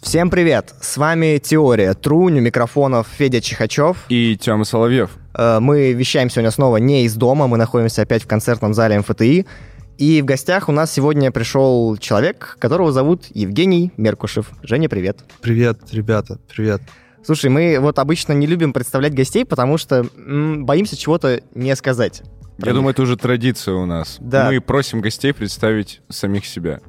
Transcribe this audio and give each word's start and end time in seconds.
Всем 0.00 0.30
привет! 0.30 0.74
С 0.80 0.96
вами 0.96 1.38
Теория 1.38 1.92
Трунь, 1.94 2.38
у 2.38 2.40
микрофонов 2.40 3.06
Федя 3.18 3.40
Чихачев. 3.40 4.04
И 4.08 4.36
Тёма 4.40 4.64
Соловьев. 4.64 5.10
Э, 5.34 5.60
Мы 5.60 5.92
вещаем 5.92 6.30
сегодня 6.30 6.50
снова 6.50 6.78
не 6.78 7.04
из 7.04 7.14
дома, 7.14 7.46
мы 7.46 7.58
находимся 7.58 8.02
опять 8.02 8.22
в 8.22 8.26
концертном 8.26 8.72
зале 8.72 8.98
МФТИ. 9.00 9.46
И 9.98 10.22
в 10.22 10.24
гостях 10.24 10.68
у 10.68 10.72
нас 10.72 10.92
сегодня 10.92 11.30
пришел 11.32 11.96
человек, 11.96 12.56
которого 12.60 12.92
зовут 12.92 13.26
Евгений 13.34 13.92
Меркушев. 13.96 14.50
Женя, 14.62 14.88
привет. 14.88 15.18
Привет, 15.42 15.80
ребята, 15.92 16.38
привет. 16.48 16.80
Слушай, 17.24 17.50
мы 17.50 17.78
вот 17.80 17.98
обычно 17.98 18.32
не 18.32 18.46
любим 18.46 18.72
представлять 18.72 19.12
гостей, 19.12 19.44
потому 19.44 19.76
что 19.76 20.06
м, 20.16 20.64
боимся 20.64 20.96
чего-то 20.96 21.42
не 21.54 21.74
сказать. 21.76 22.22
Я 22.58 22.72
думаю, 22.72 22.90
это 22.90 23.02
уже 23.02 23.16
традиция 23.16 23.74
у 23.74 23.86
нас. 23.86 24.16
Да. 24.20 24.50
Мы 24.50 24.60
просим 24.60 25.00
гостей 25.00 25.32
представить 25.32 26.00
самих 26.08 26.44
себя. 26.44 26.80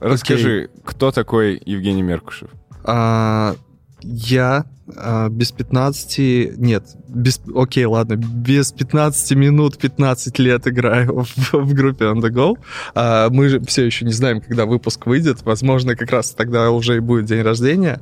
Расскажи, 0.00 0.70
кто 0.84 1.10
такой 1.12 1.60
Евгений 1.64 2.02
Меркушев? 2.02 2.50
А, 2.84 3.56
я 4.02 4.64
а, 4.96 5.28
без 5.28 5.52
15... 5.52 6.58
Нет, 6.58 6.84
без... 7.08 7.40
Окей, 7.54 7.84
ладно, 7.84 8.16
без 8.16 8.72
15 8.72 9.32
минут 9.36 9.78
15 9.78 10.38
лет 10.38 10.66
играю 10.66 11.24
в, 11.24 11.52
в 11.52 11.74
группе 11.74 12.06
On 12.06 12.20
The 12.20 12.30
Go. 12.30 12.56
А, 12.94 13.28
мы 13.30 13.48
же 13.48 13.60
все 13.60 13.84
еще 13.84 14.04
не 14.04 14.12
знаем, 14.12 14.40
когда 14.40 14.66
выпуск 14.66 15.06
выйдет. 15.06 15.42
Возможно, 15.42 15.96
как 15.96 16.10
раз 16.10 16.30
тогда 16.30 16.70
уже 16.70 16.96
и 16.96 17.00
будет 17.00 17.26
день 17.26 17.42
рождения. 17.42 18.00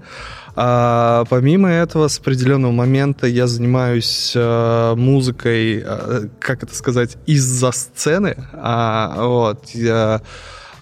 А, 0.55 1.25
помимо 1.29 1.69
этого, 1.69 2.09
с 2.09 2.19
определенного 2.19 2.73
момента 2.73 3.27
я 3.27 3.47
занимаюсь 3.47 4.33
а, 4.37 4.95
музыкой, 4.95 5.83
а, 5.85 6.29
как 6.39 6.63
это 6.63 6.75
сказать, 6.75 7.17
из-за 7.27 7.73
сцены. 7.73 8.37
А, 8.53 9.27
вот, 9.27 9.71
я... 9.71 10.23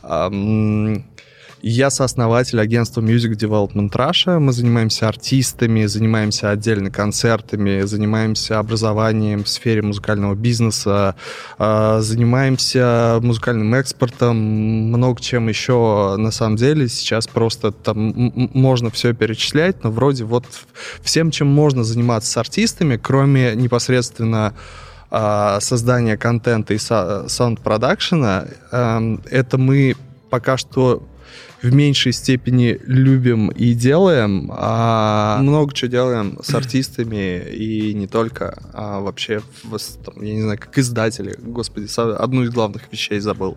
ам, 0.02 1.04
я 1.66 1.88
сооснователь 1.88 2.60
агентства 2.60 3.00
Music 3.00 3.38
Development 3.38 3.90
Russia. 3.90 4.38
Мы 4.38 4.52
занимаемся 4.52 5.08
артистами, 5.08 5.86
занимаемся 5.86 6.50
отдельно 6.50 6.90
концертами, 6.90 7.80
занимаемся 7.86 8.58
образованием 8.58 9.44
в 9.44 9.48
сфере 9.48 9.80
музыкального 9.80 10.34
бизнеса, 10.34 11.14
э, 11.58 11.98
занимаемся 12.02 13.18
музыкальным 13.22 13.74
экспортом, 13.76 14.36
много 14.36 15.22
чем 15.22 15.48
еще 15.48 16.16
на 16.18 16.30
самом 16.30 16.56
деле. 16.56 16.86
Сейчас 16.86 17.26
просто 17.26 17.72
там 17.72 18.12
можно 18.52 18.90
все 18.90 19.14
перечислять, 19.14 19.82
но 19.84 19.90
вроде 19.90 20.24
вот 20.24 20.44
всем, 21.02 21.30
чем 21.30 21.46
можно 21.46 21.82
заниматься 21.82 22.30
с 22.30 22.36
артистами, 22.36 22.98
кроме 23.02 23.54
непосредственно 23.54 24.52
а, 25.10 25.60
создания 25.60 26.18
контента 26.18 26.74
и 26.74 26.76
са- 26.76 27.28
саунд-продакшена, 27.28 28.46
эм, 28.72 29.22
это 29.30 29.56
мы 29.56 29.94
пока 30.28 30.56
что 30.56 31.04
в 31.64 31.72
меньшей 31.74 32.12
степени 32.12 32.78
любим 32.86 33.48
и 33.48 33.72
делаем, 33.74 34.50
а 34.54 35.38
много 35.40 35.72
чего 35.72 35.90
делаем 35.90 36.38
с 36.42 36.54
артистами 36.54 37.40
и 37.50 37.94
не 37.94 38.06
только, 38.06 38.62
а 38.74 39.00
вообще, 39.00 39.40
в- 39.62 39.78
я 40.22 40.34
не 40.34 40.42
знаю, 40.42 40.58
как 40.58 40.78
издатели. 40.78 41.34
Господи, 41.42 41.88
одну 42.18 42.42
из 42.42 42.50
главных 42.50 42.82
вещей 42.92 43.18
забыл. 43.20 43.56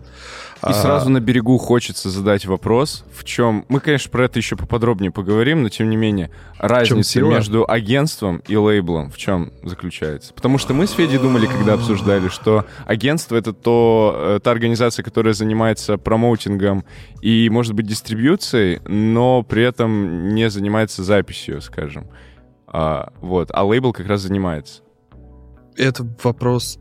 И 0.66 0.72
сразу 0.72 1.08
на 1.10 1.20
берегу 1.20 1.56
хочется 1.58 2.10
задать 2.10 2.46
вопрос, 2.46 3.04
в 3.12 3.24
чем... 3.24 3.64
Мы, 3.68 3.80
конечно, 3.80 4.10
про 4.10 4.24
это 4.24 4.38
еще 4.38 4.56
поподробнее 4.56 5.10
поговорим, 5.10 5.62
но 5.62 5.68
тем 5.68 5.88
не 5.88 5.96
менее, 5.96 6.30
разница 6.58 7.20
между 7.20 7.64
агентством 7.68 8.42
и 8.48 8.56
лейблом 8.56 9.10
в 9.10 9.16
чем 9.16 9.52
заключается? 9.62 10.34
Потому 10.34 10.58
что 10.58 10.74
мы 10.74 10.86
с 10.86 10.92
Федей 10.92 11.18
думали, 11.18 11.46
когда 11.46 11.74
обсуждали, 11.74 12.28
что 12.28 12.66
агентство— 12.86 13.36
это 13.36 13.52
то, 13.52 14.14
э, 14.16 14.40
та 14.42 14.50
организация, 14.50 15.02
которая 15.02 15.34
занимается 15.34 15.96
промоутингом 15.96 16.84
и, 17.22 17.48
может 17.50 17.74
быть, 17.74 17.86
дистрибьюцией, 17.86 18.80
но 18.86 19.42
при 19.42 19.62
этом 19.62 20.34
не 20.34 20.50
занимается 20.50 21.04
записью, 21.04 21.60
скажем. 21.60 22.08
А, 22.66 23.12
вот. 23.20 23.50
А 23.52 23.64
лейбл 23.64 23.92
как 23.92 24.06
раз 24.06 24.22
занимается. 24.22 24.82
Это 25.76 26.04
вопрос 26.22 26.78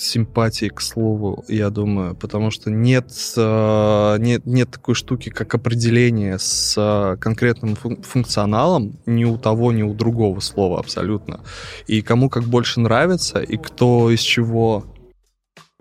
симпатии 0.00 0.68
к 0.68 0.80
слову, 0.80 1.44
я 1.48 1.70
думаю, 1.70 2.14
потому 2.14 2.50
что 2.50 2.70
нет, 2.70 3.10
э, 3.36 4.16
нет, 4.18 4.46
нет 4.46 4.70
такой 4.70 4.94
штуки, 4.94 5.28
как 5.28 5.54
определение 5.54 6.38
с 6.38 6.74
э, 6.76 7.16
конкретным 7.18 7.74
фун- 7.74 8.02
функционалом 8.02 8.98
ни 9.06 9.24
у 9.24 9.36
того, 9.38 9.72
ни 9.72 9.82
у 9.82 9.94
другого 9.94 10.40
слова 10.40 10.78
абсолютно. 10.78 11.40
И 11.86 12.02
кому 12.02 12.30
как 12.30 12.44
больше 12.44 12.80
нравится, 12.80 13.40
и 13.40 13.56
кто 13.56 14.10
из 14.10 14.20
чего 14.20 14.84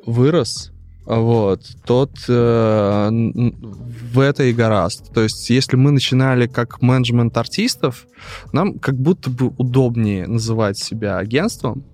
вырос, 0.05 0.71
вот, 1.07 1.61
тот 1.85 2.11
э, 2.27 3.09
в 3.09 4.19
это 4.19 4.43
и 4.43 4.51
гораст. 4.51 5.13
То 5.13 5.21
есть, 5.21 5.49
если 5.49 5.77
мы 5.77 5.91
начинали 5.91 6.47
как 6.47 6.81
менеджмент 6.81 7.37
артистов, 7.37 8.07
нам 8.51 8.77
как 8.77 8.95
будто 8.95 9.29
бы 9.29 9.53
удобнее 9.57 10.27
называть 10.27 10.77
себя 10.77 11.17
агентством, 11.17 11.85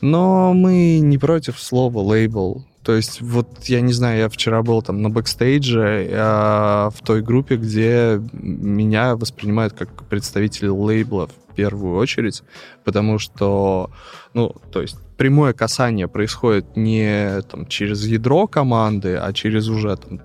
но 0.00 0.52
мы 0.54 1.00
не 1.00 1.18
против 1.18 1.60
слова 1.60 1.98
лейбл. 2.00 2.64
То 2.82 2.94
есть, 2.96 3.20
вот 3.20 3.64
я 3.64 3.82
не 3.82 3.92
знаю, 3.92 4.18
я 4.18 4.28
вчера 4.28 4.62
был 4.62 4.80
там 4.80 5.02
на 5.02 5.10
бэкстейдже 5.10 6.08
э, 6.10 6.90
в 6.90 6.96
той 7.04 7.20
группе, 7.20 7.56
где 7.56 8.20
меня 8.32 9.16
воспринимают 9.16 9.74
как 9.74 10.04
представителя 10.04 10.72
лейбла 10.72 11.28
в 11.28 11.54
первую 11.54 11.96
очередь, 11.96 12.42
потому 12.84 13.18
что, 13.18 13.90
ну, 14.32 14.54
то 14.72 14.80
есть 14.80 14.96
прямое 15.18 15.52
касание 15.52 16.08
происходит 16.08 16.74
не 16.74 17.42
там, 17.42 17.66
через 17.66 18.06
ядро 18.06 18.46
команды, 18.46 19.16
а 19.16 19.30
через 19.34 19.68
уже 19.68 19.96
там, 19.96 20.22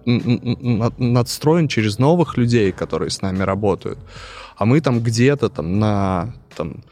надстроен 0.98 1.68
через 1.68 2.00
новых 2.00 2.38
людей, 2.38 2.72
которые 2.72 3.10
с 3.10 3.22
нами 3.22 3.44
работают. 3.44 4.00
А 4.58 4.66
мы 4.66 4.82
там 4.82 5.02
где-то 5.02 5.50
там 5.50 5.80
на, 5.80 6.34
там, 6.56 6.84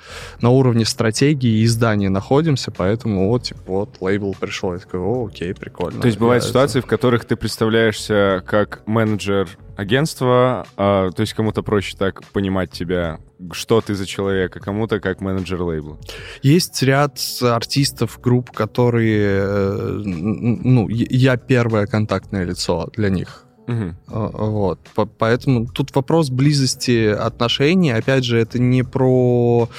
на 0.41 0.49
уровне 0.49 0.85
стратегии 0.85 1.61
и 1.61 1.65
издания 1.65 2.09
находимся, 2.09 2.71
поэтому 2.71 3.29
вот, 3.29 3.43
типа, 3.43 3.61
вот, 3.65 4.01
лейбл 4.01 4.35
пришел, 4.39 4.73
я 4.73 4.79
такой, 4.79 4.99
о, 4.99 5.27
окей, 5.27 5.53
прикольно. 5.53 6.01
То 6.01 6.07
есть 6.07 6.19
бывают 6.19 6.43
Я 6.43 6.49
ситуации, 6.49 6.81
в 6.81 6.85
которых 6.85 7.25
ты 7.25 7.35
представляешься 7.35 8.43
как 8.45 8.83
менеджер 8.85 9.47
агентства, 9.75 10.67
а, 10.77 11.11
то 11.11 11.21
есть 11.21 11.33
кому-то 11.33 11.63
проще 11.63 11.97
так 11.97 12.23
понимать 12.25 12.71
тебя, 12.71 13.19
что 13.51 13.81
ты 13.81 13.95
за 13.95 14.05
человек, 14.05 14.55
а 14.55 14.59
кому-то 14.59 14.99
как 14.99 15.21
менеджер 15.21 15.61
лейбла. 15.61 15.97
Есть 16.41 16.81
ряд 16.83 17.19
артистов, 17.41 18.19
групп, 18.21 18.51
которые, 18.51 19.41
э, 19.41 20.01
ну, 20.05 20.87
я 20.89 21.37
первое 21.37 21.87
контактное 21.87 22.43
лицо 22.43 22.89
для 22.95 23.09
них. 23.09 23.45
А, 23.67 23.91
Вот. 24.07 24.79
По- 24.95 25.05
Поэтому 25.05 25.67
тут 25.67 25.95
вопрос 25.95 26.29
близости 26.29 27.07
отношений. 27.07 27.91
Опять 27.91 28.23
же, 28.23 28.37
это 28.39 28.59
не 28.59 28.83
про 28.83 29.69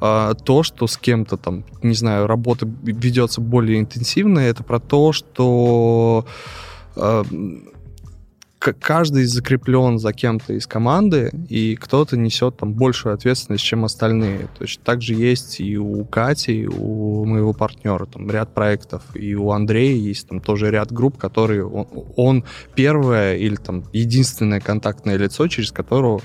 а, 0.00 0.34
то, 0.34 0.62
что 0.62 0.86
с 0.86 0.96
кем-то 0.96 1.36
там, 1.36 1.64
не 1.82 1.94
знаю, 1.94 2.26
работа 2.26 2.66
ведется 2.82 3.40
более 3.40 3.78
интенсивно. 3.78 4.40
Это 4.40 4.62
про 4.62 4.80
то, 4.80 5.12
что 5.12 6.26
а, 6.96 7.24
каждый 8.58 9.24
закреплен 9.24 9.98
за 9.98 10.12
кем-то 10.12 10.52
из 10.52 10.66
команды, 10.66 11.30
и 11.48 11.76
кто-то 11.76 12.16
несет 12.16 12.56
там 12.56 12.74
большую 12.74 13.14
ответственность, 13.14 13.64
чем 13.64 13.84
остальные. 13.84 14.48
То 14.58 14.64
есть 14.64 14.82
также 14.82 15.14
есть 15.14 15.60
и 15.60 15.78
у 15.78 16.04
Кати, 16.04 16.62
и 16.62 16.66
у 16.66 17.24
моего 17.24 17.52
партнера 17.52 18.06
там 18.06 18.30
ряд 18.30 18.54
проектов, 18.54 19.02
и 19.14 19.34
у 19.34 19.50
Андрея 19.50 19.96
есть 19.96 20.28
там 20.28 20.40
тоже 20.40 20.70
ряд 20.70 20.92
групп, 20.92 21.18
которые 21.18 21.66
он, 21.66 21.86
он 22.16 22.44
первое 22.74 23.36
или 23.36 23.56
там 23.56 23.84
единственное 23.92 24.60
контактное 24.60 25.16
лицо, 25.16 25.46
через 25.48 25.72
которого 25.72 26.20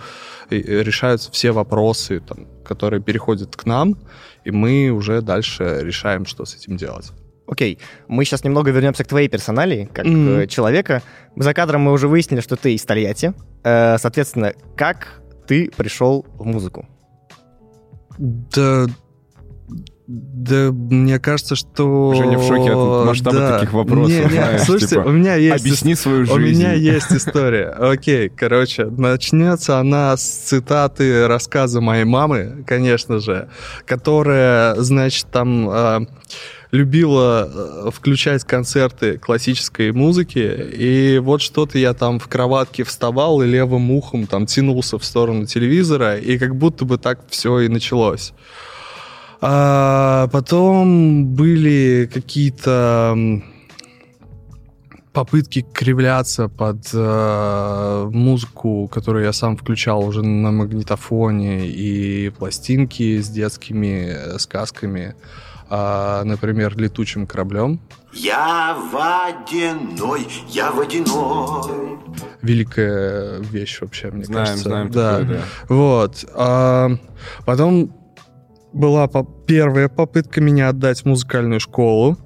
э, 0.49 0.57
решаются 0.57 1.31
все 1.31 1.51
вопросы, 1.51 2.19
там, 2.19 2.47
которые 2.65 3.01
переходят 3.01 3.55
к 3.55 3.65
нам, 3.65 3.97
и 4.43 4.51
мы 4.51 4.89
уже 4.89 5.21
дальше 5.21 5.79
решаем, 5.81 6.25
что 6.25 6.45
с 6.45 6.55
этим 6.55 6.77
делать. 6.77 7.11
Окей, 7.53 7.77
мы 8.07 8.25
сейчас 8.25 8.43
немного 8.43 8.71
вернемся 8.71 9.03
к 9.03 9.07
твоей 9.07 9.27
персоналии, 9.27 9.87
как 9.93 10.07
э, 10.07 10.47
человека. 10.47 11.03
За 11.35 11.53
кадром 11.53 11.81
мы 11.81 11.91
уже 11.91 12.07
выяснили, 12.07 12.41
что 12.41 12.55
ты 12.55 12.73
из 12.73 12.83
Тольятти. 12.83 13.33
Э, 13.63 13.99
соответственно, 13.99 14.53
как 14.75 15.21
ты 15.45 15.69
пришел 15.77 16.25
в 16.33 16.47
музыку? 16.47 16.87
Да, 18.17 18.87
да, 20.07 20.71
мне 20.71 21.19
кажется, 21.19 21.55
что... 21.55 22.15
Женя 22.15 22.39
в 22.39 22.47
шоке 22.47 22.71
от 22.71 23.05
масштаба 23.05 23.37
Да. 23.37 23.59
таких 23.59 23.73
вопросов, 23.73 24.09
Не, 24.17 24.23
не, 24.23 24.29
знаешь, 24.29 24.61
слушайте, 24.65 24.95
типа, 24.95 25.07
у 25.07 25.11
меня 25.11 25.35
есть... 25.35 25.63
Объясни 25.63 25.93
свою 25.93 26.23
У 26.23 26.25
жизнь. 26.25 26.59
меня 26.59 26.73
есть 26.73 27.11
история. 27.11 27.69
Окей, 27.69 28.29
короче, 28.29 28.85
начнется 28.85 29.77
она 29.77 30.17
с 30.17 30.23
цитаты 30.23 31.27
рассказа 31.27 31.81
моей 31.81 32.03
мамы, 32.05 32.63
конечно 32.65 33.19
же, 33.19 33.47
которая, 33.85 34.73
значит, 34.75 35.27
там 35.31 35.69
э, 35.69 36.05
любила 36.73 37.47
э, 37.53 37.91
включать 37.91 38.43
концерты 38.43 39.19
классической 39.19 39.91
музыки, 39.91 40.39
и 40.39 41.19
вот 41.19 41.39
что-то 41.41 41.77
я 41.77 41.93
там 41.93 42.17
в 42.17 42.27
кроватке 42.27 42.83
вставал 42.83 43.43
и 43.43 43.47
левым 43.47 43.91
ухом 43.91 44.25
там 44.25 44.47
тянулся 44.47 44.97
в 44.97 45.05
сторону 45.05 45.45
телевизора, 45.45 46.17
и 46.17 46.39
как 46.39 46.55
будто 46.55 46.83
бы 46.83 46.97
так 46.97 47.19
все 47.29 47.59
и 47.59 47.67
началось. 47.67 48.33
А 49.39 50.27
потом 50.31 51.27
были 51.27 52.09
какие-то 52.11 53.43
попытки 55.13 55.63
кривляться 55.73 56.49
под 56.49 56.89
э, 56.91 58.09
музыку, 58.11 58.89
которую 58.91 59.25
я 59.25 59.33
сам 59.33 59.57
включал 59.57 60.03
уже 60.03 60.23
на 60.23 60.49
магнитофоне, 60.49 61.67
и 61.67 62.29
пластинки 62.31 63.21
с 63.21 63.29
детскими 63.29 64.07
э, 64.07 64.39
сказками, 64.39 65.13
э, 65.13 65.52
например, 66.23 66.77
«Летучим 66.77 67.25
кораблем». 67.25 67.79
Я 68.13 68.77
водяной, 68.91 70.27
я 70.49 70.71
водяной. 70.71 71.97
Великая 72.43 73.39
вещь 73.39 73.79
вообще, 73.81 74.11
мне 74.11 74.23
Знаем, 74.25 74.45
кажется. 74.45 74.69
знаем 74.69 74.91
да. 74.91 75.19
такое, 75.19 75.37
да. 75.37 75.43
Вот. 75.69 76.25
А, 76.35 76.89
потом 77.45 77.95
была 78.71 79.07
по- 79.07 79.23
первая 79.23 79.87
попытка 79.89 80.41
меня 80.41 80.69
отдать 80.69 81.01
в 81.01 81.05
музыкальную 81.05 81.59
школу. 81.59 82.17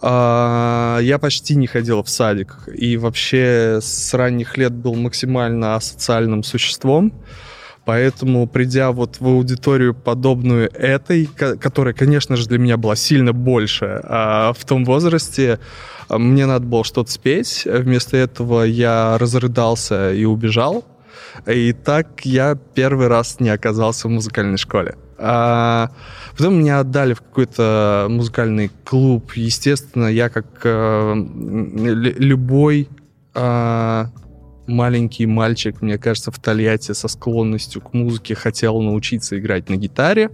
А, 0.00 0.98
я 1.00 1.18
почти 1.18 1.54
не 1.56 1.66
ходил 1.66 2.02
в 2.02 2.08
садик 2.08 2.68
и 2.72 2.96
вообще 2.96 3.78
с 3.80 4.14
ранних 4.14 4.56
лет 4.56 4.72
был 4.72 4.94
максимально 4.94 5.74
асоциальным 5.76 6.42
существом. 6.44 7.12
Поэтому, 7.84 8.46
придя 8.46 8.92
вот 8.92 9.16
в 9.18 9.26
аудиторию, 9.26 9.94
подобную 9.94 10.70
этой, 10.72 11.26
ко- 11.26 11.56
которая, 11.56 11.94
конечно 11.94 12.36
же, 12.36 12.46
для 12.46 12.58
меня 12.58 12.76
была 12.76 12.94
сильно 12.94 13.32
больше, 13.32 14.00
а 14.04 14.52
в 14.52 14.64
том 14.64 14.84
возрасте 14.84 15.58
а, 16.08 16.18
мне 16.18 16.46
надо 16.46 16.64
было 16.64 16.84
что-то 16.84 17.10
спеть. 17.10 17.62
Вместо 17.64 18.16
этого 18.16 18.62
я 18.62 19.18
разрыдался 19.18 20.12
и 20.12 20.24
убежал. 20.24 20.84
И 21.46 21.72
так 21.72 22.20
я 22.24 22.56
первый 22.74 23.08
раз 23.08 23.40
не 23.40 23.48
оказался 23.48 24.06
в 24.06 24.10
музыкальной 24.12 24.58
школе. 24.58 24.94
А 25.18 25.90
потом 26.36 26.60
меня 26.60 26.80
отдали 26.80 27.14
в 27.14 27.20
какой-то 27.20 28.06
музыкальный 28.08 28.70
клуб. 28.84 29.32
Естественно, 29.34 30.06
я 30.06 30.28
как 30.28 30.46
э, 30.64 31.14
любой 31.14 32.88
а, 33.34 34.10
маленький 34.66 35.26
мальчик, 35.26 35.82
мне 35.82 35.98
кажется, 35.98 36.30
в 36.30 36.38
Тольятти 36.38 36.92
со 36.92 37.08
склонностью 37.08 37.80
к 37.80 37.92
музыке 37.92 38.34
хотел 38.34 38.80
научиться 38.80 39.38
играть 39.38 39.68
на 39.68 39.76
гитаре. 39.76 40.30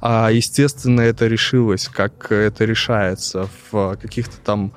А, 0.00 0.30
естественно, 0.30 1.00
это 1.00 1.26
решилось, 1.26 1.88
как 1.88 2.30
это 2.30 2.64
решается 2.64 3.48
в 3.70 3.96
каких-то 3.96 4.36
там 4.44 4.72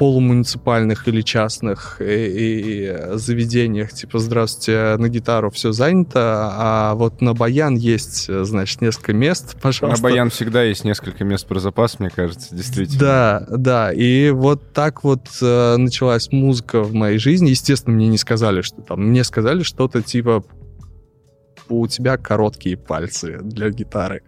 полумуниципальных 0.00 1.06
или 1.08 1.20
частных 1.20 2.00
и, 2.00 2.04
и 2.04 2.96
заведениях, 3.18 3.92
типа, 3.92 4.18
здравствуйте, 4.18 4.96
на 4.96 5.10
гитару 5.10 5.50
все 5.50 5.72
занято, 5.72 6.48
а 6.54 6.94
вот 6.94 7.20
на 7.20 7.34
баян 7.34 7.76
есть, 7.76 8.26
значит, 8.46 8.80
несколько 8.80 9.12
мест, 9.12 9.54
На 9.56 9.60
пожалуйста. 9.60 10.02
баян 10.02 10.30
всегда 10.30 10.62
есть 10.62 10.84
несколько 10.84 11.22
мест 11.24 11.46
про 11.46 11.60
запас, 11.60 11.98
мне 11.98 12.08
кажется, 12.08 12.56
действительно. 12.56 12.98
Да, 12.98 13.46
да, 13.50 13.92
и 13.92 14.30
вот 14.30 14.72
так 14.72 15.04
вот 15.04 15.20
э, 15.42 15.76
началась 15.76 16.32
музыка 16.32 16.82
в 16.82 16.94
моей 16.94 17.18
жизни. 17.18 17.50
Естественно, 17.50 17.94
мне 17.94 18.08
не 18.08 18.16
сказали, 18.16 18.62
что 18.62 18.80
там, 18.80 19.06
мне 19.06 19.22
сказали 19.22 19.62
что-то 19.62 20.00
типа 20.00 20.42
у 21.78 21.86
тебя 21.86 22.16
короткие 22.16 22.76
пальцы 22.76 23.38
для 23.42 23.70
гитары. 23.70 24.22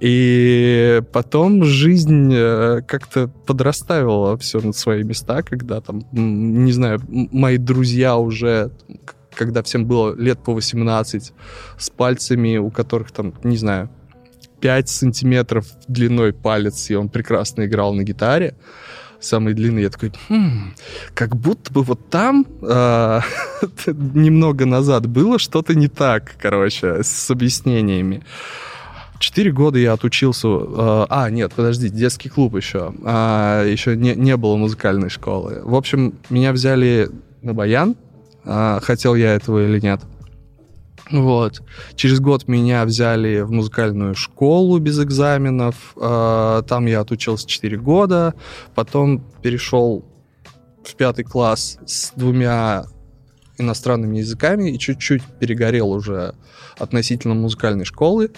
И 0.00 1.02
потом 1.12 1.64
жизнь 1.64 2.32
э, 2.32 2.82
как-то 2.86 3.28
подрастаивала 3.28 4.36
все 4.36 4.60
на 4.60 4.72
свои 4.72 5.02
места, 5.02 5.42
когда 5.42 5.80
там, 5.80 6.02
не 6.12 6.72
знаю, 6.72 7.00
мои 7.08 7.58
друзья 7.58 8.16
уже, 8.16 8.70
когда 9.34 9.62
всем 9.62 9.86
было 9.86 10.14
лет 10.14 10.38
по 10.38 10.52
18, 10.52 11.32
с 11.78 11.90
пальцами, 11.90 12.56
у 12.56 12.70
которых 12.70 13.12
там, 13.12 13.34
не 13.42 13.56
знаю, 13.56 13.90
5 14.60 14.88
сантиметров 14.88 15.66
длиной 15.88 16.32
палец, 16.32 16.88
и 16.90 16.94
он 16.94 17.08
прекрасно 17.08 17.66
играл 17.66 17.94
на 17.94 18.04
гитаре. 18.04 18.54
Самый 19.22 19.54
длинный, 19.54 19.82
я 19.82 19.88
такой, 19.90 20.12
«Хм, 20.28 20.74
как 21.14 21.36
будто 21.36 21.72
бы 21.72 21.82
вот 21.84 22.10
там 22.10 22.44
а, 22.62 23.20
немного 23.86 24.66
назад 24.66 25.06
было 25.06 25.38
что-то 25.38 25.74
не 25.76 25.86
так, 25.88 26.34
короче, 26.40 27.02
с 27.04 27.30
объяснениями. 27.30 28.22
Четыре 29.20 29.52
года 29.52 29.78
я 29.78 29.92
отучился... 29.92 30.48
э, 30.48 31.06
А, 31.08 31.30
нет, 31.30 31.52
подожди, 31.54 31.88
детский 31.88 32.28
клуб 32.28 32.56
еще. 32.56 32.92
А, 33.04 33.64
еще 33.64 33.96
не, 33.96 34.16
не 34.16 34.36
было 34.36 34.56
музыкальной 34.56 35.10
школы. 35.10 35.60
В 35.62 35.76
общем, 35.76 36.14
меня 36.28 36.52
взяли 36.52 37.08
на 37.42 37.54
баян. 37.54 37.94
а, 38.44 38.80
Хотел 38.82 39.14
я 39.14 39.34
этого 39.36 39.64
или 39.64 39.78
нет. 39.78 40.00
Вот. 41.12 41.62
Через 41.94 42.20
год 42.20 42.48
меня 42.48 42.84
взяли 42.84 43.40
в 43.42 43.52
музыкальную 43.52 44.14
школу 44.14 44.78
без 44.78 45.00
экзаменов. 45.00 45.94
А, 45.96 46.62
Там 46.62 46.86
я 46.86 47.00
отучился 47.00 47.46
4 47.46 47.76
года. 47.78 48.34
Потом 48.74 49.20
перешел 49.42 50.04
в 50.84 50.94
пятый 50.96 51.24
класс 51.24 51.78
с 51.86 52.12
двумя 52.16 52.84
иностранными 53.58 54.18
языками 54.18 54.70
и 54.70 54.78
чуть-чуть 54.78 55.22
перегорел 55.38 55.90
уже 55.90 56.34
относительно 56.78 57.34
музыкальной 57.34 57.84
школы. 57.84 58.30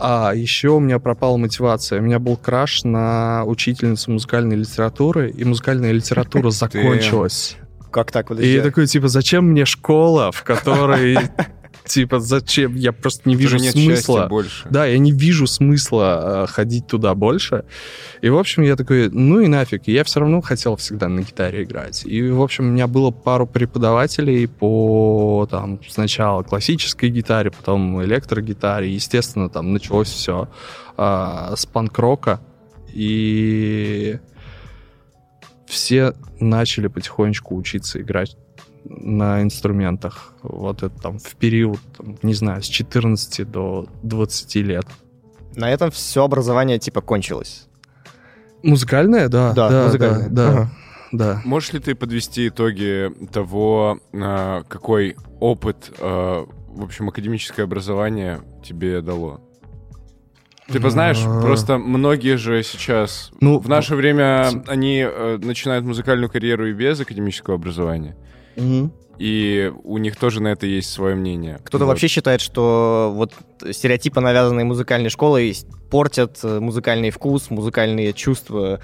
А 0.00 0.32
еще 0.34 0.68
у 0.68 0.80
меня 0.80 0.98
пропала 0.98 1.36
мотивация. 1.38 2.00
У 2.00 2.02
меня 2.02 2.18
был 2.18 2.36
краш 2.36 2.84
на 2.84 3.44
учительницу 3.46 4.12
музыкальной 4.12 4.56
литературы, 4.56 5.30
и 5.30 5.44
музыкальная 5.44 5.92
литература 5.92 6.50
закончилась. 6.50 7.56
Как 7.90 8.12
так? 8.12 8.26
И 8.26 8.28
Подожди. 8.28 8.52
я 8.52 8.62
такой, 8.62 8.86
типа, 8.86 9.08
зачем 9.08 9.46
мне 9.46 9.64
школа, 9.64 10.30
в 10.30 10.42
которой, 10.44 11.16
типа, 11.88 12.20
зачем? 12.20 12.74
Я 12.74 12.92
просто 12.92 13.28
не 13.28 13.34
вижу 13.34 13.58
нет 13.58 13.72
смысла. 13.72 14.26
больше. 14.28 14.68
Да, 14.70 14.86
я 14.86 14.98
не 14.98 15.12
вижу 15.12 15.46
смысла 15.46 16.44
э, 16.44 16.46
ходить 16.46 16.86
туда 16.86 17.14
больше. 17.14 17.64
И, 18.22 18.28
в 18.28 18.38
общем, 18.38 18.62
я 18.62 18.76
такой, 18.76 19.10
ну 19.10 19.40
и 19.40 19.48
нафиг. 19.48 19.88
Я 19.88 20.04
все 20.04 20.20
равно 20.20 20.40
хотел 20.40 20.76
всегда 20.76 21.08
на 21.08 21.20
гитаре 21.20 21.64
играть. 21.64 22.04
И, 22.06 22.30
в 22.30 22.42
общем, 22.42 22.68
у 22.68 22.72
меня 22.72 22.86
было 22.86 23.10
пару 23.10 23.46
преподавателей 23.46 24.46
по, 24.46 25.48
там, 25.50 25.80
сначала 25.88 26.42
классической 26.42 27.10
гитаре, 27.10 27.50
потом 27.50 28.02
электрогитаре. 28.04 28.92
Естественно, 28.92 29.48
там 29.48 29.72
началось 29.72 30.08
все 30.08 30.48
с 30.96 31.66
панк-рока. 31.72 32.40
И 32.92 34.18
все 35.66 36.14
начали 36.40 36.86
потихонечку 36.88 37.54
учиться 37.56 38.00
играть 38.00 38.36
на 38.88 39.42
инструментах. 39.42 40.34
Вот 40.42 40.82
это 40.82 40.98
там 41.00 41.18
в 41.18 41.36
период, 41.36 41.78
там, 41.96 42.16
не 42.22 42.34
знаю, 42.34 42.62
с 42.62 42.66
14 42.66 43.50
до 43.50 43.86
20 44.02 44.54
лет. 44.56 44.86
На 45.54 45.70
этом 45.70 45.90
все 45.90 46.24
образование 46.24 46.78
типа 46.78 47.00
кончилось. 47.00 47.68
Музыкальное, 48.62 49.28
да. 49.28 49.52
Да, 49.52 49.68
да, 49.68 49.84
музыкальное. 49.84 50.28
Да, 50.28 50.48
Ага. 50.48 50.70
да. 51.12 51.42
Можешь 51.44 51.72
ли 51.72 51.80
ты 51.80 51.94
подвести 51.94 52.48
итоги 52.48 53.12
того, 53.32 53.98
а, 54.12 54.62
какой 54.64 55.16
опыт, 55.40 55.92
а, 56.00 56.46
в 56.68 56.82
общем, 56.82 57.08
академическое 57.08 57.64
образование 57.64 58.40
тебе 58.64 59.00
дало? 59.00 59.40
Типа, 60.70 60.90
знаешь, 60.90 61.22
просто 61.22 61.78
многие 61.78 62.36
же 62.36 62.62
сейчас... 62.62 63.30
Ну, 63.40 63.58
В 63.58 63.68
наше 63.70 63.94
время 63.96 64.48
они 64.66 64.98
э, 65.00 65.38
начинают 65.40 65.86
музыкальную 65.86 66.28
карьеру 66.28 66.66
и 66.68 66.74
без 66.74 67.00
академического 67.00 67.56
образования. 67.56 68.16
И 69.18 69.72
у 69.82 69.98
них 69.98 70.16
тоже 70.16 70.40
на 70.40 70.48
это 70.48 70.66
есть 70.66 70.90
свое 70.92 71.16
мнение. 71.16 71.58
Кто-то 71.64 71.84
Вот. 71.84 71.90
вообще 71.90 72.06
считает, 72.06 72.40
что 72.40 73.10
вот 73.14 73.34
стереотипы, 73.72 74.20
навязанные 74.20 74.64
музыкальной 74.64 75.10
школой, 75.10 75.56
портят 75.90 76.38
э, 76.44 76.60
музыкальный 76.60 77.10
вкус, 77.10 77.50
музыкальные 77.50 78.12
чувства 78.12 78.78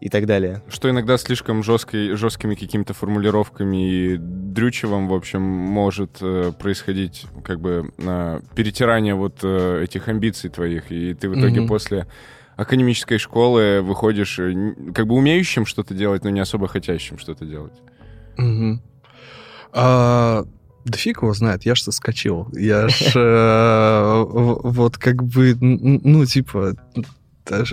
и 0.00 0.08
так 0.08 0.26
далее. 0.26 0.62
Что 0.68 0.88
иногда 0.88 1.18
слишком 1.18 1.64
жесткой, 1.64 2.14
жесткими 2.14 2.54
какими-то 2.54 2.94
формулировками 2.94 3.90
и 3.90 4.16
дрючевым, 4.18 5.08
в 5.08 5.14
общем, 5.14 5.42
может 5.42 6.18
э, 6.20 6.52
происходить 6.56 7.24
как 7.42 7.60
бы 7.60 7.90
э, 7.98 8.40
перетирание 8.54 9.16
вот 9.16 9.38
э, 9.42 9.82
этих 9.82 10.06
амбиций 10.06 10.48
твоих, 10.48 10.92
и 10.92 11.12
ты 11.14 11.28
в 11.28 11.32
итоге 11.36 11.60
Мгм. 11.62 11.68
после 11.68 12.06
академической 12.56 13.18
школы 13.18 13.80
выходишь 13.82 14.38
э, 14.38 14.74
как 14.94 15.08
бы 15.08 15.16
умеющим 15.16 15.66
что-то 15.66 15.92
делать, 15.92 16.22
но 16.22 16.30
не 16.30 16.38
особо 16.40 16.68
хотящим 16.68 17.18
что-то 17.18 17.44
делать. 17.44 17.72
А, 19.72 20.46
да 20.86 20.98
фиг 20.98 21.22
его 21.22 21.34
знает, 21.34 21.64
я 21.64 21.74
ж 21.74 21.82
соскочил. 21.82 22.48
Я 22.52 22.88
ж 22.88 23.12
э, 23.14 24.24
вот 24.24 24.96
как 24.98 25.22
бы, 25.24 25.56
ну, 25.60 26.24
типа, 26.24 26.76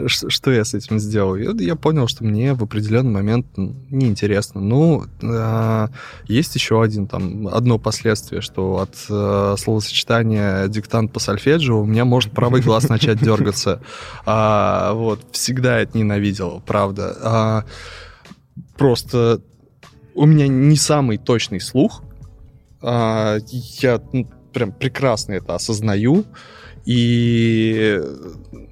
что 0.08 0.52
я 0.52 0.66
с 0.66 0.74
этим 0.74 1.00
сделал? 1.00 1.36
Я, 1.36 1.76
понял, 1.76 2.08
что 2.08 2.24
мне 2.24 2.54
в 2.56 2.64
определенный 2.64 3.12
момент 3.12 3.46
неинтересно. 3.56 4.62
Ну, 4.62 5.06
а, 5.24 5.90
есть 6.26 6.56
еще 6.56 6.82
один, 6.82 7.08
там, 7.08 7.48
одно 7.48 7.78
последствие, 7.78 8.42
что 8.42 8.80
от 8.80 8.96
э, 9.10 9.56
словосочетания 9.60 10.68
диктант 10.68 11.14
по 11.14 11.20
сольфеджио 11.20 11.82
у 11.82 11.86
меня 11.86 12.06
может 12.06 12.32
правый 12.32 12.62
глаз 12.62 12.90
начать 12.90 13.20
дергаться. 13.20 13.82
А, 14.26 14.94
вот, 14.94 15.20
всегда 15.32 15.80
это 15.80 15.98
ненавидел, 15.98 16.64
правда. 16.66 17.66
Просто 18.78 19.42
у 20.16 20.26
меня 20.26 20.48
не 20.48 20.76
самый 20.76 21.18
точный 21.18 21.60
слух. 21.60 22.04
А, 22.82 23.38
я 23.50 24.02
ну, 24.12 24.30
прям 24.54 24.72
прекрасно 24.72 25.34
это 25.34 25.56
осознаю. 25.56 26.26
И, 26.86 28.02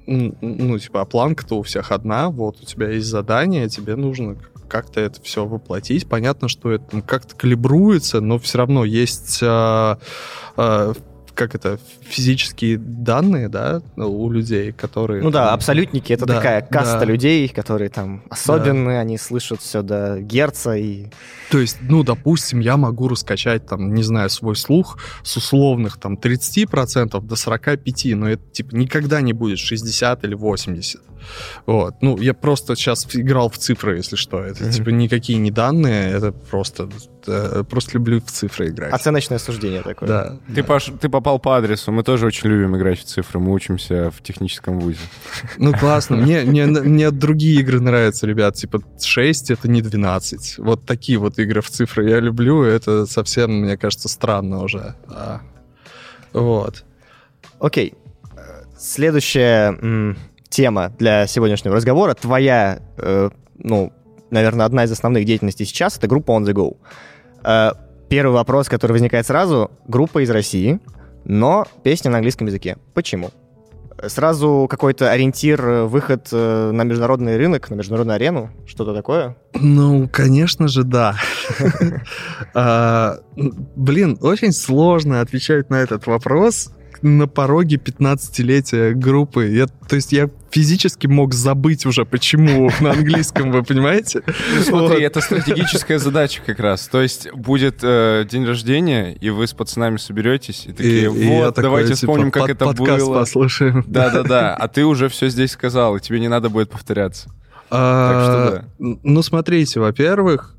ну, 0.06 0.78
типа, 0.78 1.00
а 1.00 1.04
планка-то 1.04 1.58
у 1.58 1.62
всех 1.62 1.92
одна. 1.92 2.28
Вот 2.28 2.60
у 2.60 2.64
тебя 2.64 2.90
есть 2.90 3.06
задание, 3.06 3.68
тебе 3.68 3.96
нужно 3.96 4.36
как-то 4.68 5.00
это 5.00 5.20
все 5.22 5.44
воплотить. 5.44 6.08
Понятно, 6.08 6.48
что 6.48 6.70
это 6.70 7.02
как-то 7.02 7.34
калибруется, 7.36 8.20
но 8.20 8.38
все 8.38 8.58
равно 8.58 8.84
есть 8.84 9.40
а, 9.42 9.98
а, 10.56 10.92
как 11.34 11.54
это, 11.54 11.78
физические 12.02 12.78
данные, 12.78 13.48
да, 13.48 13.82
у 13.96 14.30
людей, 14.30 14.72
которые... 14.72 15.22
Ну 15.22 15.30
да, 15.30 15.46
там- 15.46 15.54
абсолютники— 15.54 16.12
это 16.14 16.26
Да, 16.26 16.36
такая 16.36 16.62
каста 16.62 17.00
да. 17.00 17.04
людей, 17.04 17.48
которые 17.48 17.90
там 17.90 18.22
особенные, 18.30 19.00
они 19.00 19.18
слышат 19.18 19.60
все 19.60 19.82
до 19.82 20.20
герца 20.20 20.76
и... 20.76 21.06
То 21.50 21.58
есть, 21.58 21.78
ну, 21.82 22.02
допустим, 22.02 22.60
я 22.60 22.76
могу 22.76 23.08
раскачать, 23.08 23.66
там, 23.66 23.94
не 23.94 24.02
знаю, 24.02 24.30
свой 24.30 24.56
слух 24.56 24.98
с 25.22 25.36
условных, 25.36 25.98
там, 25.98 26.14
30% 26.14 27.20
до 27.20 27.34
45%, 27.34 28.14
но 28.14 28.28
это, 28.30 28.42
типа, 28.52 28.74
никогда 28.74 29.20
не 29.20 29.32
будет 29.32 29.58
60 29.58 30.24
или 30.24 30.34
80. 30.34 31.00
Вот. 31.66 31.94
Ну, 32.00 32.18
я 32.18 32.34
просто 32.34 32.74
сейчас 32.76 33.06
играл 33.14 33.48
в 33.50 33.58
цифры, 33.58 33.96
если 33.96 34.16
что. 34.16 34.42
Это, 34.42 34.64
Мгм. 34.64 34.72
типа, 34.72 34.88
никакие 34.90 35.38
не 35.38 35.50
данные, 35.50 36.10
это 36.12 36.32
просто... 36.32 36.88
э, 37.26 37.64
просто 37.68 37.92
люблю 37.94 38.20
в 38.20 38.30
цифры 38.30 38.68
играть. 38.68 38.92
Оценочное 38.92 39.38
суждение 39.38 39.82
такое. 39.82 40.08
Да. 40.08 40.36
Ты, 40.48 40.62
да. 40.62 40.62
Паш, 40.64 40.90
ты 41.00 41.08
попал 41.08 41.38
по 41.38 41.56
адресу. 41.56 41.92
Мы 41.92 42.02
тоже 42.02 42.26
очень 42.26 42.48
любим 42.50 42.76
играть 42.76 42.98
в 43.00 43.04
цифры. 43.04 43.38
Мы 43.40 43.52
учимся 43.52 44.10
в 44.10 44.22
техническом 44.22 44.80
вузе. 44.80 44.98
Ну, 45.58 45.72
классно. 45.72 46.16
Мне, 46.16 46.42
мне, 46.42 46.66
мне 46.66 47.10
другие 47.10 47.60
игры 47.60 47.80
нравятся, 47.80 48.26
ребят. 48.26 48.54
Типа 48.56 48.80
6— 49.00 49.50
это 49.52 49.68
не 49.68 49.82
12. 49.82 50.58
Вот 50.58 50.84
такие 50.86 51.18
вот 51.18 51.38
игры 51.38 51.60
в 51.60 51.70
цифры 51.70 52.08
я 52.10 52.20
люблю. 52.20 52.62
Это 52.62 53.06
совсем, 53.06 53.52
мне 53.62 53.76
кажется, 53.76 54.08
странно 54.08 54.62
уже. 54.62 54.94
А, 55.08 55.40
Вот. 56.32 56.84
Окей. 57.60 57.94
Следующая 58.78 59.76
м, 59.80 60.16
тема 60.52 60.92
для 60.98 61.26
сегодняшнего 61.26 61.74
разговора. 61.74 62.14
Твоя, 62.14 62.80
э, 62.98 63.30
ну, 63.58 63.92
наверное, 64.30 64.66
одна 64.66 64.84
из 64.84 64.92
основных 64.92 65.24
деятельностей 65.24 65.64
сейчас— 65.64 65.96
это 65.98 66.06
группа 66.06 66.32
On 66.32 66.44
The 66.44 66.52
Go. 66.52 66.76
Э, 67.42 67.72
первый 68.08 68.34
вопрос, 68.34 68.68
который 68.68 68.92
возникает 68.92 69.26
сразу. 69.26 69.70
Группа 69.88 70.22
из 70.22 70.30
России, 70.30 70.78
но 71.24 71.66
песня 71.82 72.10
на 72.10 72.18
английском 72.18 72.46
языке. 72.46 72.76
Почему? 72.94 73.30
Сразу 74.06 74.66
какой-то 74.68 75.10
ориентир, 75.10 75.64
э, 75.64 75.84
выход 75.84 76.28
э, 76.32 76.70
на 76.72 76.82
международный 76.82 77.36
рынок, 77.38 77.70
на 77.70 77.74
международную 77.74 78.16
арену, 78.16 78.50
что-то 78.66 78.94
такое? 78.94 79.36
Ну, 79.54 80.08
конечно 80.12 80.68
же, 80.68 80.84
да. 80.84 81.16
А, 82.54 83.20
Блин, 83.36 84.18
очень 84.20 84.52
сложно 84.52 85.22
отвечать 85.22 85.70
на 85.70 85.76
этот 85.76 86.06
вопрос 86.06 86.70
на 87.02 87.26
пороге 87.26 87.76
15-летия 87.76 88.94
группы. 88.94 89.48
Я, 89.48 89.66
то 89.66 89.96
есть 89.96 90.12
я 90.12 90.28
физически 90.50 91.06
мог 91.06 91.34
забыть 91.34 91.84
уже, 91.86 92.04
почему 92.04 92.70
на 92.80 92.90
английском, 92.92 93.50
вы 93.52 93.62
понимаете? 93.62 94.22
Ну, 94.26 94.62
смотри, 94.62 94.88
Вот. 94.96 95.02
это 95.02 95.20
стратегическая 95.20 95.98
задача 95.98 96.42
как 96.44 96.60
раз. 96.60 96.88
То 96.88 97.02
есть 97.02 97.30
будет 97.32 97.78
э, 97.82 98.24
день 98.30 98.44
рождения, 98.46 99.14
и 99.14 99.30
вы 99.30 99.46
с 99.46 99.52
пацанами 99.52 99.96
соберетесь, 99.96 100.66
и 100.66 100.72
такие, 100.72 101.10
И- 101.10 101.18
и 101.18 101.24
я 101.26 101.46
вот, 101.46 101.54
такой, 101.54 101.62
давайте 101.70 101.94
типа, 101.94 101.96
вспомним, 102.12 102.30
как 102.30 102.42
под- 102.42 102.50
это 102.50 102.64
подкаст 102.66 103.04
было. 103.06 103.14
послушаем. 103.20 103.84
Да-да-да, 103.86 104.54
а 104.54 104.68
ты 104.68 104.84
уже 104.84 105.08
все 105.08 105.28
здесь 105.28 105.50
сказал, 105.52 105.96
и 105.96 106.00
тебе 106.00 106.20
не 106.20 106.28
надо 106.28 106.48
будет 106.50 106.70
повторяться. 106.70 107.30
А, 107.70 108.12
Так 108.12 108.62
что 108.62 108.98
Ну, 109.02 109.22
смотрите, 109.22 109.80
во-первых, 109.80 110.54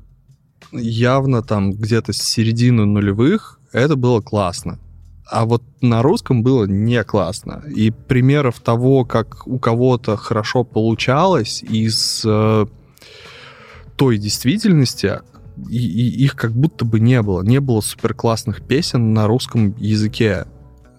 явно 0.72 1.42
там 1.42 1.72
где-то 1.72 2.12
с 2.12 2.18
середины 2.18 2.84
нулевых 2.84 3.60
это 3.72 3.96
было 3.96 4.20
классно. 4.20 4.78
А 5.26 5.46
вот 5.46 5.62
на 5.80 6.02
русском 6.02 6.42
было 6.42 6.64
не 6.66 7.02
классно. 7.04 7.62
И 7.74 7.90
примеров 7.90 8.60
того, 8.60 9.04
как 9.04 9.46
у 9.46 9.58
кого-то 9.58 10.16
хорошо 10.16 10.64
получалось 10.64 11.62
из 11.62 12.22
э, 12.26 12.66
той 13.96 14.18
действительности, 14.18 15.20
и- 15.70 15.86
и 15.86 16.24
их 16.24 16.36
как 16.36 16.52
будто 16.52 16.84
бы 16.84 17.00
не 17.00 17.22
было. 17.22 17.42
Не 17.42 17.60
было 17.60 17.80
супер 17.80 18.12
классных 18.14 18.62
песен 18.62 19.14
на 19.14 19.26
русском 19.26 19.74
языке. 19.78 20.46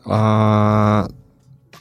А, 0.05 1.07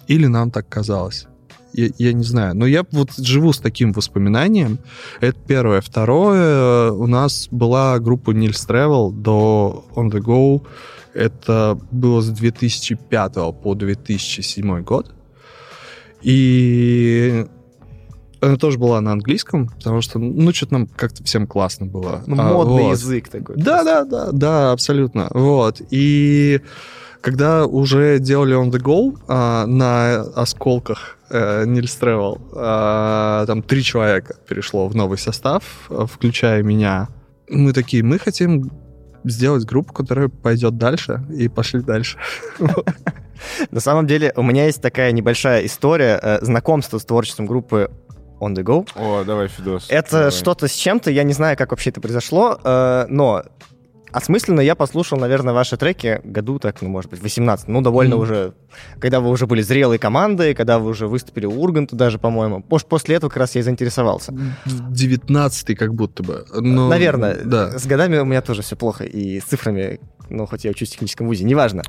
или 0.06 0.26
нам 0.26 0.50
так 0.50 0.68
казалось. 0.68 1.26
Я, 1.74 1.88
я 1.98 2.12
не 2.12 2.24
знаю. 2.24 2.54
Но 2.56 2.66
я 2.66 2.84
вот 2.92 3.10
живу 3.18 3.52
с 3.52 3.58
таким 3.58 3.92
воспоминанием. 3.92 4.78
Это 5.20 5.38
первое. 5.46 5.80
Второе, 5.80 6.92
у 6.92 7.06
нас 7.06 7.48
была 7.50 7.98
группа 7.98 8.30
Nils 8.30 8.66
Travel 8.68 9.12
до 9.12 9.84
On 9.96 10.10
The 10.10 10.20
Go. 10.20 10.62
Это 11.14 11.78
было 11.90 12.20
с 12.20 12.28
2005 12.28 13.34
по 13.62 13.74
2007 13.74 14.82
год. 14.82 15.12
И 16.22 17.44
она 18.40 18.56
тоже 18.56 18.78
была 18.78 19.00
на 19.00 19.12
английском, 19.12 19.68
потому 19.68 20.00
что, 20.00 20.18
ну, 20.18 20.52
что-то 20.52 20.74
нам 20.74 20.86
как-то 20.86 21.24
всем 21.24 21.46
классно 21.46 21.86
было. 21.86 22.22
Ну, 22.26 22.36
А, 22.38 22.52
модный 22.52 22.84
вот. 22.84 22.90
язык 22.92 23.28
такой. 23.28 23.56
Да, 23.56 23.84
да, 23.84 24.04
да, 24.04 24.32
да, 24.32 24.72
абсолютно. 24.72 25.28
Вот. 25.32 25.80
И 25.90 26.60
когда 27.20 27.66
уже 27.66 28.18
делали 28.18 28.56
On 28.56 28.70
The 28.70 28.80
Go 28.82 29.18
а, 29.28 29.66
на 29.66 30.22
осколках 30.34 31.13
э, 31.30 31.64
Nils 31.64 31.98
Travel, 32.00 32.40
а, 32.56 33.46
там 33.46 33.62
три 33.62 33.82
человека 33.82 34.36
перешло 34.48 34.88
в 34.88 34.94
новый 34.94 35.18
состав, 35.18 35.62
а, 35.88 36.06
включая 36.06 36.62
меня. 36.62 37.08
Мы 37.48 37.72
такие, 37.72 38.02
мы 38.02 38.18
хотим 38.18 38.70
сделать 39.24 39.64
группу, 39.64 39.92
которая 39.92 40.28
пойдет 40.28 40.76
дальше, 40.76 41.22
и 41.30 41.48
пошли 41.48 41.80
дальше. 41.80 42.18
На 43.70 43.80
самом 43.80 44.06
деле, 44.06 44.32
у 44.36 44.42
меня 44.42 44.66
есть 44.66 44.80
такая 44.80 45.12
небольшая 45.12 45.66
история 45.66 46.18
э, 46.22 46.38
знакомства 46.42 46.98
с 46.98 47.04
творчеством 47.04 47.46
группы 47.46 47.90
On 48.40 48.54
The 48.54 48.62
Go. 48.62 48.88
О, 48.94 49.24
давай, 49.24 49.48
Фидос. 49.48 49.86
Это 49.88 50.10
давай. 50.10 50.30
что-то 50.30 50.68
с 50.68 50.72
чем-то, 50.72 51.10
я 51.10 51.22
не 51.22 51.32
знаю, 51.32 51.56
как 51.56 51.70
вообще 51.70 51.90
это 51.90 52.00
произошло, 52.00 52.58
э, 52.62 53.06
но 53.08 53.44
осмысленно 54.14 54.60
я 54.60 54.74
послушал, 54.74 55.18
наверное, 55.18 55.52
ваши 55.54 55.76
треки 55.76 56.20
году 56.24 56.58
так, 56.58 56.80
ну, 56.82 56.88
может 56.88 57.10
быть, 57.10 57.20
18, 57.22 57.68
ну, 57.68 57.80
довольно 57.82 58.16
Мгм. 58.16 58.22
уже, 58.24 58.54
когда 59.00 59.20
вы 59.20 59.30
уже 59.30 59.46
были 59.46 59.60
зрелой 59.62 59.98
командой, 59.98 60.54
когда 60.54 60.78
вы 60.78 60.90
уже 60.90 61.06
выступили 61.08 61.46
у 61.46 61.60
Урганта 61.60 61.96
даже, 61.96 62.18
по-моему. 62.18 62.64
Пос- 62.68 62.86
После 62.88 63.16
этого 63.16 63.28
как 63.30 63.38
раз 63.38 63.54
я 63.54 63.60
и 63.60 63.64
заинтересовался. 63.64 64.32
Девятнадцатый 64.90 65.74
как 65.76 65.94
будто 65.94 66.22
бы. 66.22 66.44
Но- 66.54 66.88
Наверное, 66.88 67.36
Да. 67.44 67.78
с 67.78 67.86
годами 67.86 68.18
у 68.18 68.24
меня 68.24 68.40
тоже 68.42 68.62
все 68.62 68.76
плохо, 68.76 69.04
и 69.04 69.40
с 69.40 69.44
цифрами, 69.44 70.00
ну, 70.30 70.46
хоть 70.46 70.64
я 70.64 70.70
учусь 70.70 70.88
в 70.88 70.92
техническом 70.92 71.26
вузе, 71.26 71.44
неважно. 71.44 71.82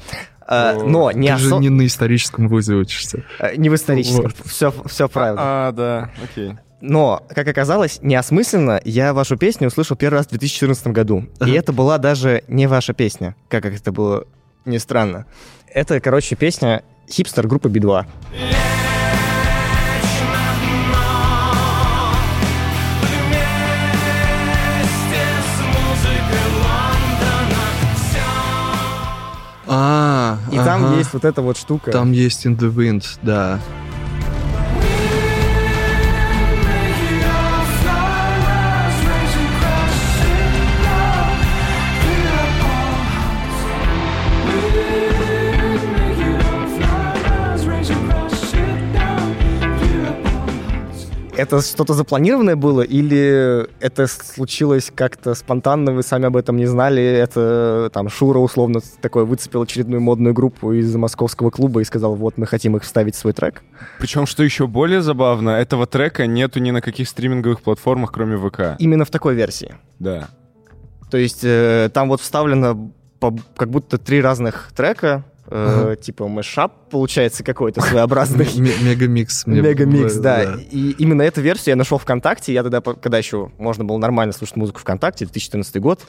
Э, 0.47 0.75
О, 0.77 0.83
но 0.83 1.11
не, 1.11 1.29
Ты 1.33 1.37
же 1.39 1.49
осо- 1.55 1.59
не 1.59 1.69
на 1.69 1.85
историческом 1.85 2.47
вузе 2.49 2.75
учишься. 2.75 3.23
э, 3.39 3.55
не 3.55 3.69
в 3.69 3.75
историческом, 3.75 4.23
Вот. 4.23 4.35
все, 4.45 4.73
все 4.85 5.07
правильно. 5.09 5.41
А, 5.41 5.71
да, 5.71 6.11
окей. 6.23 6.53
Но, 6.81 7.23
как 7.29 7.47
оказалось, 7.47 7.99
неосмысленно 8.01 8.81
я 8.83 9.13
вашу 9.13 9.37
песню 9.37 9.67
услышал 9.67 9.95
первый 9.95 10.17
раз 10.17 10.27
в 10.27 10.29
2014 10.29 10.87
году. 10.87 11.25
И 11.45 11.51
это 11.51 11.73
была 11.73 11.97
даже 11.97 12.43
не 12.47 12.67
ваша 12.67 12.93
песня, 12.93 13.35
как 13.47 13.65
это 13.65 13.91
было 13.91 14.25
не 14.65 14.79
странно. 14.79 15.25
Это, 15.67 15.99
короче, 15.99 16.35
песня 16.35 16.83
хипстер 17.09 17.47
группы 17.47 17.69
Би-2. 17.69 18.05
А, 29.67 30.37
И 30.51 30.57
там 30.57 30.85
ага. 30.85 30.97
есть 30.97 31.13
вот 31.13 31.25
эта 31.25 31.41
вот 31.41 31.57
штука. 31.57 31.91
Там 31.91 32.11
есть 32.11 32.45
In 32.45 32.57
the 32.57 32.73
Wind, 32.73 33.03
да. 33.21 33.59
Это 51.45 51.61
что-то 51.61 51.93
запланированное 51.93 52.55
было 52.55 52.81
или 52.81 53.67
это 53.79 54.07
случилось 54.07 54.91
как-то 54.93 55.35
спонтанно, 55.35 55.91
вы 55.91 56.01
сами 56.01 56.25
об 56.25 56.37
этом 56.37 56.57
не 56.57 56.65
знали? 56.65 57.03
Это 57.03 57.91
там 57.93 58.09
Шура 58.09 58.39
условно 58.39 58.79
такой 58.99 59.25
выцепил 59.25 59.61
очередную 59.61 60.01
модную 60.01 60.33
группу 60.33 60.73
из 60.73 60.95
московского 60.95 61.51
клуба 61.51 61.81
и 61.81 61.83
сказал, 61.83 62.15
вот 62.15 62.39
мы 62.39 62.47
хотим 62.47 62.75
их 62.77 62.81
вставить 62.81 63.13
в 63.13 63.19
свой 63.19 63.33
трек. 63.33 63.61
Причем, 63.99 64.25
что 64.25 64.41
еще 64.41 64.65
более 64.65 65.03
забавно, 65.03 65.51
этого 65.51 65.85
трека 65.85 66.25
нету 66.25 66.59
ни 66.59 66.71
на 66.71 66.81
каких 66.81 67.07
стриминговых 67.07 67.61
платформах, 67.61 68.11
кроме 68.11 68.37
ВК. 68.37 68.79
Именно 68.79 69.05
в 69.05 69.11
такой 69.11 69.35
версии. 69.35 69.75
Да. 69.99 70.29
То 71.11 71.17
есть 71.17 71.43
э, 71.43 71.91
там 71.93 72.09
вот 72.09 72.21
вставлено 72.21 72.91
по- 73.19 73.37
как 73.55 73.69
будто 73.69 73.99
три 73.99 74.19
разных 74.19 74.71
трека, 74.75 75.23
э, 75.47 75.95
типа 76.01 76.27
мэшап 76.27 76.89
получается 76.89 77.43
какой-то 77.43 77.81
своеобразный. 77.81 78.47
Мегамикс. 78.55 79.45
Мегамикс, 79.45 80.15
да. 80.15 80.55
И 80.71 80.91
именно 80.97 81.21
эту 81.21 81.41
версию 81.41 81.73
я 81.73 81.75
нашел 81.75 81.97
ВКонтакте. 81.97 82.53
Я 82.53 82.63
тогда, 82.63 82.81
когда 82.81 83.17
еще 83.17 83.51
можно 83.57 83.83
было 83.83 83.97
нормально 83.97 84.33
слушать 84.33 84.55
музыку 84.55 84.79
ВКонтакте, 84.79 85.25
2014 85.25 85.77
год, 85.79 86.01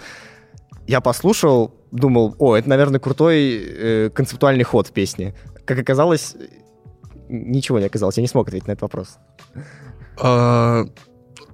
я 0.86 1.00
послушал, 1.00 1.74
думал, 1.90 2.36
о, 2.38 2.56
это, 2.56 2.68
наверное, 2.68 3.00
крутой 3.00 3.56
э, 3.56 4.10
концептуальный 4.10 4.64
ход 4.64 4.88
в 4.88 4.92
песне. 4.92 5.34
Как 5.64 5.78
оказалось, 5.78 6.36
ничего 7.28 7.78
не 7.78 7.86
оказалось. 7.86 8.16
Я 8.16 8.22
не 8.22 8.28
смог 8.28 8.46
ответить 8.48 8.68
на 8.68 8.72
этот 8.72 8.82
вопрос. 8.82 9.18
А, 10.18 10.84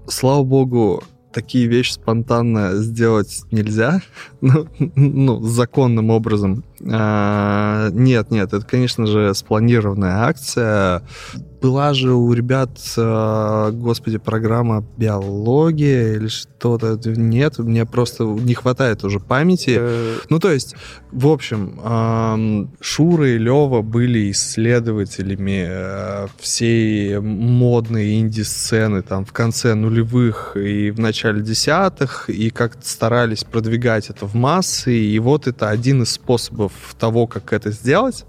слава 0.07 0.43
богу, 0.45 1.03
такие 1.33 1.67
вещи 1.67 1.93
спонтанно 1.93 2.77
сделать 2.77 3.43
нельзя, 3.51 4.01
ну, 4.41 4.69
ну 4.97 5.41
законным 5.43 6.11
образом. 6.11 6.65
А, 6.91 7.91
нет, 7.91 8.31
нет, 8.31 8.53
это, 8.53 8.65
конечно 8.67 9.07
же, 9.07 9.35
спланированная 9.35 10.25
акция. 10.25 11.03
Была 11.62 11.95
же 11.95 12.12
у 12.12 12.33
ребят, 12.33 12.71
а, 12.97 13.71
господи, 13.71 14.19
программа 14.19 14.85
биология 14.97 16.14
или 16.14 16.26
что-то. 16.26 16.99
Нет, 17.04 17.59
мне 17.59 17.87
просто 17.87 18.25
не 18.25 18.54
хватает 18.54 19.04
уже 19.04 19.21
памяти. 19.21 19.76
Э, 19.78 20.16
Ну, 20.28 20.40
то 20.40 20.50
есть, 20.50 20.75
в 21.12 21.28
общем, 21.28 21.78
Шура 22.81 23.28
и 23.28 23.38
Лева 23.38 23.83
были 23.83 24.33
исследователями 24.33 25.66
э, 25.69 26.26
всей 26.40 27.21
модной 27.21 28.19
инди-сцены 28.19 29.02
там 29.02 29.25
в 29.25 29.33
конце 29.33 29.75
нулевых 29.75 30.57
и 30.57 30.90
в 30.90 30.99
начале 30.99 31.42
десятых, 31.42 32.28
и 32.28 32.50
как-то 32.50 32.88
старались 32.88 33.45
продвигать 33.45 34.11
это 34.11 34.26
в 34.26 34.35
массы, 34.35 34.97
и 34.97 35.19
вот 35.21 35.47
это 35.47 35.69
один 35.69 36.02
из 36.02 36.12
способов 36.12 36.73
того, 36.99 37.28
как 37.28 37.52
это 37.52 37.71
сделать, 37.71 38.25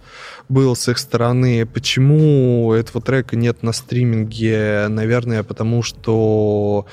был 0.49 0.75
с 0.75 0.87
их 0.87 0.97
стороны. 0.97 1.65
Почему 1.65 2.73
этого 2.73 3.01
трека 3.01 3.22
нет 3.31 3.63
на 3.63 3.71
стриминге? 3.71 4.87
Наверное, 4.89 5.43
потому 5.43 5.83
что 5.83 6.85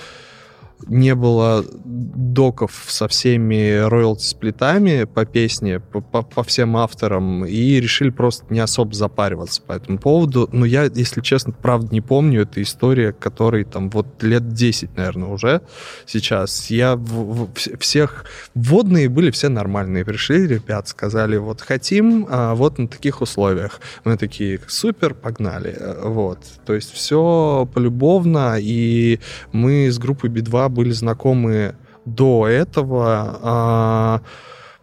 не 0.86 1.14
было 1.14 1.64
доков 1.84 2.84
со 2.88 3.08
всеми 3.08 3.76
роялти-сплитами 3.88 5.04
по 5.04 5.24
песне, 5.24 5.80
по, 5.80 6.00
по- 6.00 6.42
всем 6.44 6.76
авторам, 6.76 7.44
и 7.44 7.80
решили 7.80 8.10
просто 8.10 8.44
не 8.50 8.60
особо 8.60 8.94
запариваться 8.94 9.62
по 9.62 9.72
этому 9.72 9.98
поводу. 9.98 10.48
Но 10.52 10.64
я, 10.64 10.84
если 10.84 11.20
честно, 11.20 11.52
правда 11.52 11.88
не 11.92 12.00
помню, 12.00 12.42
это 12.42 12.62
история, 12.62 13.12
которой 13.12 13.64
там 13.64 13.90
вот 13.90 14.22
лет 14.22 14.48
10, 14.52 14.96
наверное, 14.96 15.28
уже 15.28 15.60
сейчас. 16.06 16.70
Я 16.70 16.96
в- 16.96 17.00
в- 17.00 17.50
вс- 17.54 17.76
всех... 17.78 18.24
Водные 18.54 19.08
были 19.08 19.30
все 19.30 19.48
нормальные. 19.48 20.04
Пришли 20.04 20.46
ребят, 20.46 20.88
сказали, 20.88 21.36
вот 21.36 21.60
хотим, 21.60 22.26
а, 22.30 22.54
вот 22.54 22.78
на 22.78 22.88
таких 22.88 23.20
условиях. 23.20 23.80
Мы 24.04 24.16
такие, 24.16 24.60
супер, 24.66 25.14
погнали. 25.14 25.74
Э, 25.78 26.02
Вот. 26.08 26.38
То 26.64 26.74
есть 26.74 26.92
все 26.92 27.68
полюбовно, 27.74 28.56
и 28.58 29.20
мы 29.52 29.88
с 29.90 29.98
группой 29.98 30.30
Би-2 30.30 30.68
были 30.70 30.90
знакомы 30.92 31.74
до 32.04 32.48
этого. 32.48 33.38
А, 33.42 34.22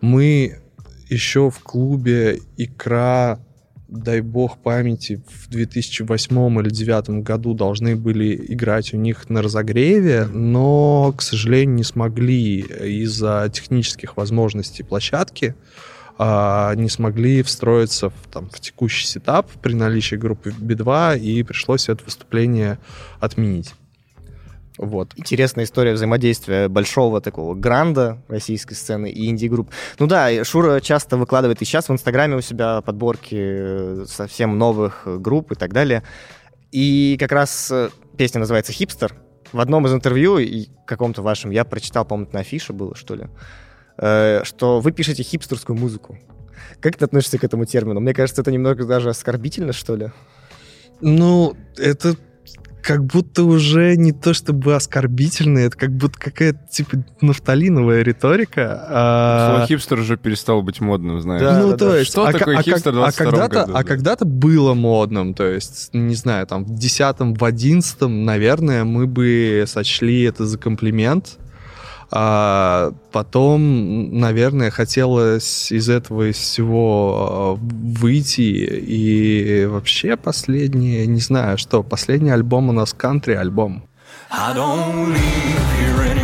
Мы 0.01 0.59
еще 1.09 1.49
в 1.49 1.59
клубе 1.59 2.39
«Икра», 2.57 3.39
дай 3.87 4.21
бог 4.21 4.57
памяти, 4.57 5.21
в 5.27 5.49
2008 5.49 6.35
или 6.59 6.69
2009 6.69 7.23
году 7.23 7.53
должны 7.53 7.95
были 7.95 8.35
играть 8.49 8.93
у 8.93 8.97
них 8.97 9.29
на 9.29 9.41
разогреве, 9.41 10.25
но, 10.25 11.13
к 11.17 11.21
сожалению, 11.21 11.75
не 11.75 11.83
смогли 11.83 12.59
из-за 12.59 13.49
технических 13.53 14.17
возможностей 14.17 14.83
площадки 14.83 15.55
а, 16.19 16.73
не 16.75 16.89
смогли 16.89 17.43
встроиться 17.43 18.09
в, 18.09 18.13
там, 18.31 18.49
в 18.49 18.59
текущий 18.59 19.05
setup 19.05 19.49
при 19.61 19.73
наличии 19.73 20.15
группы 20.15 20.49
Би-2, 20.49 21.19
и 21.19 21.43
пришлось 21.43 21.89
это 21.89 22.03
выступление 22.03 22.79
отменить. 23.19 23.73
Вот. 24.77 25.13
Интересная 25.15 25.65
история 25.65 25.93
взаимодействия 25.93 26.67
большого 26.67 27.19
такого 27.19 27.55
гранда 27.55 28.21
российской 28.27 28.75
сцены 28.75 29.09
и 29.09 29.27
инди-групп. 29.29 29.71
Ну 29.99 30.07
да, 30.07 30.43
Шура 30.43 30.79
часто 30.81 31.17
выкладывает 31.17 31.61
и 31.61 31.65
сейчас 31.65 31.89
в 31.89 31.91
Инстаграме 31.91 32.35
у 32.35 32.41
себя 32.41 32.81
подборки 32.81 33.35
э, 33.37 34.05
совсем 34.07 34.57
новых 34.57 35.03
групп 35.05 35.51
и 35.51 35.55
так 35.55 35.73
далее. 35.73 36.03
И 36.71 37.17
как 37.19 37.31
раз 37.31 37.71
э, 37.71 37.89
песня 38.17 38.39
называется 38.39 38.71
«Хипстер». 38.71 39.15
В 39.51 39.59
одном 39.59 39.87
из 39.87 39.93
интервью, 39.93 40.39
каком-то 40.85 41.21
вашем, 41.21 41.51
я 41.51 41.63
прочитал, 41.63 42.05
по-моему, 42.05 42.31
на 42.33 42.41
афише 42.41 42.73
было, 42.73 42.95
что 42.95 43.15
ли, 43.15 43.27
э, 43.97 44.41
что 44.43 44.79
вы 44.79 44.91
пишете 44.91 45.23
хипстерскую 45.23 45.77
музыку. 45.77 46.19
Как 46.81 46.97
ты 46.97 47.05
относишься 47.05 47.39
к 47.39 47.43
этому 47.43 47.65
термину? 47.65 47.99
Мне 47.99 48.13
кажется, 48.13 48.41
это 48.41 48.51
немного 48.51 48.85
даже 48.85 49.09
оскорбительно, 49.09 49.73
что 49.73 49.95
ли. 49.95 50.11
Ну, 50.99 51.55
это 51.77 52.15
как 52.81 53.05
будто 53.05 53.43
уже 53.43 53.95
не 53.97 54.11
то 54.11 54.33
чтобы 54.33 54.75
оскорбительно, 54.75 55.59
это 55.59 55.77
как 55.77 55.91
будто 55.91 56.17
какая-то 56.17 56.59
типа 56.71 57.03
нафталиновая 57.21 58.01
риторика. 58.01 58.85
а- 58.87 59.49
Слово 59.51 59.67
хипстер 59.67 59.99
уже 59.99 60.17
перестал 60.17 60.61
быть 60.61 60.79
модным, 60.79 61.21
знаешь. 61.21 61.41
Да, 61.41 61.59
ну, 61.59 61.71
да, 61.71 61.77
то 61.77 61.89
да. 61.89 61.97
есть, 61.97 62.11
Что 62.11 62.25
а, 62.25 62.31
такое 62.31 62.57
а 62.57 62.61
хипстер 62.61 62.93
в 62.93 62.97
а 62.97 63.11
22 63.11 63.31
когда-то, 63.31 63.59
году, 63.59 63.71
а 63.73 63.83
да? 63.83 63.83
когда-то 63.83 64.25
было 64.25 64.73
модным, 64.73 65.33
то 65.33 65.45
есть, 65.45 65.89
не 65.93 66.15
знаю, 66.15 66.47
там 66.47 66.63
в 66.63 66.75
10 66.75 67.37
в 67.37 67.43
11 67.43 68.01
наверное, 68.07 68.83
мы 68.83 69.07
бы 69.07 69.65
сочли 69.67 70.23
это 70.23 70.45
за 70.45 70.57
комплимент. 70.57 71.37
А 72.09 72.93
потом, 73.11 74.19
наверное, 74.19 74.71
хотелось 74.71 75.71
из 75.71 75.89
этого 75.89 76.29
из 76.31 76.37
всего 76.37 77.17
а, 77.19 77.57
выйти. 77.59 78.41
И 78.41 79.65
вообще 79.65 80.15
последний, 80.15 81.05
не 81.05 81.19
знаю, 81.19 81.57
что, 81.57 81.83
последний 81.83 82.31
альбом 82.31 82.69
у 82.69 82.71
нас 82.71 82.93
кантри 82.93 83.33
альбом. 83.33 83.83
I 84.29 84.53
don't 84.53 85.13
live 85.13 85.17
here 85.79 86.16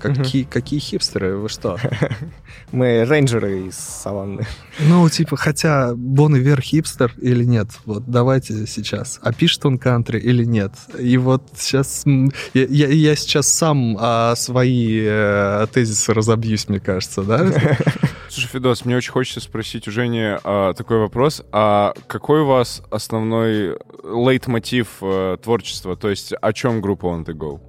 Какие, 0.00 0.44
какие 0.44 0.78
хипстеры, 0.80 1.36
вы 1.36 1.48
что? 1.48 1.76
Мы 2.72 3.04
рейнджеры 3.04 3.66
из 3.66 3.76
саванны. 3.76 4.46
Ну, 4.80 5.08
типа, 5.08 5.36
хотя 5.36 5.94
Бон 5.94 6.36
Ивер 6.36 6.60
хипстер 6.60 7.12
или 7.20 7.44
нет? 7.44 7.68
Вот 7.84 8.04
давайте 8.06 8.66
сейчас. 8.66 9.18
А 9.22 9.32
пишет 9.32 9.64
он 9.66 9.78
кантри 9.78 10.18
или 10.20 10.44
нет? 10.44 10.72
И 10.98 11.16
вот 11.16 11.42
сейчас... 11.56 12.04
Я, 12.06 12.64
я- 12.66 12.88
я 12.88 13.16
сейчас 13.16 13.48
сам 13.48 13.96
а, 13.98 14.34
свои 14.36 15.00
э, 15.02 15.66
тезисы 15.72 16.12
разобьюсь, 16.14 16.68
мне 16.68 16.80
кажется, 16.80 17.22
да? 17.22 17.38
Слушай, 18.28 18.48
Федос, 18.48 18.84
мне 18.84 18.96
очень 18.96 19.12
хочется 19.12 19.40
спросить 19.40 19.88
у 19.88 19.90
Жени 19.90 20.36
а, 20.44 20.74
такой 20.74 20.98
вопрос. 20.98 21.42
А 21.52 21.94
какой 22.06 22.42
у 22.42 22.46
вас 22.46 22.82
основной 22.90 23.78
лейтмотив 24.04 24.88
э, 25.00 25.36
творчества? 25.42 25.96
То 25.96 26.10
есть 26.10 26.32
о 26.40 26.52
чем 26.52 26.80
группа 26.80 27.06
On 27.06 27.24
The 27.24 27.34
Go? 27.34 27.60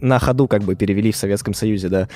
На 0.00 0.18
ходу 0.18 0.48
как 0.48 0.62
бы 0.62 0.74
перевели 0.74 1.12
в 1.12 1.16
Советском 1.16 1.54
Союзе, 1.54 1.88
да. 1.88 2.08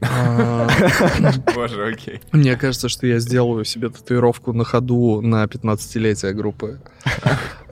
А, 0.00 0.66
Боже, 1.54 1.86
окей. 1.92 2.20
Мне 2.32 2.56
кажется, 2.56 2.88
что 2.88 3.06
я 3.06 3.18
сделаю 3.20 3.64
себе 3.64 3.88
татуировку 3.88 4.52
на 4.52 4.64
ходу 4.64 5.20
на 5.20 5.44
15-летие 5.44 6.32
группы. 6.32 6.80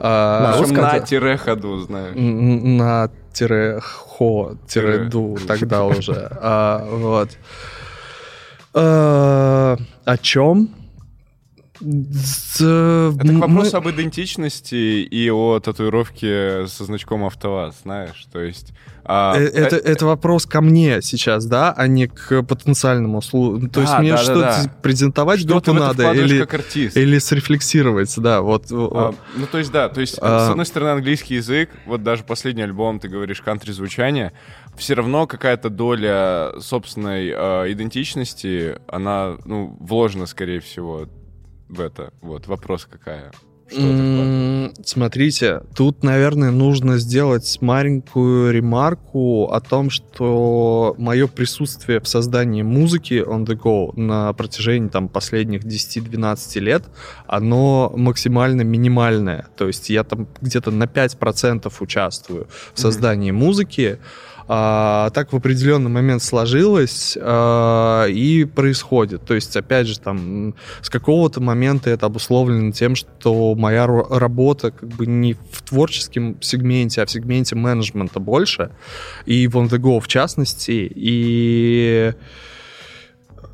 А, 0.03 0.63
На 0.63 1.01
тире 1.01 1.37
ходу, 1.37 1.79
знаешь. 1.81 2.17
Н- 2.17 2.79
на 2.79 3.11
тире 3.35 3.81
хо 3.83 4.57
тире 4.67 5.01
ду 5.11 5.37
тогда 5.47 5.85
уже 5.85 6.27
А, 6.41 6.87
вот 6.91 7.37
о 8.73 10.17
чем 10.23 10.71
Это 11.81 13.11
к 13.11 13.39
вопросу 13.39 13.77
об 13.79 13.89
идентичности 13.89 15.03
и 15.03 15.31
о 15.31 15.61
татуировке 15.61 16.67
со 16.67 16.85
значком 16.85 17.25
АвтоВАЗ, 17.25 17.81
знаешь, 17.83 18.27
то 18.33 18.41
есть... 18.41 18.73
а, 19.05 19.35
Э, 19.37 19.45
Это, 19.45 19.77
э, 19.77 19.81
это 19.81 20.07
вопрос 20.07 20.47
ко 20.47 20.61
мне 20.61 21.01
сейчас, 21.03 21.47
да, 21.47 21.73
а 21.73 21.87
не 21.87 22.07
к 22.07 22.43
потенциальному 22.43 23.23
слу. 23.23 23.59
То 23.69 23.81
есть 23.81 23.93
Да, 23.93 23.99
мне 24.01 24.11
да, 24.11 24.17
да, 24.17 24.23
что-то 24.23 24.41
да. 24.65 24.75
презентовать 24.83 25.41
что 25.41 25.49
группу 25.49 25.73
надо 25.73 26.13
или, 26.13 26.47
или 26.99 27.19
срефлексировать, 27.19 28.15
да, 28.19 28.43
вот. 28.43 28.67
А, 28.71 29.15
ну, 29.37 29.47
то 29.51 29.59
есть, 29.59 29.73
да, 29.73 29.89
то 29.89 30.01
есть, 30.01 30.19
А. 30.21 30.47
с 30.47 30.51
одной 30.51 30.67
стороны, 30.67 30.91
английский 30.91 31.37
язык, 31.37 31.71
вот 31.87 32.03
даже 32.03 32.25
последний 32.25 32.63
альбом, 32.63 33.01
ты 33.01 33.09
говоришь, 33.09 33.41
кантри-звучание, 33.41 34.33
все 34.77 34.95
равно 34.95 35.27
какая-то 35.27 35.71
доля 35.71 36.53
собственной 36.61 37.29
э, 37.29 37.73
идентичности, 37.73 38.77
она, 38.87 39.37
ну, 39.45 39.77
вложена, 39.81 40.27
скорее 40.27 40.61
всего, 40.61 41.07
в 41.71 41.81
это. 41.81 42.13
Вот, 42.21 42.47
вопрос 42.47 42.87
какая. 42.91 43.33
Что 43.71 44.73
Смотрите, 44.85 45.63
тут, 45.77 46.03
наверное, 46.03 46.51
нужно 46.51 46.99
сделать 46.99 47.59
маленькую 47.61 48.53
ремарку 48.53 49.53
о 49.53 49.61
том, 49.61 49.91
что 49.91 50.95
мое 50.99 51.29
присутствие 51.29 52.01
в 52.01 52.09
создании 52.09 52.63
музыки 52.63 53.25
on 53.25 53.47
the 53.47 53.57
go 53.57 53.93
на 53.99 54.33
протяжении 54.33 54.89
там, 54.89 55.09
последних 55.09 55.63
10-12 55.65 56.59
лет, 56.61 56.85
оно 57.27 57.93
максимально 57.95 58.63
минимальное. 58.63 59.47
То 59.57 59.69
есть 59.69 59.89
я 59.91 60.03
там 60.03 60.27
где-то 60.41 60.73
на 60.73 60.85
5% 60.85 61.73
участвую 61.79 62.49
в 62.75 62.81
создании 62.81 63.31
музыки. 63.31 63.99
А, 64.53 65.11
так 65.11 65.33
в 65.33 65.37
определенный 65.37 65.91
момент 65.91 66.25
сложилось 66.25 67.17
а, 67.21 68.07
и 68.07 68.45
происходит. 68.45 69.25
То 69.25 69.35
есть, 69.35 69.57
опять 69.57 69.87
же, 69.87 70.01
там 70.01 70.57
с 70.83 70.91
какого-то 70.91 71.41
момента 71.41 71.89
это 71.89 72.07
обусловлено 72.07 72.73
тем, 72.73 72.97
что 72.97 73.55
моя 73.55 73.87
работа 73.87 74.73
как 74.73 74.89
бы 74.89 75.07
не 75.07 75.35
в 75.35 75.63
творческом 75.63 76.37
сегменте, 76.43 77.01
а 77.01 77.07
в 77.07 77.11
сегменте 77.13 77.55
менеджмента 77.55 78.19
больше, 78.19 78.73
и 79.25 79.47
в 79.47 79.57
On 79.57 79.69
The 79.69 79.79
Go 79.79 80.01
в 80.01 80.09
частности. 80.09 80.91
И 80.97 82.13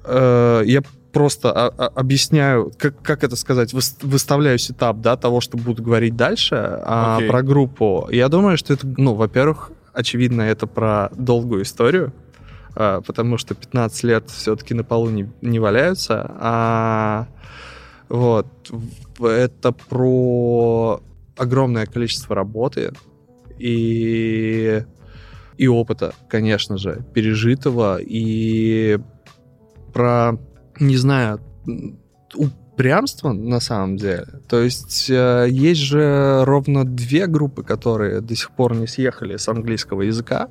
э, 0.05 0.63
я 0.65 0.83
просто 1.13 1.53
а- 1.53 1.75
а- 1.77 1.93
объясняю, 1.95 2.73
как, 2.79 3.03
как 3.03 3.23
это 3.23 3.37
сказать, 3.37 3.75
выс- 3.75 3.99
выставляю 4.01 4.57
сетап, 4.59 5.03
да, 5.03 5.19
того, 5.19 5.43
что 5.43 5.59
буду 5.59 5.83
говорить 5.83 6.17
дальше 6.17 6.55
а, 6.57 7.17
Окей. 7.17 7.29
про 7.29 7.43
группу. 7.43 8.09
Я 8.11 8.29
думаю, 8.31 8.57
что 8.57 8.73
это, 8.73 8.87
ну, 8.97 9.13
во-первых, 9.13 9.73
очевидно, 9.97 10.43
это 10.43 10.67
про 10.67 11.11
долгую 11.17 11.63
историю, 11.63 12.13
а, 12.75 13.01
потому 13.01 13.39
что 13.39 13.55
15 13.55 14.05
лет 14.05 14.31
все-таки 14.31 14.75
на 14.75 14.85
полу 14.85 15.09
не, 15.09 15.29
не 15.41 15.59
валяются. 15.59 16.31
А, 16.39 17.29
вот. 18.09 18.47
Это 19.19 19.73
про 19.73 21.01
огромное 21.37 21.87
количество 21.87 22.37
работы 22.37 22.93
и, 23.59 24.85
и 25.57 25.69
опыта, 25.69 26.15
конечно 26.29 26.77
же, 26.77 27.03
пережитого, 27.15 27.99
и 27.99 28.99
про, 29.95 30.39
не 30.79 30.99
знаю, 30.99 31.41
упрямство 32.77 33.33
на 33.33 33.59
самом 33.59 33.97
деле. 33.97 34.27
То 34.49 34.61
есть 34.61 35.09
э, 35.09 35.47
есть 35.49 35.81
же 35.81 36.45
ровно 36.45 36.85
две 36.85 37.27
группы, 37.27 37.63
которые 37.63 38.21
до 38.21 38.37
сих 38.37 38.51
пор 38.51 38.75
не 38.75 38.87
съехали 38.87 39.39
с 39.39 39.49
английского 39.49 40.03
языка, 40.03 40.51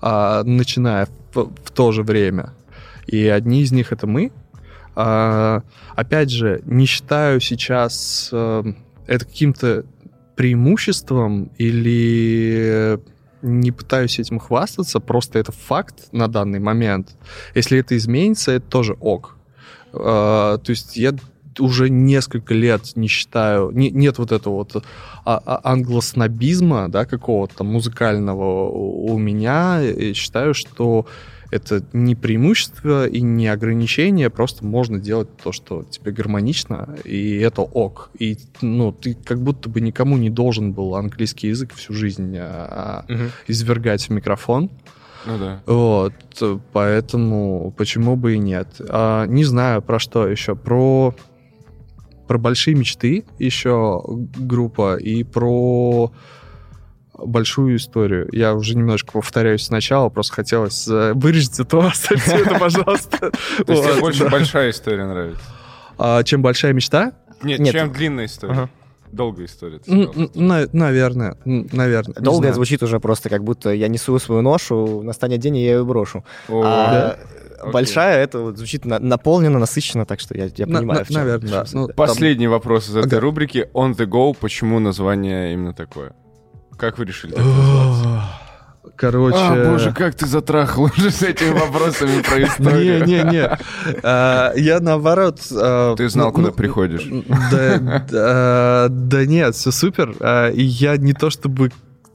а, 0.00 0.42
начиная 0.42 1.06
в, 1.34 1.52
в 1.64 1.70
то 1.70 1.92
же 1.92 2.02
время. 2.02 2.54
И 3.06 3.26
одни 3.26 3.60
из 3.60 3.72
них 3.72 3.92
это 3.92 4.06
мы. 4.06 4.32
А, 4.96 5.62
опять 5.94 6.30
же, 6.30 6.62
не 6.64 6.86
считаю 6.86 7.40
сейчас 7.40 8.30
э, 8.32 8.64
это 9.06 9.26
каким-то 9.26 9.84
преимуществом 10.36 11.50
или 11.58 12.98
не 13.42 13.70
пытаюсь 13.70 14.18
этим 14.18 14.38
хвастаться, 14.38 14.98
просто 14.98 15.38
это 15.38 15.52
факт 15.52 16.06
на 16.12 16.26
данный 16.26 16.60
момент. 16.60 17.16
Если 17.54 17.78
это 17.78 17.94
изменится, 17.98 18.52
это 18.52 18.66
тоже 18.66 18.96
ок. 18.98 19.36
А, 19.92 20.56
то 20.56 20.70
есть 20.70 20.96
я 20.96 21.12
уже 21.58 21.88
несколько 21.90 22.54
лет 22.54 22.92
не 22.96 23.08
считаю, 23.08 23.70
не- 23.70 23.90
нет 23.90 24.18
вот 24.18 24.32
этого 24.32 24.54
вот 24.54 24.84
а- 25.24 25.42
а- 25.44 25.60
англоснобизма, 25.72 26.88
да, 26.88 27.04
какого-то 27.04 27.64
музыкального 27.64 28.68
у 28.70 29.18
меня, 29.18 29.80
и 29.82 30.12
считаю, 30.14 30.54
что 30.54 31.06
это 31.50 31.84
не 31.92 32.16
преимущество 32.16 33.06
и 33.06 33.20
не 33.20 33.46
ограничение, 33.46 34.28
просто 34.28 34.64
можно 34.66 34.98
делать 34.98 35.28
то, 35.42 35.52
что 35.52 35.84
тебе 35.84 36.10
гармонично, 36.10 36.96
и 37.04 37.36
это 37.36 37.62
ок. 37.62 38.10
И, 38.18 38.36
ну, 38.60 38.90
ты 38.90 39.14
как 39.14 39.40
будто 39.40 39.68
бы 39.68 39.80
никому 39.80 40.16
не 40.16 40.30
должен 40.30 40.72
был 40.72 40.96
английский 40.96 41.48
язык 41.48 41.72
всю 41.74 41.92
жизнь 41.92 42.36
а, 42.40 43.04
Мгм. 43.08 43.30
извергать 43.46 44.08
в 44.08 44.10
микрофон. 44.10 44.70
Ну 45.26 45.38
да. 45.38 45.62
Вот, 45.66 46.12
поэтому 46.72 47.72
почему 47.76 48.16
бы 48.16 48.34
и 48.34 48.38
нет. 48.38 48.68
А, 48.88 49.24
не 49.26 49.44
знаю, 49.44 49.80
про 49.80 49.98
что 49.98 50.26
еще. 50.28 50.54
Про, 50.56 51.14
про 52.26 52.38
большие 52.38 52.74
мечты 52.74 53.24
еще 53.38 54.02
группа 54.06 54.96
и 54.96 55.24
про 55.24 56.12
большую 57.16 57.76
историю. 57.76 58.28
Я 58.32 58.54
уже 58.54 58.76
немножко 58.76 59.12
повторяюсь 59.12 59.64
сначала, 59.64 60.08
просто 60.08 60.34
хотелось 60.34 60.88
э, 60.88 61.12
вырежать 61.14 61.60
это, 61.60 61.78
оставьте 61.86 62.32
это, 62.32 62.58
пожалуйста. 62.58 63.18
То 63.66 63.72
есть 63.72 63.84
тебе 63.84 64.00
больше 64.00 64.28
большая 64.28 64.70
история 64.70 65.06
нравится? 65.06 65.42
А, 65.96 66.22
Чем 66.22 66.42
большая 66.42 66.72
мечта? 66.72 67.12
Нет, 67.42 67.70
чем 67.70 67.92
длинная 67.92 68.26
история. 68.26 68.68
Долгая 69.12 69.46
история. 69.46 69.80
Наверное, 70.34 71.36
наверное. 71.44 72.14
знаю. 72.48 72.54
звучит 72.54 72.82
уже 72.82 72.98
просто, 72.98 73.28
как 73.28 73.44
будто 73.44 73.70
я 73.70 73.86
несу 73.86 74.18
свою 74.18 74.42
ношу, 74.42 75.02
настанет 75.02 75.38
день, 75.38 75.56
и 75.58 75.64
я 75.64 75.74
ее 75.74 75.84
брошу. 75.84 76.24
А 76.48 77.16
Окей. 77.64 77.72
большая, 77.72 78.22
это 78.24 78.38
вот 78.40 78.56
звучит 78.58 78.84
на- 78.84 78.98
наполненно, 78.98 79.58
насыщенно, 79.58 80.04
так 80.06 80.20
что 80.20 80.36
я, 80.36 80.44
я 80.56 80.66
На- 80.66 80.78
понимаю. 80.78 81.00
на- 81.00 81.04
в 81.04 81.08
чем- 81.08 81.16
наверное, 81.16 81.50
да. 81.50 81.64
Ну. 81.72 81.88
Последний 81.88 82.48
вопрос 82.48 82.88
из 82.88 82.96
этой 82.96 83.14
Ага. 83.18 83.20
рубрики. 83.20 83.68
On 83.74 83.94
the 83.96 84.06
go. 84.06 84.36
Почему 84.38 84.78
название 84.80 85.52
именно 85.52 85.72
такое? 85.74 86.12
Как 86.76 86.98
вы 86.98 87.04
решили 87.04 87.32
так 87.32 87.44
называться? 87.44 88.22
Короче... 88.96 89.36
А, 89.40 89.70
боже, 89.70 89.92
как 89.92 90.14
ты 90.14 90.26
затрахал 90.26 90.84
уже 90.84 91.10
с 91.10 91.22
этими 91.22 91.52
вопросами 91.52 92.20
про 92.22 92.42
историю. 92.44 93.04
Не-не-не. 93.04 93.58
А, 94.02 94.52
Я 94.54 94.78
наоборот... 94.80 95.40
а, 95.52 95.96
Ты 95.96 96.08
знал, 96.08 96.28
ну, 96.28 96.32
куда 96.34 96.48
ну, 96.48 96.54
приходишь. 96.54 97.08
Да, 97.50 98.88
нет, 99.24 99.54
все 99.56 99.70
супер. 99.72 100.14
А, 100.20 100.50
И 100.50 100.62
я 100.62 100.96
не 100.96 101.12
то 101.12 101.30
чтобы 101.30 101.70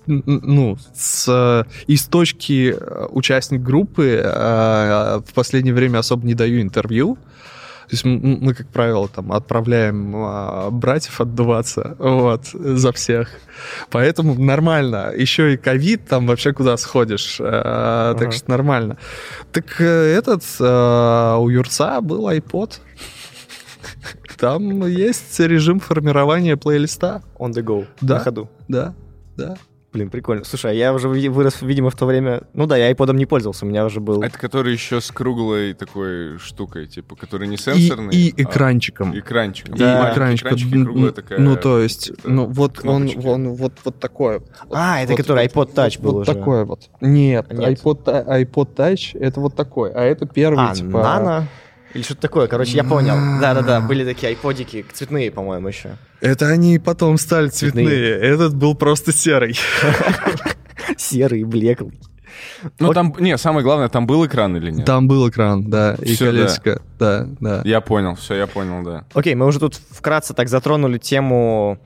ну, 0.09 0.77
с, 0.93 1.25
э, 1.27 1.69
из 1.87 2.05
точки 2.07 2.75
э, 2.75 3.05
участник 3.11 3.61
группы 3.61 4.21
э, 4.23 5.21
в 5.25 5.33
последнее 5.33 5.73
время 5.73 5.99
особо 5.99 6.25
не 6.25 6.33
даю 6.33 6.61
интервью. 6.61 7.17
То 7.89 7.95
есть 7.95 8.05
мы, 8.05 8.53
как 8.53 8.67
правило, 8.67 9.07
там 9.07 9.31
отправляем 9.31 10.13
а, 10.15 10.69
братьев 10.69 11.19
отдуваться 11.21 11.95
вот, 11.97 12.45
за 12.53 12.91
всех. 12.91 13.29
Поэтому 13.89 14.35
нормально. 14.35 15.11
Еще 15.17 15.53
и 15.55 15.57
ковид, 15.57 16.07
там 16.07 16.27
вообще 16.27 16.53
куда 16.53 16.77
сходишь. 16.77 17.37
Так 17.37 17.47
Ага. 18.21 18.31
что 18.31 18.51
нормально. 18.51 18.97
Так 19.51 19.81
этот, 19.81 20.43
у 20.59 21.49
Юрца 21.49 21.99
был 22.01 22.29
iPod. 22.29 22.73
Там 24.37 24.85
есть 24.85 25.39
режим 25.39 25.79
формирования 25.79 26.57
плейлиста. 26.57 27.23
On 27.39 27.49
the 27.51 27.63
go, 27.63 27.87
Да. 28.01 28.15
на 28.15 28.19
ходу. 28.19 28.49
Да, 28.67 28.93
да. 29.35 29.57
Блин, 29.91 30.12
прикольно. 30.12 30.43
Слушай, 30.43 30.71
а 30.71 30.73
я 30.75 30.93
уже 30.93 31.10
вырос, 31.10 31.62
видимо, 31.63 31.89
в 31.89 31.95
то 31.95 32.06
время... 32.06 32.43
Ну 32.54 32.67
да, 32.67 32.78
я 32.78 32.86
айподом 32.86 33.17
не 33.17 33.25
пользовался, 33.25 33.65
у 33.65 33.69
меня 33.69 33.86
уже 33.86 33.99
был... 33.99 34.21
Это 34.21 34.38
который 34.38 34.71
еще 34.71 35.02
с 35.02 35.10
круглой 35.10 35.73
такой 35.73 36.38
штукой, 36.38 36.86
типа, 36.86 37.15
который 37.15 37.47
не 37.47 37.56
И, 37.56 37.58
сенсорный. 37.58 38.13
и 38.15 38.32
а 38.38 38.43
экранчиком. 38.43 39.17
экранчиком. 39.17 39.73
И 39.73 39.78
Да. 39.80 40.12
И 40.13 40.73
Н- 40.75 40.86
круглая 40.86 41.08
н- 41.08 41.13
такая... 41.13 41.39
Ну, 41.39 41.56
то 41.58 41.80
есть, 41.80 42.12
ну, 42.23 42.45
вот 42.45 42.78
он, 42.86 43.08
кнопочки. 43.10 43.28
он 43.28 43.49
вот, 43.49 43.60
вот, 43.60 43.73
вот 43.86 43.99
такое. 43.99 44.41
А, 44.71 45.02
это 45.02 45.13
Вот- 45.13 45.17
который 45.21 45.49
вот- 45.54 45.69
iPod 45.69 45.73
Touch 45.73 45.95
вот, 45.97 46.04
был 46.04 46.12
вот 46.19 46.30
уже. 46.30 46.38
такое 46.38 46.65
вот. 46.65 46.89
Нет, 47.02 47.52
Нет. 47.52 47.80
iPod, 47.84 48.04
iPod 48.06 48.75
Touch 48.75 49.17
это 49.19 49.39
вот 49.39 49.56
такой, 49.56 49.91
а 49.91 50.02
это 50.04 50.28
первый, 50.28 50.65
А, 50.69 50.75
типа... 50.75 51.02
нано? 51.02 51.47
Или 51.93 52.04
что-то 52.04 52.21
такое, 52.21 52.47
короче, 52.47 52.75
я 52.75 52.84
понял. 52.84 53.39
Да-да-да, 53.39 53.82
были 53.82 54.06
такие 54.06 54.30
айподики, 54.30 54.86
цветные, 54.93 55.32
по-моему, 55.32 55.67
еще. 55.67 55.97
Это 56.21 56.47
они 56.47 56.80
потом 56.80 57.17
стали 57.17 57.47
цветные. 57.49 57.86
Цветные. 57.88 58.13
Этот 58.13 58.56
был 58.56 58.75
просто 58.75 59.12
серый. 59.12 59.58
Серый, 60.97 61.43
блеклый. 61.43 61.99
Ну, 62.80 62.93
там, 62.93 63.13
не, 63.19 63.38
самое 63.38 63.63
главное, 63.63 63.89
там 63.89 64.08
был 64.08 64.25
экран 64.25 64.56
или 64.56 64.71
нет? 64.71 64.86
Там 64.86 65.08
был 65.08 65.30
экран, 65.30 65.69
да, 65.69 65.95
и 66.02 66.15
да. 66.15 66.25
колесико. 66.25 66.82
Да, 66.97 67.28
да. 67.39 67.62
Я 67.65 67.82
понял, 67.82 68.15
все, 68.15 68.36
я 68.36 68.47
понял, 68.47 68.84
да. 68.84 69.06
Окей, 69.13 69.36
мы 69.36 69.45
уже 69.45 69.60
тут 69.60 69.75
вкратце 69.75 70.34
так 70.34 70.47
затронули 70.47 70.97
тему 70.97 71.80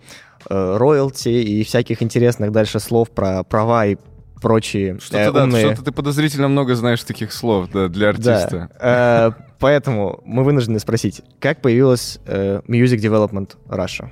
э, 0.50 0.78
роялти 0.78 1.30
и 1.30 1.63
всяких 1.63 2.02
интересных 2.02 2.52
дальше 2.52 2.80
слов 2.80 3.10
про 3.12 3.44
права 3.44 3.86
и 3.86 3.98
прочие 4.42 4.96
э, 4.96 5.00
Что-то, 5.00 5.32
да, 5.32 5.44
умные... 5.44 5.66
что-то 5.66 5.86
ты 5.86 5.92
подозрительно 5.92 6.48
много 6.48 6.76
знаешь 6.76 7.04
таких 7.04 7.32
слов, 7.32 7.70
да, 7.72 7.88
для 7.88 8.10
артиста. 8.10 8.70
Да. 8.80 9.36
Э, 9.63 9.65
поэтому 9.65 10.21
мы 10.26 10.43
вынуждены 10.43 10.80
спросить, 10.80 11.21
как 11.39 11.62
появилась 11.62 12.19
э, 12.26 12.62
Music 12.67 12.97
Development 12.97 13.52
Russia? 13.67 14.10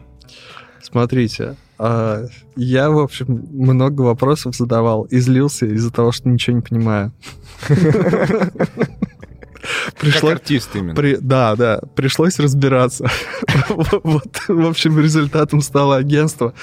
Смотрите, 0.81 1.55
а, 1.77 2.25
я, 2.55 2.89
в 2.89 2.99
общем, 2.99 3.47
много 3.51 4.01
вопросов 4.01 4.55
задавал 4.55 5.03
и 5.03 5.19
злился 5.19 5.65
из-за 5.65 5.91
того, 5.91 6.11
что 6.11 6.29
ничего 6.29 6.57
не 6.57 6.61
понимаю. 6.61 7.11
Как 9.61 9.95
Пришлось... 9.99 10.33
артист 10.33 10.75
именно. 10.75 10.95
При- 10.95 11.17
Да, 11.17 11.55
да, 11.55 11.81
пришлось 11.95 12.39
разбираться. 12.39 13.07
Вот, 13.69 14.41
в 14.47 14.67
общем, 14.67 14.99
результатом 14.99 15.61
стало 15.61 15.97
агентство. 15.97 16.53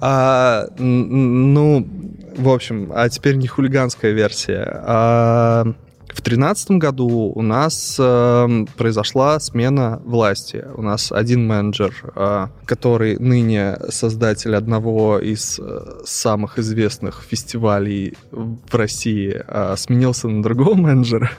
А, 0.00 0.66
ну, 0.78 1.88
в 2.36 2.48
общем, 2.48 2.92
а 2.94 3.08
теперь 3.08 3.36
не 3.36 3.46
хулиганская 3.46 4.12
версия. 4.12 4.82
А, 4.84 5.72
в 6.12 6.20
тринадцатом 6.20 6.78
году 6.78 7.32
у 7.34 7.42
нас 7.42 7.96
эм, 7.98 8.66
произошла 8.76 9.40
смена 9.40 10.00
власти. 10.04 10.64
У 10.74 10.82
нас 10.82 11.10
один 11.10 11.46
менеджер, 11.46 11.94
а, 12.14 12.50
который 12.66 13.18
ныне 13.18 13.78
создатель 13.88 14.54
одного 14.54 15.18
из 15.18 15.58
э, 15.58 16.02
самых 16.04 16.58
известных 16.58 17.22
фестивалей 17.26 18.14
в 18.30 18.74
России, 18.74 19.42
а, 19.48 19.74
сменился 19.76 20.28
на 20.28 20.42
другого 20.42 20.74
менеджера. 20.76 21.30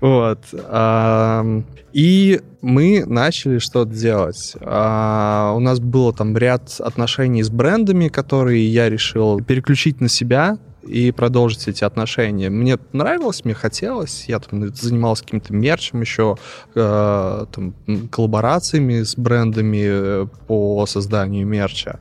Вот. 0.00 0.40
ам, 0.68 1.64
И 1.92 2.40
мы 2.60 3.04
начали 3.04 3.58
что-то 3.58 3.92
делать. 3.92 4.54
А, 4.60 5.52
У 5.56 5.60
нас 5.60 5.80
было 5.80 6.12
там 6.12 6.36
ряд 6.36 6.80
отношений 6.80 7.42
с 7.42 7.50
брендами, 7.50 8.08
которые 8.08 8.66
я 8.66 8.88
решил 8.88 9.40
переключить 9.40 10.00
на 10.00 10.08
себя 10.08 10.58
и 10.82 11.12
продолжить 11.12 11.68
эти 11.68 11.84
отношения. 11.84 12.50
Мне 12.50 12.78
нравилось, 12.92 13.44
мне 13.44 13.54
хотелось. 13.54 14.24
Я 14.28 14.38
там 14.38 14.74
занимался 14.74 15.24
каким-то 15.24 15.52
мерчем 15.52 16.00
еще, 16.00 16.36
э, 16.74 17.46
там, 17.52 17.74
коллаборациями 18.10 19.02
с 19.02 19.16
брендами 19.16 19.84
э, 19.84 20.26
по 20.46 20.84
созданию 20.86 21.46
мерча. 21.46 22.00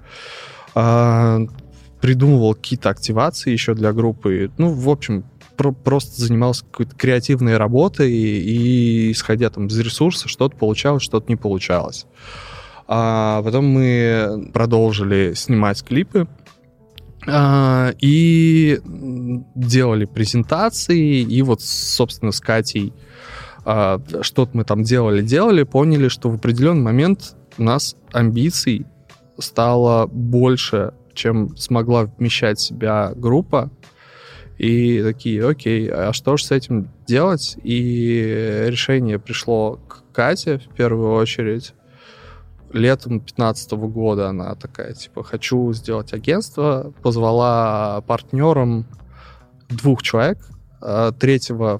А, 0.76 1.40
Придумывал 2.02 2.56
какие-то 2.56 2.90
активации 2.90 3.52
еще 3.52 3.76
для 3.76 3.94
группы. 3.94 4.50
Ну, 4.58 4.74
в 4.74 4.90
общем, 4.90 5.24
про- 5.56 5.72
просто 5.72 6.20
занимался 6.20 6.66
какой-то 6.66 6.96
креативной 6.96 7.58
работой, 7.58 8.12
и, 8.12 8.40
и 8.40 9.12
исходя 9.12 9.52
там 9.52 9.68
из 9.68 9.78
ресурса, 9.78 10.28
что-то 10.28 10.58
получалось, 10.58 11.04
что-то 11.04 11.28
не 11.30 11.36
получалось. 11.36 12.08
А 12.88 13.44
потом 13.44 13.68
мы 13.68 14.50
продолжили 14.52 15.34
снимать 15.36 15.84
клипы, 15.84 16.28
и 17.28 18.80
м, 18.84 19.46
делали 19.56 20.06
презентации, 20.06 21.22
и 21.22 21.42
вот, 21.42 21.62
собственно, 21.62 22.32
с 22.32 22.40
Катей 22.40 22.94
а, 23.64 24.02
что-то 24.22 24.58
мы 24.58 24.64
там 24.64 24.84
делали, 24.84 25.22
делали, 25.22 25.64
поняли, 25.64 26.08
что 26.08 26.30
в 26.30 26.36
определенный 26.36 26.82
момент 26.82 27.36
у 27.58 27.64
нас 27.64 27.96
амбиций 28.12 28.86
стало 29.38 30.08
больше, 30.08 30.94
чем 31.14 31.56
смогла 31.58 32.06
вмещать 32.06 32.60
себя 32.60 33.14
группа. 33.16 33.70
И 34.58 35.02
такие, 35.02 35.48
окей, 35.48 35.90
а 35.90 36.14
что 36.14 36.38
же 36.38 36.46
с 36.46 36.52
этим 36.52 36.90
делать? 37.08 37.58
И 37.64 38.66
решение 38.68 39.18
пришло 39.18 39.80
к 39.88 40.04
Кате 40.14 40.60
в 40.60 40.76
первую 40.76 41.14
очередь. 41.14 41.74
Летом 42.74 43.20
2015 43.20 43.72
года 43.72 44.30
она 44.30 44.56
такая, 44.56 44.94
типа, 44.94 45.24
хочу 45.24 45.74
сделать 45.74 46.14
агентство. 46.14 46.94
Позвала 47.02 48.02
партнером 48.08 48.86
двух 49.70 50.02
человек. 50.02 50.40
А 50.82 51.12
Третьего 51.12 51.80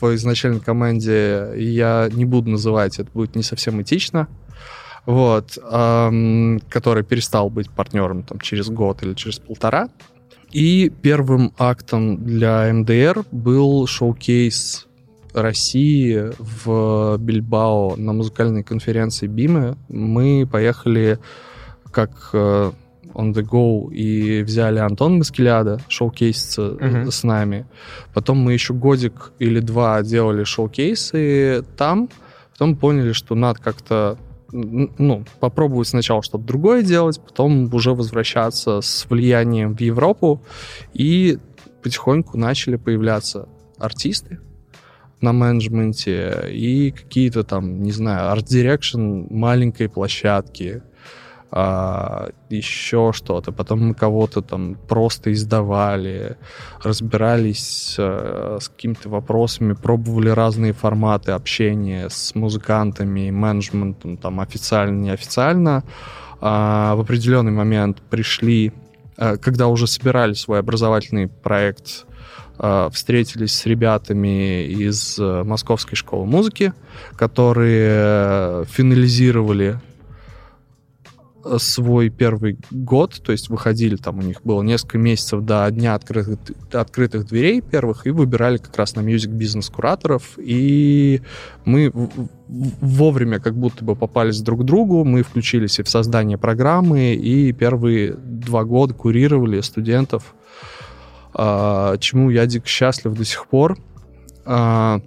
в 0.00 0.14
изначальной 0.14 0.60
команде 0.60 1.52
я 1.56 2.08
не 2.12 2.24
буду 2.24 2.50
называть, 2.50 2.98
это 2.98 3.10
будет 3.12 3.36
не 3.36 3.42
совсем 3.42 3.82
этично. 3.82 4.28
Вот, 5.06 5.58
ам, 5.62 6.60
который 6.68 7.02
перестал 7.02 7.50
быть 7.50 7.70
партнером 7.70 8.22
там, 8.22 8.40
через 8.40 8.68
год 8.68 9.02
или 9.02 9.14
через 9.14 9.38
полтора. 9.38 9.88
И 10.50 10.90
первым 11.02 11.52
актом 11.58 12.24
для 12.24 12.72
МДР 12.72 13.24
был 13.30 13.86
шоу-кейс 13.86 14.87
России 15.32 16.32
в 16.38 17.16
Бильбао 17.18 17.96
на 17.96 18.12
музыкальной 18.12 18.62
конференции 18.62 19.26
Бимы. 19.26 19.76
Мы 19.88 20.48
поехали 20.50 21.18
как 21.90 22.30
э, 22.32 22.72
On-The-Go 23.14 23.92
и 23.92 24.42
взяли 24.42 24.78
Антон 24.78 25.18
Маскеляда 25.18 25.80
шоу-кейситься 25.88 26.76
Мгм. 26.80 27.10
с 27.10 27.24
нами. 27.24 27.66
Потом 28.14 28.38
мы 28.38 28.52
еще 28.52 28.74
годик 28.74 29.32
или 29.38 29.60
два 29.60 30.02
делали 30.02 30.44
шоу-кейсы 30.44 31.64
там. 31.76 32.08
Потом 32.52 32.76
поняли, 32.76 33.12
что 33.12 33.34
надо 33.34 33.60
как-то 33.60 34.18
ну, 34.50 35.24
попробовать 35.40 35.88
сначала 35.88 36.22
что-то 36.22 36.44
другое 36.44 36.82
делать, 36.82 37.20
потом 37.20 37.72
уже 37.74 37.92
возвращаться 37.92 38.80
с 38.80 39.06
влиянием 39.08 39.76
в 39.76 39.80
Европу. 39.80 40.42
И 40.94 41.38
потихоньку 41.82 42.38
начали 42.38 42.76
появляться 42.76 43.48
артисты 43.78 44.40
на 45.20 45.32
менеджменте 45.32 46.48
и 46.50 46.90
какие-то 46.90 47.42
там, 47.44 47.82
не 47.82 47.92
знаю, 47.92 48.30
art 48.30 48.54
direction 48.54 49.26
маленькой 49.30 49.88
площадки, 49.88 50.82
а, 51.50 52.28
еще 52.50 53.12
что-то. 53.14 53.52
Потом 53.52 53.88
мы 53.88 53.94
кого-то 53.94 54.42
там 54.42 54.76
просто 54.88 55.32
издавали, 55.32 56.36
разбирались 56.82 57.96
э, 57.98 58.58
с 58.60 58.68
какими-то 58.68 59.08
вопросами, 59.08 59.72
пробовали 59.72 60.28
разные 60.28 60.74
форматы 60.74 61.32
общения 61.32 62.10
с 62.10 62.34
музыкантами, 62.34 63.30
менеджментом, 63.30 64.18
там 64.18 64.40
официально, 64.40 65.00
неофициально. 65.00 65.84
А, 66.40 66.94
в 66.96 67.00
определенный 67.00 67.52
момент 67.52 68.02
пришли, 68.10 68.72
э, 69.16 69.38
когда 69.38 69.68
уже 69.68 69.86
собирали 69.86 70.34
свой 70.34 70.58
образовательный 70.58 71.28
проект, 71.28 72.04
встретились 72.90 73.54
с 73.54 73.66
ребятами 73.66 74.64
из 74.64 75.16
э, 75.18 75.44
Московской 75.44 75.94
школы 75.96 76.26
музыки, 76.26 76.72
которые 77.14 77.86
э, 77.88 78.64
финализировали 78.68 79.78
э, 81.44 81.56
свой 81.60 82.08
первый 82.08 82.58
год, 82.72 83.20
то 83.22 83.30
есть 83.30 83.48
выходили 83.48 83.94
там, 83.94 84.18
у 84.18 84.22
них 84.22 84.42
было 84.42 84.62
несколько 84.62 84.98
месяцев 84.98 85.42
до 85.42 85.70
дня 85.70 85.94
открытых, 85.94 86.40
открытых 86.72 87.28
дверей 87.28 87.60
первых, 87.60 88.08
и 88.08 88.10
выбирали 88.10 88.56
как 88.56 88.76
раз 88.76 88.96
на 88.96 89.02
мьюзик 89.02 89.30
бизнес 89.30 89.70
кураторов, 89.70 90.36
и 90.36 91.22
мы 91.64 91.92
вовремя 92.48 93.38
как 93.38 93.54
будто 93.54 93.84
бы 93.84 93.94
попались 93.94 94.40
друг 94.40 94.62
к 94.62 94.64
другу, 94.64 95.04
мы 95.04 95.22
включились 95.22 95.78
и 95.78 95.84
в 95.84 95.88
создание 95.88 96.38
программы, 96.38 97.14
и 97.14 97.52
первые 97.52 98.14
два 98.14 98.64
года 98.64 98.94
курировали 98.94 99.60
студентов, 99.60 100.34
чему 101.34 102.30
я 102.30 102.46
дико 102.46 102.66
счастлив 102.66 103.14
до 103.14 103.24
сих 103.24 103.46
пор. 103.46 103.78
А, 104.44 105.00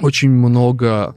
Очень 0.00 0.30
много 0.30 1.14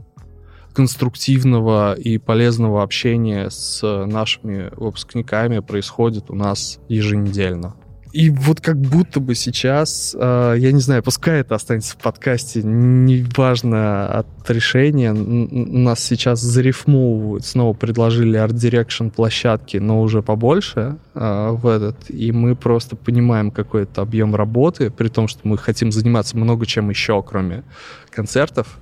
конструктивного 0.73 1.93
и 1.93 2.17
полезного 2.17 2.83
общения 2.83 3.49
с 3.49 3.81
нашими 4.05 4.71
выпускниками 4.75 5.59
происходит 5.59 6.31
у 6.31 6.35
нас 6.35 6.79
еженедельно. 6.89 7.75
И 8.13 8.29
вот 8.29 8.61
как 8.61 8.79
будто 8.79 9.19
бы 9.19 9.33
сейчас, 9.33 10.15
э, 10.17 10.55
я 10.59 10.71
не 10.71 10.79
знаю, 10.79 11.01
пускай 11.01 11.39
это 11.39 11.55
останется 11.55 11.95
в 11.95 11.97
подкасте, 11.97 12.61
неважно 12.61 14.19
от 14.19 14.27
решения, 14.51 15.13
нас 15.13 15.99
сейчас 15.99 16.39
зарифмовывают, 16.39 17.43
снова 17.43 17.73
предложили 17.73 18.37
art 18.37 18.55
direction 18.55 19.07
площадки, 19.07 19.77
но 19.77 19.99
уже 19.99 20.21
побольше 20.21 20.97
э, 21.15 21.49
в 21.53 21.65
этот, 21.65 22.11
и 22.11 22.31
мы 22.31 22.55
просто 22.55 22.95
понимаем 22.95 23.49
какой 23.49 23.83
это 23.83 24.03
объем 24.03 24.35
работы, 24.35 24.91
при 24.91 25.07
том, 25.07 25.27
что 25.27 25.39
мы 25.47 25.57
хотим 25.57 25.91
заниматься 25.91 26.37
много 26.37 26.67
чем 26.67 26.91
еще, 26.91 27.23
кроме 27.23 27.63
концертов. 28.11 28.79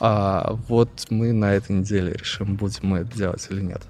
А 0.00 0.58
вот 0.68 0.88
мы 1.10 1.34
на 1.34 1.52
этой 1.52 1.76
неделе 1.76 2.14
решим, 2.14 2.56
будем 2.56 2.80
мы 2.84 2.98
это 3.00 3.14
делать 3.14 3.46
или 3.50 3.60
нет. 3.60 3.82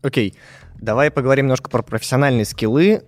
Окей, 0.00 0.32
давай 0.80 1.10
поговорим 1.10 1.44
немножко 1.44 1.68
про 1.68 1.82
профессиональные 1.82 2.46
скиллы. 2.46 3.02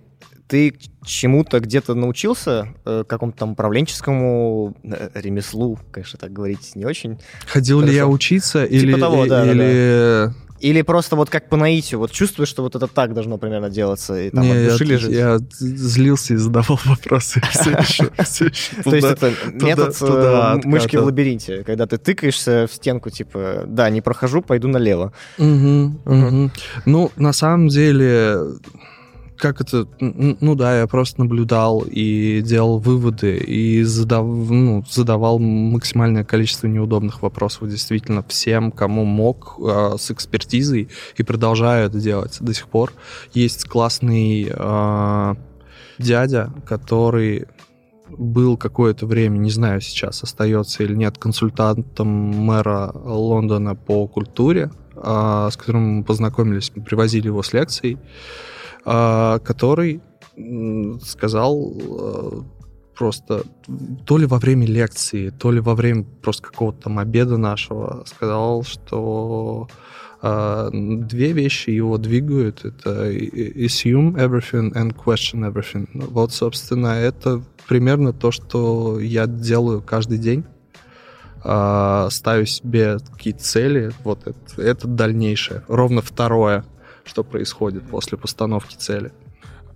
Ты 0.47 0.75
чему-то 1.05 1.59
где-то 1.59 1.95
научился, 1.95 2.69
э, 2.85 3.03
какому-то 3.07 3.39
там 3.39 3.51
управленческому 3.51 4.75
э, 4.83 5.09
ремеслу, 5.15 5.79
конечно, 5.91 6.19
так 6.19 6.31
говорить 6.31 6.75
не 6.75 6.85
очень. 6.85 7.19
Ходил 7.47 7.79
ли 7.79 7.87
Хорошо. 7.87 7.97
я 7.97 8.07
учиться 8.07 8.67
Типа 8.67 8.75
или... 8.75 8.99
того, 8.99 9.25
да, 9.25 9.45
да, 9.45 9.51
или... 9.51 10.33
Или 10.61 10.83
просто 10.83 11.15
вот 11.15 11.31
как 11.31 11.49
по 11.49 11.57
наитию, 11.57 11.99
вот 11.99 12.11
чувствуешь, 12.11 12.47
что 12.47 12.61
вот 12.61 12.75
это 12.75 12.85
так 12.85 13.15
должно 13.15 13.39
примерно 13.39 13.71
делаться, 13.71 14.21
и 14.21 14.29
там 14.29 14.43
Не, 14.43 14.51
от 14.51 14.57
я, 14.57 14.69
души 14.69 14.83
лежит. 14.83 15.11
я 15.11 15.39
злился 15.49 16.35
и 16.35 16.37
задавал 16.37 16.79
вопросы. 16.85 17.41
Все 17.49 17.71
еще, 18.45 18.75
То 18.83 18.95
есть 18.95 19.07
это 19.07 19.33
метод 19.53 19.97
э, 20.01 20.59
мышки 20.63 20.97
в 20.97 21.03
лабиринте, 21.03 21.63
когда 21.63 21.87
ты 21.87 21.97
тыкаешься 21.97 22.67
в 22.71 22.75
стенку, 22.75 23.09
типа, 23.09 23.63
да, 23.65 23.89
не 23.89 24.01
прохожу, 24.01 24.43
пойду 24.43 24.67
налево. 24.67 25.13
Ну, 25.39 27.11
на 27.15 27.33
самом 27.33 27.67
деле, 27.67 28.37
как 29.41 29.59
это, 29.59 29.87
ну 29.99 30.53
да, 30.53 30.81
я 30.81 30.87
просто 30.87 31.21
наблюдал 31.21 31.81
и 31.81 32.41
делал 32.45 32.77
выводы 32.77 33.37
и 33.37 33.81
задав, 33.81 34.23
ну, 34.23 34.85
задавал 34.87 35.39
максимальное 35.39 36.23
количество 36.23 36.67
неудобных 36.67 37.23
вопросов 37.23 37.67
действительно 37.67 38.23
всем, 38.27 38.71
кому 38.71 39.03
мог 39.03 39.55
э, 39.59 39.95
с 39.97 40.11
экспертизой 40.11 40.89
и 41.17 41.23
продолжаю 41.23 41.87
это 41.87 41.99
делать 41.99 42.37
до 42.39 42.53
сих 42.53 42.67
пор. 42.67 42.93
Есть 43.33 43.67
классный 43.67 44.47
э, 44.47 45.35
дядя, 45.97 46.53
который 46.67 47.47
был 48.09 48.57
какое-то 48.57 49.07
время, 49.07 49.39
не 49.39 49.49
знаю 49.49 49.81
сейчас, 49.81 50.21
остается 50.21 50.83
или 50.83 50.93
нет, 50.93 51.17
консультантом 51.17 52.07
мэра 52.07 52.91
Лондона 52.93 53.73
по 53.73 54.07
культуре, 54.07 54.69
а, 54.95 55.49
с 55.49 55.57
которым 55.57 55.97
мы 55.97 56.03
познакомились, 56.03 56.71
мы 56.75 56.83
привозили 56.83 57.25
его 57.25 57.41
с 57.41 57.53
лекцией, 57.53 57.97
который 58.83 60.01
м, 60.37 60.99
сказал 61.01 61.73
э, 61.77 62.41
просто 62.97 63.43
то 64.05 64.17
ли 64.17 64.25
во 64.25 64.37
время 64.37 64.67
лекции, 64.67 65.29
то 65.29 65.51
ли 65.51 65.59
во 65.59 65.75
время 65.75 66.05
просто 66.21 66.43
какого-то 66.43 66.83
там 66.83 66.99
обеда 66.99 67.37
нашего, 67.37 68.03
сказал, 68.05 68.63
что 68.63 69.67
а, 70.21 70.69
две 70.71 71.31
вещи 71.31 71.71
его 71.71 71.97
двигают. 71.97 72.63
Это 72.63 73.11
assume 73.11 74.13
everything 74.15 74.71
and 74.73 74.95
question 74.95 75.51
everything. 75.51 75.87
Вот, 75.93 76.31
собственно, 76.31 76.89
это 76.89 77.41
примерно 77.67 78.13
то, 78.13 78.31
что 78.31 78.99
я 78.99 79.25
делаю 79.25 79.81
каждый 79.81 80.19
день. 80.19 80.43
А, 81.43 82.07
ставлю 82.11 82.45
себе 82.45 82.99
какие-то 83.11 83.43
цели. 83.43 83.91
Вот 84.03 84.27
это, 84.27 84.61
это 84.61 84.87
дальнейшее. 84.87 85.63
Ровно 85.67 86.01
второе, 86.03 86.65
что 87.05 87.23
происходит 87.23 87.83
после 87.89 88.17
постановки 88.17 88.75
цели. 88.75 89.11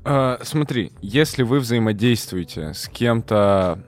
А, 0.03 0.39
смотри, 0.43 0.91
если 1.01 1.43
вы 1.43 1.59
взаимодействуете 1.59 2.73
с 2.73 2.87
кем-то, 2.87 3.79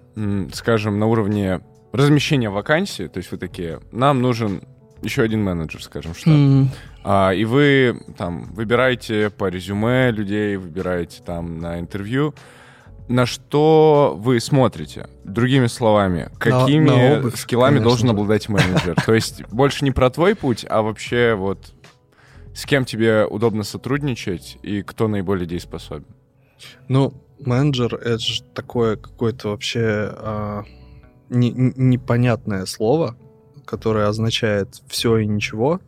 скажем, 0.53 0.99
на 0.99 1.05
уровне 1.05 1.61
размещения 1.93 2.49
вакансии, 2.49 3.07
то 3.07 3.17
есть 3.17 3.31
вы 3.31 3.37
такие, 3.37 3.79
нам 3.91 4.21
нужен 4.21 4.61
еще 5.03 5.21
один 5.21 5.43
менеджер, 5.43 5.81
скажем, 5.83 6.15
что, 6.15 6.31
М, 6.31 6.69
А, 7.03 7.31
и 7.31 7.45
вы 7.45 8.01
там 8.17 8.45
выбираете 8.53 9.29
по 9.29 9.47
резюме 9.47 10.11
людей, 10.11 10.57
выбираете 10.57 11.21
там 11.23 11.59
на 11.59 11.79
интервью. 11.79 12.33
на 13.09 13.25
что 13.25 14.17
вы 14.19 14.41
смотрите? 14.41 15.07
Другими 15.23 15.67
словами, 15.67 16.29
какими 16.39 16.89
на 16.89 17.19
обувь, 17.19 17.37
скиллами 17.37 17.75
конечно 17.75 17.89
должен 17.89 18.07
же. 18.07 18.11
обладать 18.11 18.49
менеджер? 18.49 18.95
То 19.05 19.13
есть 19.13 19.45
больше 19.49 19.85
не 19.85 19.91
про 19.91 20.09
твой 20.09 20.35
путь, 20.35 20.65
а 20.69 20.81
вообще 20.81 21.33
вот 21.35 21.73
с 22.57 22.65
кем 22.65 22.85
тебе 22.85 23.23
удобно 23.23 23.61
сотрудничать 23.61 24.57
и 24.63 24.81
кто 24.81 25.07
наиболее 25.07 25.45
дееспособен? 25.45 26.07
Ну, 26.87 27.13
менеджер 27.39 27.93
это 27.93 28.17
же 28.17 28.41
такое 28.55 28.95
какое-то 28.95 29.49
вообще 29.49 30.09
а, 30.11 30.63
не- 31.29 31.51
не- 31.51 31.73
непонятное 31.75 32.65
слово, 32.65 33.15
которое 33.63 34.07
означает 34.07 34.81
все 34.87 35.17
и 35.17 35.27
ничего 35.27 35.81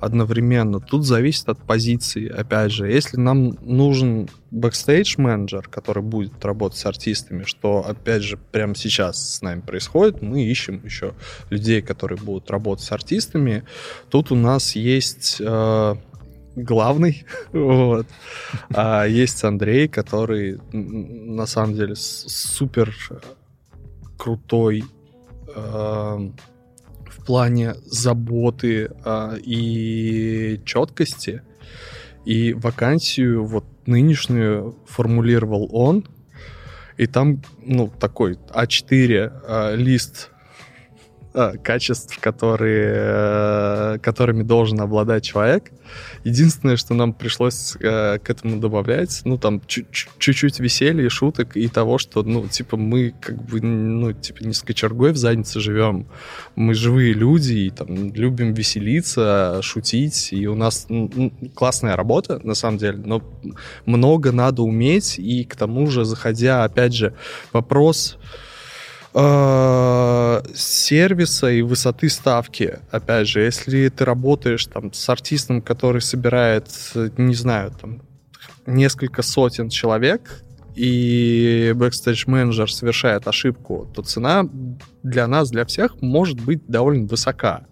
одновременно. 0.00 0.80
Тут 0.80 1.04
зависит 1.04 1.48
от 1.48 1.58
позиции. 1.58 2.28
Опять 2.28 2.72
же, 2.72 2.90
если 2.90 3.16
нам 3.16 3.56
нужен 3.62 4.28
бэкстейдж-менеджер, 4.50 5.68
который 5.68 6.02
будет 6.02 6.44
работать 6.44 6.78
с 6.78 6.86
артистами, 6.86 7.44
что, 7.44 7.84
опять 7.86 8.22
же, 8.22 8.36
прямо 8.36 8.74
сейчас 8.74 9.36
с 9.36 9.42
нами 9.42 9.60
происходит, 9.60 10.22
мы 10.22 10.44
ищем 10.44 10.80
еще 10.84 11.14
людей, 11.50 11.82
которые 11.82 12.18
будут 12.18 12.50
работать 12.50 12.84
с 12.84 12.92
артистами. 12.92 13.64
Тут 14.10 14.32
у 14.32 14.36
нас 14.36 14.74
есть 14.74 15.36
э, 15.40 15.94
главный, 16.56 17.24
вот. 17.52 18.06
А 18.70 19.04
есть 19.04 19.42
Андрей, 19.44 19.88
который 19.88 20.58
на 20.72 21.46
самом 21.46 21.74
деле 21.74 21.94
супер 21.96 22.94
крутой 24.16 24.84
в 25.54 26.32
плане 27.28 27.74
заботы 27.84 28.90
а, 29.04 29.34
и 29.36 30.62
четкости. 30.64 31.42
И 32.24 32.54
вакансию 32.54 33.44
вот 33.44 33.66
нынешнюю 33.84 34.78
формулировал 34.86 35.68
он. 35.70 36.06
И 36.96 37.06
там, 37.06 37.42
ну, 37.62 37.92
такой 38.00 38.38
А4 38.48 39.42
а, 39.44 39.74
лист 39.74 40.30
качеств, 41.62 42.18
которые, 42.20 42.92
э, 42.96 43.98
которыми 44.02 44.42
должен 44.42 44.80
обладать 44.80 45.24
человек. 45.24 45.70
Единственное, 46.24 46.76
что 46.76 46.94
нам 46.94 47.12
пришлось 47.12 47.76
э, 47.80 48.18
к 48.18 48.30
этому 48.30 48.60
добавлять, 48.60 49.22
ну, 49.24 49.38
там, 49.38 49.60
чу- 49.66 49.86
чу- 49.90 50.10
чуть-чуть 50.18 50.60
веселья, 50.60 51.08
шуток 51.08 51.56
и 51.56 51.68
того, 51.68 51.98
что, 51.98 52.22
ну, 52.22 52.46
типа, 52.46 52.76
мы 52.76 53.14
как 53.20 53.42
бы, 53.42 53.60
ну, 53.60 54.12
типа, 54.12 54.44
не 54.44 54.52
с 54.52 54.62
кочергой 54.62 55.12
в 55.12 55.16
заднице 55.16 55.60
живем. 55.60 56.06
Мы 56.56 56.74
живые 56.74 57.14
люди 57.14 57.52
и, 57.52 57.70
там, 57.70 58.12
любим 58.12 58.52
веселиться, 58.52 59.60
шутить, 59.62 60.32
и 60.32 60.46
у 60.46 60.54
нас 60.54 60.86
ну, 60.88 61.32
классная 61.54 61.96
работа, 61.96 62.40
на 62.42 62.54
самом 62.54 62.78
деле, 62.78 62.98
но 63.04 63.22
много 63.86 64.32
надо 64.32 64.62
уметь, 64.62 65.18
и 65.18 65.44
к 65.44 65.56
тому 65.56 65.86
же, 65.86 66.04
заходя, 66.04 66.64
опять 66.64 66.94
же, 66.94 67.14
вопрос 67.52 68.18
э, 68.18 68.47
сервиса 70.54 71.50
и 71.50 71.62
высоты 71.62 72.08
ставки. 72.08 72.80
Опять 72.90 73.28
же, 73.28 73.40
если 73.40 73.88
ты 73.88 74.04
работаешь 74.04 74.66
там 74.66 74.92
с 74.92 75.08
артистом, 75.08 75.60
который 75.62 76.00
собирает, 76.00 76.68
э, 76.94 77.10
не 77.16 77.34
знаю, 77.34 77.72
там 77.72 78.02
несколько 78.66 79.22
сотен 79.22 79.68
человек, 79.70 80.44
и 80.76 81.72
бэкстейдж-менеджер 81.74 82.70
совершает 82.70 83.26
ошибку, 83.26 83.90
то 83.92 84.02
цена 84.02 84.48
для 85.02 85.26
нас, 85.26 85.50
для 85.50 85.64
всех 85.64 86.00
может 86.00 86.40
быть 86.40 86.64
довольно 86.68 87.06
высока. 87.08 87.66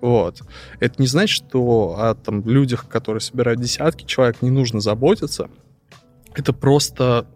Вот. 0.00 0.42
Это 0.80 1.00
не 1.00 1.06
значит, 1.06 1.46
что 1.46 1.94
о 1.96 2.14
там, 2.16 2.44
людях, 2.44 2.88
которые 2.88 3.20
собирают 3.20 3.60
десятки 3.60 4.04
человек, 4.04 4.42
не 4.42 4.50
нужно 4.50 4.80
заботиться. 4.80 5.48
Это 6.34 6.52
просто 6.52 7.28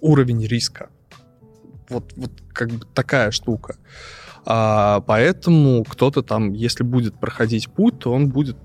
уровень 0.00 0.46
риска. 0.46 0.90
Вот, 1.88 2.12
вот 2.16 2.30
как 2.56 2.70
бы 2.70 2.86
такая 2.94 3.30
штука. 3.30 3.76
А, 4.44 5.00
поэтому 5.06 5.84
кто-то 5.84 6.22
там, 6.22 6.52
если 6.52 6.82
будет 6.84 7.18
проходить 7.20 7.68
путь, 7.68 7.98
то 8.00 8.12
он 8.12 8.28
будет 8.28 8.56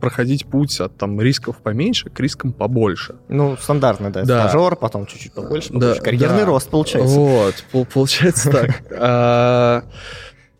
проходить 0.00 0.46
путь 0.46 0.80
от 0.80 0.96
там 0.98 1.20
рисков 1.20 1.58
поменьше 1.62 2.10
к 2.10 2.18
рискам 2.18 2.52
побольше. 2.52 3.14
Ну, 3.28 3.56
стандартно, 3.56 4.10
да, 4.12 4.24
Да. 4.24 4.48
стажер, 4.48 4.74
потом 4.76 5.06
чуть-чуть 5.06 5.32
побольше, 5.32 5.68
Да, 5.72 5.78
побольше. 5.78 6.02
Карьерный 6.02 6.38
да. 6.40 6.44
рост 6.46 6.68
получается. 6.68 7.16
Вот, 7.16 7.54
пол- 7.70 7.86
получается 7.86 8.50
так. 8.50 8.82
А, 8.98 9.84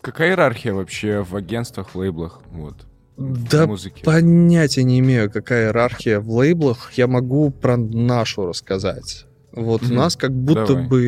Какая 0.00 0.30
иерархия 0.30 0.72
вообще 0.72 1.22
в 1.22 1.34
агентствах, 1.36 1.90
в 1.92 1.98
лейблах? 1.98 2.40
Вот. 2.52 2.74
Да 3.18 3.66
в 3.66 3.68
музыке. 3.70 4.02
понятия 4.02 4.82
не 4.84 5.00
имею, 5.00 5.30
какая 5.30 5.66
иерархия 5.66 6.20
в 6.20 6.30
лейблах. 6.30 6.92
Я 6.94 7.06
могу 7.06 7.50
про 7.50 7.76
нашу 7.76 8.46
рассказать. 8.46 9.26
Вот 9.52 9.82
у 9.82 9.86
Мгм. 9.86 9.96
нас 9.96 10.16
как 10.16 10.32
будто 10.32 10.68
Давай. 10.68 10.86
бы 10.86 11.04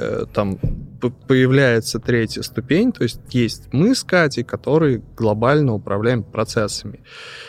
э, 0.00 0.26
там 0.34 0.58
появляется 1.10 1.98
третья 1.98 2.42
ступень, 2.42 2.92
то 2.92 3.02
есть 3.02 3.20
есть 3.30 3.72
мы 3.72 3.94
с 3.94 4.04
Катей, 4.04 4.44
которые 4.44 5.02
глобально 5.16 5.74
управляем 5.74 6.22
процессами. 6.22 7.00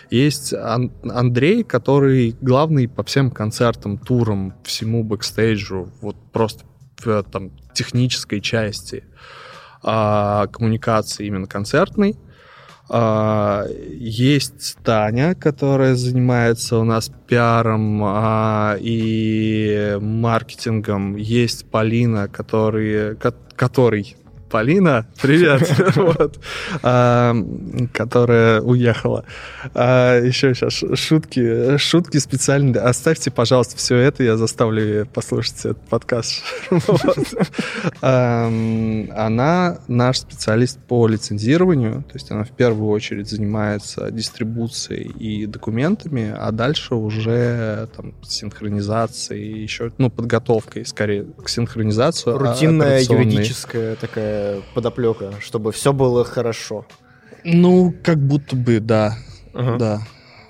Есть 0.10 0.54
Ан- 0.54 0.92
Андрей, 1.04 1.64
который 1.64 2.36
главный 2.42 2.88
по 2.88 3.04
всем 3.04 3.32
концертам, 3.32 3.98
турам, 3.98 4.56
всему 4.64 5.04
бэкстейджу, 5.04 5.92
вот 6.02 6.16
просто 6.32 6.66
в 7.04 7.24
там 7.24 7.52
технической 7.74 8.42
части 8.42 9.04
а, 9.82 10.48
коммуникации 10.48 11.26
именно 11.26 11.48
концертной. 11.48 12.16
А, 12.90 13.66
Есть 13.90 14.78
Таня, 14.84 15.36
которая 15.36 15.96
занимается 15.96 16.78
у 16.78 16.84
нас 16.84 17.12
пиаром 17.28 18.02
а, 18.04 18.78
и 18.80 19.98
маркетингом. 20.02 21.16
Есть 21.16 21.66
Полина, 21.70 22.28
который, 22.28 23.16
ко- 23.16 23.34
который 23.56 24.16
Полина, 24.54 25.08
привет, 25.20 25.68
вот, 25.96 26.40
а, 26.84 27.36
которая 27.92 28.62
уехала. 28.62 29.26
А, 29.74 30.20
еще 30.20 30.54
сейчас 30.54 30.84
шутки, 30.94 31.78
шутки 31.78 32.20
специально. 32.20 32.80
Оставьте, 32.88 33.32
пожалуйста, 33.32 33.78
все 33.78 33.98
это, 33.98 34.22
я 34.22 34.38
заставлю 34.38 34.84
ее 34.84 35.06
послушать 35.06 35.58
этот 35.62 35.82
подкаст. 35.88 36.44
Вот. 36.70 37.18
Ам, 38.02 39.10
Она 39.16 39.80
наш 39.88 40.20
специалист 40.20 40.78
по 40.78 41.08
лицензированию, 41.08 42.04
то 42.04 42.14
есть 42.14 42.30
она 42.30 42.44
в 42.44 42.52
первую 42.52 42.90
очередь 42.90 43.30
занимается 43.30 44.12
дистрибуцией 44.12 45.10
и 45.18 45.48
документами, 45.48 46.32
а 46.38 46.52
дальше 46.52 46.94
уже 46.94 47.88
там 47.96 48.14
синхронизацией, 48.22 49.64
еще, 49.64 49.92
ну, 49.98 50.12
подготовкой 50.12 50.86
скорее 50.86 51.26
к 51.44 51.50
синхронизации. 51.50 52.32
а 52.32 52.38
Рутинная 52.38 53.02
юридическая 53.02 53.96
такая 53.96 54.43
подоплека, 54.74 55.34
чтобы 55.40 55.72
все 55.72 55.94
было 55.94 56.24
хорошо. 56.24 56.86
Ну, 57.44 57.94
как 58.04 58.18
будто 58.18 58.56
бы, 58.56 58.80
да. 58.80 59.18
Ага. 59.54 59.78
Да. 59.78 60.02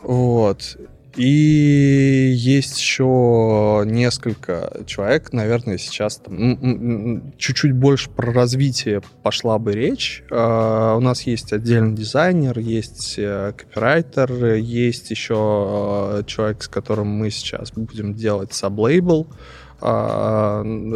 Вот. 0.03 0.77
И 1.15 2.33
есть 2.35 2.79
еще 2.79 3.83
несколько 3.85 4.81
человек, 4.87 5.31
наверное, 5.31 5.77
сейчас 5.77 6.17
там, 6.17 7.33
чуть-чуть 7.37 7.73
больше 7.73 8.09
про 8.09 8.31
развитие 8.31 9.01
пошла 9.21 9.59
бы 9.59 9.73
речь. 9.73 10.23
А, 10.31 10.95
У 10.95 10.99
нас 11.01 11.21
есть 11.23 11.53
отдельный 11.53 11.93
дизайнер, 11.93 12.57
есть 12.57 13.15
э, 13.17 13.53
копирайтер, 13.55 14.55
есть 14.55 15.11
еще 15.11 15.35
э, 15.35 16.23
человек, 16.25 16.63
с 16.63 16.67
которым 16.67 17.09
мы 17.09 17.29
сейчас 17.29 17.71
будем 17.71 18.15
делать 18.15 18.53
саблейбл, 18.53 19.27
а, 19.29 19.35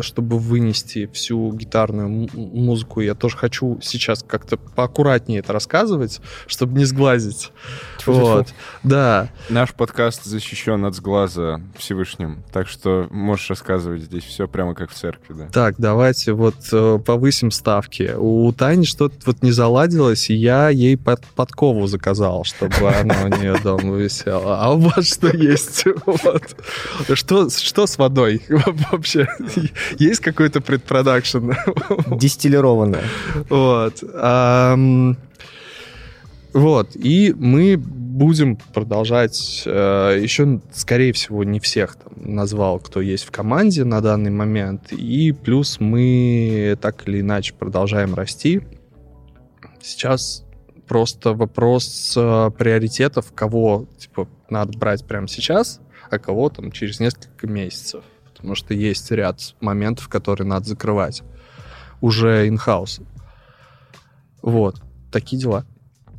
чтобы 0.01 0.39
вынести 0.39 1.07
всю 1.07 1.51
гитарную 1.51 2.29
музыку. 2.33 3.01
Я 3.01 3.15
тоже 3.15 3.35
хочу 3.35 3.79
сейчас 3.81 4.23
как-то 4.25 4.57
поаккуратнее 4.57 5.39
это 5.39 5.51
рассказывать, 5.51 6.21
чтобы 6.47 6.77
не 6.77 6.85
сглазить. 6.85 7.51
Вот. 8.13 8.47
Да. 8.83 9.29
Наш 9.49 9.73
подкаст 9.73 10.23
защищен 10.25 10.85
от 10.85 10.95
сглаза 10.95 11.61
Всевышним, 11.77 12.43
так 12.51 12.67
что 12.67 13.07
можешь 13.11 13.49
рассказывать 13.49 14.01
здесь 14.03 14.23
все 14.23 14.47
прямо 14.47 14.73
как 14.75 14.91
в 14.91 14.93
церкви, 14.93 15.33
да. 15.33 15.47
Так, 15.51 15.75
давайте 15.77 16.33
вот 16.33 16.55
э, 16.71 16.99
повысим 17.05 17.51
ставки. 17.51 18.13
У 18.17 18.51
Тани 18.53 18.85
что-то 18.85 19.15
вот 19.25 19.43
не 19.43 19.51
заладилось, 19.51 20.29
и 20.29 20.33
я 20.33 20.69
ей 20.69 20.97
под- 20.97 21.25
подкову 21.35 21.87
заказал, 21.87 22.43
чтобы 22.43 22.89
она 22.89 23.15
у 23.25 23.27
нее 23.27 23.57
дома 23.63 23.95
висела. 23.97 24.61
А 24.61 24.73
у 24.73 24.79
вас 24.79 25.07
что 25.13 25.27
есть? 25.35 25.85
Вот. 26.05 26.55
Что, 27.13 27.49
что 27.49 27.87
с 27.87 27.97
водой 27.97 28.41
вообще? 28.91 29.27
Есть 29.99 30.21
какой-то 30.21 30.61
предпродакшн? 30.61 31.51
Дистиллированная. 32.07 33.03
Вот. 33.49 34.03
Вот, 36.57 36.95
и 36.95 37.35
мы 37.37 37.77
будем 37.77 38.55
продолжать, 38.55 39.61
э, 39.67 40.19
еще, 40.19 40.59
скорее 40.73 41.13
всего, 41.13 41.43
не 41.43 41.59
всех 41.59 41.97
там 41.97 42.13
назвал, 42.15 42.79
кто 42.79 42.99
есть 42.99 43.25
в 43.25 43.31
команде 43.31 43.83
на 43.83 44.01
данный 44.01 44.31
момент, 44.31 44.91
и 44.91 45.33
плюс 45.33 45.79
мы 45.79 46.75
так 46.81 47.07
или 47.07 47.21
иначе 47.21 47.53
продолжаем 47.53 48.15
расти. 48.15 48.61
Сейчас 49.83 50.47
просто 50.87 51.35
вопрос 51.35 52.15
э, 52.17 52.49
приоритетов, 52.57 53.31
кого, 53.35 53.85
типа, 53.99 54.27
надо 54.49 54.75
брать 54.79 55.05
прямо 55.05 55.27
сейчас, 55.27 55.79
а 56.09 56.17
кого 56.17 56.49
там 56.49 56.71
через 56.71 56.99
несколько 56.99 57.45
месяцев. 57.45 58.03
потому 58.33 58.55
что 58.55 58.73
есть 58.73 59.11
ряд 59.11 59.53
моментов, 59.61 60.07
которые 60.07 60.47
надо 60.47 60.69
закрывать 60.69 61.21
уже 62.01 62.47
in-house. 62.47 63.05
Вот, 64.41 64.81
такие 65.11 65.39
дела. 65.39 65.63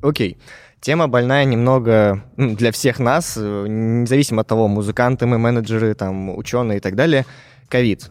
Окей. 0.03 0.39
Тема 0.81 1.09
больная 1.09 1.45
немного 1.45 2.23
для 2.37 2.71
всех 2.71 3.01
нас, 3.01 3.35
э, 3.37 3.67
независимо 3.69 4.43
от 4.43 4.47
того, 4.47 4.69
музыканты 4.69 5.27
мы, 5.27 5.39
менеджеры, 5.39 5.95
там, 5.95 6.37
ученые 6.37 6.79
и 6.79 6.81
так 6.81 6.95
далее. 6.95 7.27
Ковид. 7.69 8.11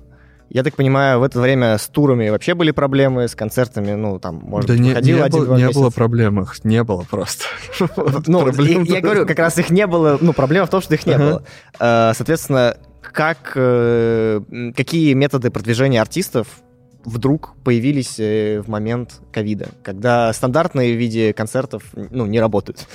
Я 0.50 0.64
так 0.64 0.76
понимаю, 0.76 1.20
в 1.20 1.24
это 1.24 1.42
время 1.42 1.78
с 1.78 1.88
турами 1.88 2.30
вообще 2.30 2.54
были 2.54 2.72
проблемы, 2.72 3.28
с 3.28 3.36
концертами, 3.36 3.94
ну, 3.94 4.18
там, 4.20 4.36
может 4.44 4.68
да 4.68 4.74
быть, 4.74 4.82
не, 4.82 4.90
выходило 4.90 5.18
не, 5.18 5.24
один-два 5.24 5.56
было, 5.56 5.58
не 5.58 5.74
было 5.74 5.90
проблем, 5.90 6.42
их 6.42 6.64
не 6.64 6.84
было 6.84 7.04
просто. 7.10 7.46
Ну, 8.28 8.48
я, 8.84 9.02
говорю, 9.02 9.26
как 9.26 9.40
раз 9.40 9.58
их 9.58 9.70
не 9.70 9.88
было, 9.88 10.18
ну, 10.22 10.34
проблема 10.34 10.66
в 10.66 10.70
том, 10.70 10.82
что 10.82 10.94
их 10.94 11.06
не 11.06 11.18
было. 11.18 11.44
Э, 11.80 12.12
Соответственно, 12.16 12.78
как, 13.02 13.54
э, 13.56 14.42
какие 14.76 15.14
методы 15.14 15.52
продвижения 15.52 16.02
артистов 16.02 16.48
вдруг 17.08 17.56
появились 17.64 18.20
э, 18.20 18.62
в 18.62 18.68
момент 18.68 19.22
ковида, 19.32 19.70
когда 19.82 20.32
стандартные 20.34 20.94
в 20.94 21.00
виде 21.00 21.34
концертов, 21.34 21.84
ну, 21.94 22.26
не 22.26 22.40
работают? 22.40 22.86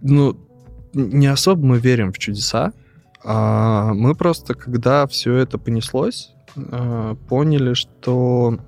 Ну, 0.00 0.38
не 0.94 1.26
особо 1.26 1.66
мы 1.66 1.78
верим 1.78 2.12
в 2.12 2.18
чудеса. 2.18 2.72
А 3.24 3.92
мы 3.92 4.14
просто, 4.14 4.54
когда 4.54 5.06
все 5.08 5.34
это 5.34 5.58
понеслось, 5.58 6.32
а, 6.56 7.16
поняли, 7.28 7.74
что, 7.74 8.58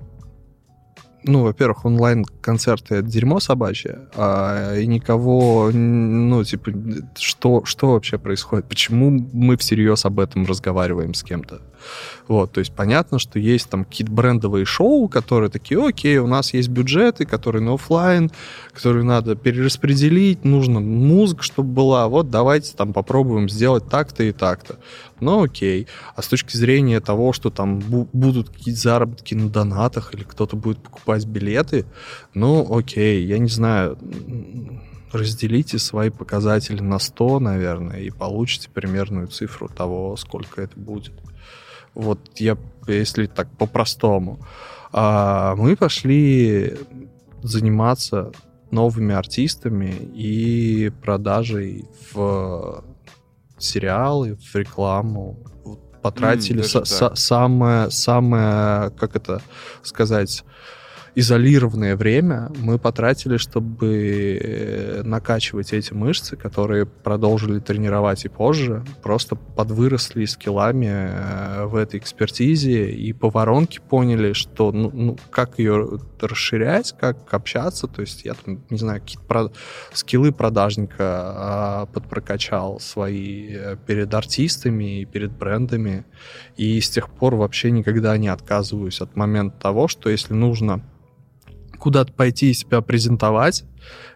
ну, 1.23 1.43
во-первых, 1.43 1.85
онлайн-концерты 1.85 2.95
это 2.95 3.07
дерьмо 3.07 3.39
собачье, 3.39 4.07
а, 4.15 4.75
и 4.75 4.85
никого, 4.85 5.69
ну, 5.71 6.43
типа, 6.43 6.71
что, 7.17 7.63
что 7.65 7.91
вообще 7.93 8.17
происходит? 8.17 8.67
Почему 8.67 9.09
мы 9.33 9.57
всерьез 9.57 10.05
об 10.05 10.19
этом 10.19 10.45
разговариваем 10.45 11.13
с 11.13 11.23
кем-то? 11.23 11.61
Вот, 12.27 12.51
то 12.51 12.59
есть 12.59 12.73
понятно, 12.73 13.19
что 13.19 13.39
есть 13.39 13.69
там 13.69 13.85
какие-то 13.85 14.11
брендовые 14.11 14.65
шоу, 14.65 15.07
которые 15.07 15.49
такие, 15.49 15.83
окей, 15.83 16.17
у 16.17 16.27
нас 16.27 16.53
есть 16.53 16.69
бюджеты, 16.69 17.25
которые 17.25 17.61
на 17.63 17.73
оффлайн, 17.73 18.31
которые 18.73 19.03
надо 19.03 19.35
перераспределить, 19.35 20.45
нужно 20.45 20.79
музыка, 20.79 21.43
чтобы 21.43 21.69
была, 21.73 22.07
вот 22.07 22.29
давайте 22.29 22.75
там 22.75 22.93
попробуем 22.93 23.49
сделать 23.49 23.89
так-то 23.89 24.23
и 24.23 24.31
так-то. 24.31 24.77
Ну 25.19 25.43
окей. 25.43 25.87
А 26.15 26.21
с 26.21 26.27
точки 26.27 26.55
зрения 26.55 26.99
того, 26.99 27.33
что 27.33 27.49
там 27.49 27.79
бу- 27.79 28.09
будут 28.13 28.49
какие-то 28.49 28.79
заработки 28.79 29.35
на 29.35 29.49
донатах 29.49 30.13
или 30.13 30.23
кто-то 30.23 30.55
будет 30.55 30.81
покупать 30.81 31.25
билеты, 31.25 31.85
ну 32.33 32.77
окей, 32.77 33.25
я 33.25 33.39
не 33.39 33.49
знаю, 33.49 33.97
разделите 35.11 35.79
свои 35.79 36.09
показатели 36.09 36.81
на 36.81 36.99
100, 36.99 37.39
наверное, 37.39 37.99
и 37.99 38.11
получите 38.11 38.69
примерную 38.69 39.27
цифру 39.27 39.67
того, 39.67 40.15
сколько 40.15 40.61
это 40.61 40.79
будет. 40.79 41.13
Вот 41.93 42.19
я, 42.37 42.57
если 42.87 43.25
так 43.25 43.49
по-простому. 43.57 44.39
А 44.91 45.55
мы 45.55 45.75
пошли 45.75 46.75
заниматься 47.41 48.31
новыми 48.71 49.15
артистами 49.15 49.93
и 50.13 50.91
продажей 51.01 51.85
в 52.11 52.83
сериалы, 53.59 54.35
в 54.35 54.55
рекламу. 54.55 55.37
Вот 55.65 55.79
Потратили 56.01 56.59
М, 56.59 56.65
са- 56.65 56.85
са- 56.85 57.15
самое, 57.15 57.91
самое, 57.91 58.89
как 58.91 59.15
это 59.15 59.41
сказать, 59.83 60.43
изолированное 61.15 61.95
время 61.95 62.51
мы 62.57 62.77
потратили, 62.79 63.37
чтобы 63.37 64.39
э, 64.41 65.01
накачивать 65.03 65.73
эти 65.73 65.93
мышцы, 65.93 66.35
которые 66.35 66.85
продолжили 66.85 67.59
тренировать 67.59 68.25
и 68.25 68.29
позже, 68.29 68.83
просто 69.01 69.35
подвыросли 69.35 70.25
скиллами 70.25 70.87
э, 70.89 71.65
в 71.65 71.75
этой 71.75 71.99
экспертизе. 71.99 72.91
И 72.91 73.13
по 73.13 73.29
воронке 73.29 73.81
поняли, 73.81 74.33
что 74.33 74.71
ну, 74.71 74.91
ну, 74.93 75.17
как 75.29 75.59
ее 75.59 75.99
расширять, 76.19 76.95
как 76.99 77.33
общаться, 77.33 77.87
то 77.87 78.01
есть 78.01 78.25
я 78.25 78.33
там, 78.33 78.63
не 78.69 78.77
знаю, 78.77 79.01
какие-то 79.01 79.25
про- 79.25 79.51
скиллы 79.93 80.31
продажника 80.31 80.95
а, 80.99 81.85
подпрокачал 81.87 82.79
свои 82.79 83.53
э, 83.53 83.77
перед 83.85 84.13
артистами 84.13 85.01
и 85.01 85.05
перед 85.05 85.31
брендами, 85.31 86.05
и 86.57 86.79
с 86.79 86.89
тех 86.89 87.09
пор 87.09 87.35
вообще 87.35 87.71
никогда 87.71 88.17
не 88.17 88.27
отказываюсь 88.27 89.01
от 89.01 89.15
момента 89.15 89.57
того, 89.59 89.87
что 89.87 90.09
если 90.09 90.33
нужно 90.33 90.83
куда-то 91.79 92.13
пойти 92.13 92.51
и 92.51 92.53
себя 92.53 92.81
презентовать, 92.81 93.63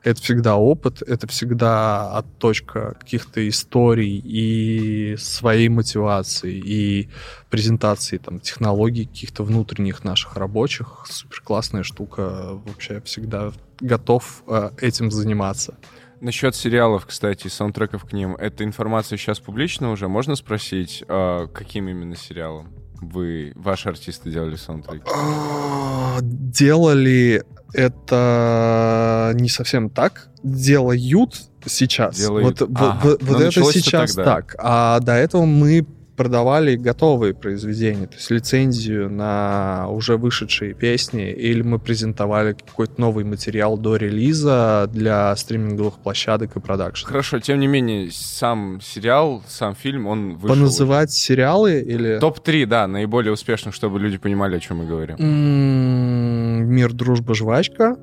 это 0.04 0.22
всегда 0.22 0.58
опыт, 0.58 1.02
это 1.02 1.28
всегда 1.28 2.12
отточка 2.18 2.96
каких-то 3.00 3.48
историй 3.48 4.22
и 4.24 5.16
своей 5.18 5.70
мотивации, 5.70 6.54
и 6.54 7.10
презентации 7.50 8.18
там, 8.18 8.40
технологий 8.40 9.06
каких-то 9.06 9.44
внутренних 9.44 10.04
наших 10.04 10.36
рабочих. 10.36 11.06
Супер 11.10 11.42
классная 11.42 11.84
штука. 11.84 12.60
Вообще 12.66 13.02
всегда 13.02 13.52
готов 13.80 14.44
э, 14.48 14.72
этим 14.82 15.10
заниматься. 15.10 15.76
Насчет 16.20 16.56
сериалов, 16.56 17.06
кстати, 17.06 17.48
саундтреков 17.48 18.06
к 18.06 18.14
ним. 18.14 18.36
Эта 18.36 18.64
информация 18.64 19.18
сейчас 19.18 19.40
публична 19.40 19.92
уже? 19.92 20.08
Можно 20.08 20.36
спросить, 20.36 21.04
а, 21.08 21.48
каким 21.48 21.90
именно 21.90 22.16
сериалом 22.16 22.83
вы, 23.08 23.52
ваши 23.56 23.90
артисты 23.90 24.30
делали 24.32 24.56
саундтреки? 24.56 25.04
А, 25.14 26.18
Делали 26.22 27.44
это 27.74 29.32
не 29.36 29.50
совсем 29.50 29.90
так. 29.90 30.30
Делают 30.44 31.42
сейчас. 31.66 32.18
Делают. 32.18 32.62
Вот, 32.62 32.70
Ага. 32.76 33.00
вот- 33.04 33.22
Но 33.22 33.34
вот 33.34 33.42
это 33.42 33.64
сейчас 33.72 34.14
тогда. 34.14 34.36
так. 34.36 34.56
А 34.60 35.00
до 35.00 35.14
этого 35.14 35.46
мы 35.46 35.86
продавали 36.16 36.76
готовые 36.76 37.34
произведения, 37.34 38.08
то 38.08 38.16
есть 38.16 38.30
лицензию 38.32 39.10
на 39.10 39.88
уже 39.90 40.18
вышедшие 40.18 40.74
песни, 40.74 41.32
или 41.32 41.62
мы 41.62 41.80
презентовали 41.80 42.54
какой-то 42.54 43.00
новый 43.02 43.24
материал 43.26 43.78
до 43.78 43.96
релиза 43.96 44.90
для 44.92 45.36
стриминговых 45.36 45.96
площадок 46.00 46.56
и 46.56 46.60
продакшн. 46.60 47.08
Хорошо, 47.08 47.40
тем 47.40 47.60
не 47.60 47.68
менее, 47.68 48.10
сам 48.12 48.80
сериал, 48.82 49.44
сам 49.48 49.76
фильм, 49.76 50.08
он 50.08 50.36
вышел. 50.36 50.56
Поназывать 50.56 51.12
сериалы 51.12 51.82
или... 51.82 52.20
Топ-3, 52.20 52.66
да, 52.66 52.88
наиболее 52.88 53.32
успешных, 53.34 53.74
чтобы 53.74 54.00
люди 54.00 54.18
понимали, 54.18 54.58
о 54.58 54.60
чем 54.60 54.78
мы 54.78 54.86
говорим. 54.86 55.16
М, 55.18 56.68
Мир, 56.70 56.94
дружба, 56.94 57.34
жвачка. 57.34 57.98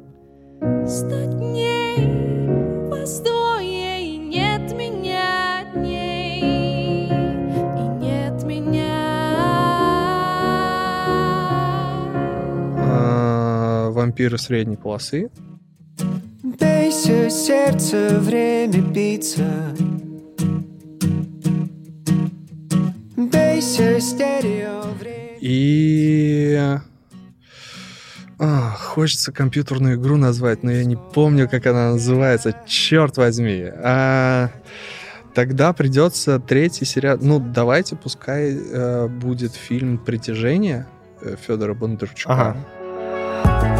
Стать 0.87 1.35
Вампиры 14.01 14.39
средней 14.39 14.79
полосы. 14.79 15.29
Бейся, 16.43 17.29
сердце, 17.29 18.19
время 18.19 18.81
биться. 18.81 19.77
Бейся, 23.15 24.01
стерео, 24.01 24.85
время. 24.99 25.37
И... 25.43 26.59
А, 28.39 28.71
хочется 28.71 29.33
компьютерную 29.33 29.97
игру 29.97 30.17
назвать, 30.17 30.63
но 30.63 30.73
я 30.73 30.87
не 30.87 30.97
помню, 30.97 31.47
как 31.47 31.67
она 31.67 31.91
называется. 31.91 32.57
Черт 32.67 33.19
возьми. 33.19 33.67
А, 33.85 34.49
тогда 35.35 35.75
придется 35.75 36.41
третий 36.41 36.87
сериал. 36.87 37.19
Ну, 37.21 37.39
давайте, 37.39 37.97
пускай 37.97 38.57
э, 38.57 39.09
будет 39.09 39.53
фильм 39.53 39.99
«Притяжение» 39.99 40.87
Федора 41.47 41.75
Бондарчука. 41.75 42.33
Ага. 42.33 43.80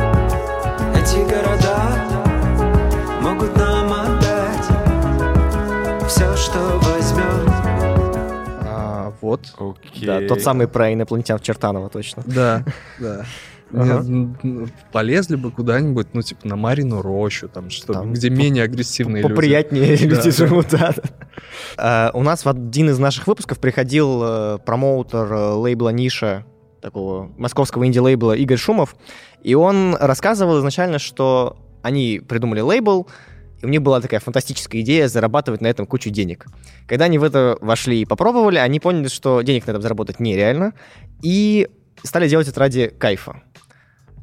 Вот. 9.31 9.77
Окей. 9.85 10.07
Да, 10.07 10.21
тот 10.27 10.41
самый 10.43 10.69
про 10.69 10.93
инопланетян 10.93 11.39
в 11.39 11.43
Чертаново, 11.43 11.89
точно. 11.89 12.23
Да, 12.27 12.65
да. 12.99 13.25
Ага. 13.73 13.99
М, 14.01 14.37
м, 14.43 14.71
Полезли 14.91 15.37
бы 15.37 15.53
куда-нибудь, 15.53 16.09
ну, 16.13 16.23
типа, 16.23 16.49
на 16.49 16.57
Марину 16.57 17.03
рощу, 17.03 17.49
там, 17.49 17.71
что, 17.71 17.93
Там 17.93 18.13
где 18.13 18.29
по- 18.29 18.33
менее 18.35 18.65
агрессивные 18.65 19.23
люди. 19.23 19.33
Поприятнее 19.33 19.97
Да, 19.97 20.05
люди 20.05 20.31
живут, 20.33 20.67
да. 20.73 20.93
А, 21.77 22.11
У 22.15 22.23
нас 22.25 22.45
в 22.45 22.49
один 22.49 22.91
из 22.91 22.99
наших 22.99 23.29
выпусков 23.29 23.61
приходил 23.61 24.21
э, 24.25 24.59
промоутер 24.67 25.33
э, 25.33 25.53
лейбла 25.55 25.91
Ниша, 25.91 26.45
такого 26.83 27.31
московского 27.39 27.87
инди-лейбла 27.87 28.33
Игорь 28.37 28.57
Шумов, 28.59 28.97
и 29.43 29.55
он 29.55 29.95
рассказывал 30.01 30.59
изначально, 30.59 30.99
что 30.99 31.57
они 31.83 32.21
придумали 32.27 32.61
лейбл, 32.61 33.07
и 33.61 33.67
у 33.67 33.69
них 33.69 33.83
была 33.83 34.01
такая 34.01 34.21
фантастическая 34.21 34.81
идея 34.83 35.09
зарабатывать 35.09 35.61
на 35.61 35.67
этом 35.67 35.87
кучу 35.87 36.11
денег. 36.11 36.47
Когда 36.87 37.07
они 37.07 37.19
в 37.19 37.25
это 37.25 37.57
вошли 37.61 38.01
и 38.01 38.05
попробовали, 38.05 38.59
они 38.59 38.81
поняли, 38.81 39.09
что 39.09 39.43
денег 39.43 39.67
на 39.67 39.73
этом 39.73 39.83
заработать 39.83 40.21
нереально, 40.21 40.73
и 41.23 41.69
стали 42.03 42.29
делать 42.29 42.49
это 42.49 42.59
ради 42.61 42.89
кайфа. 42.89 43.43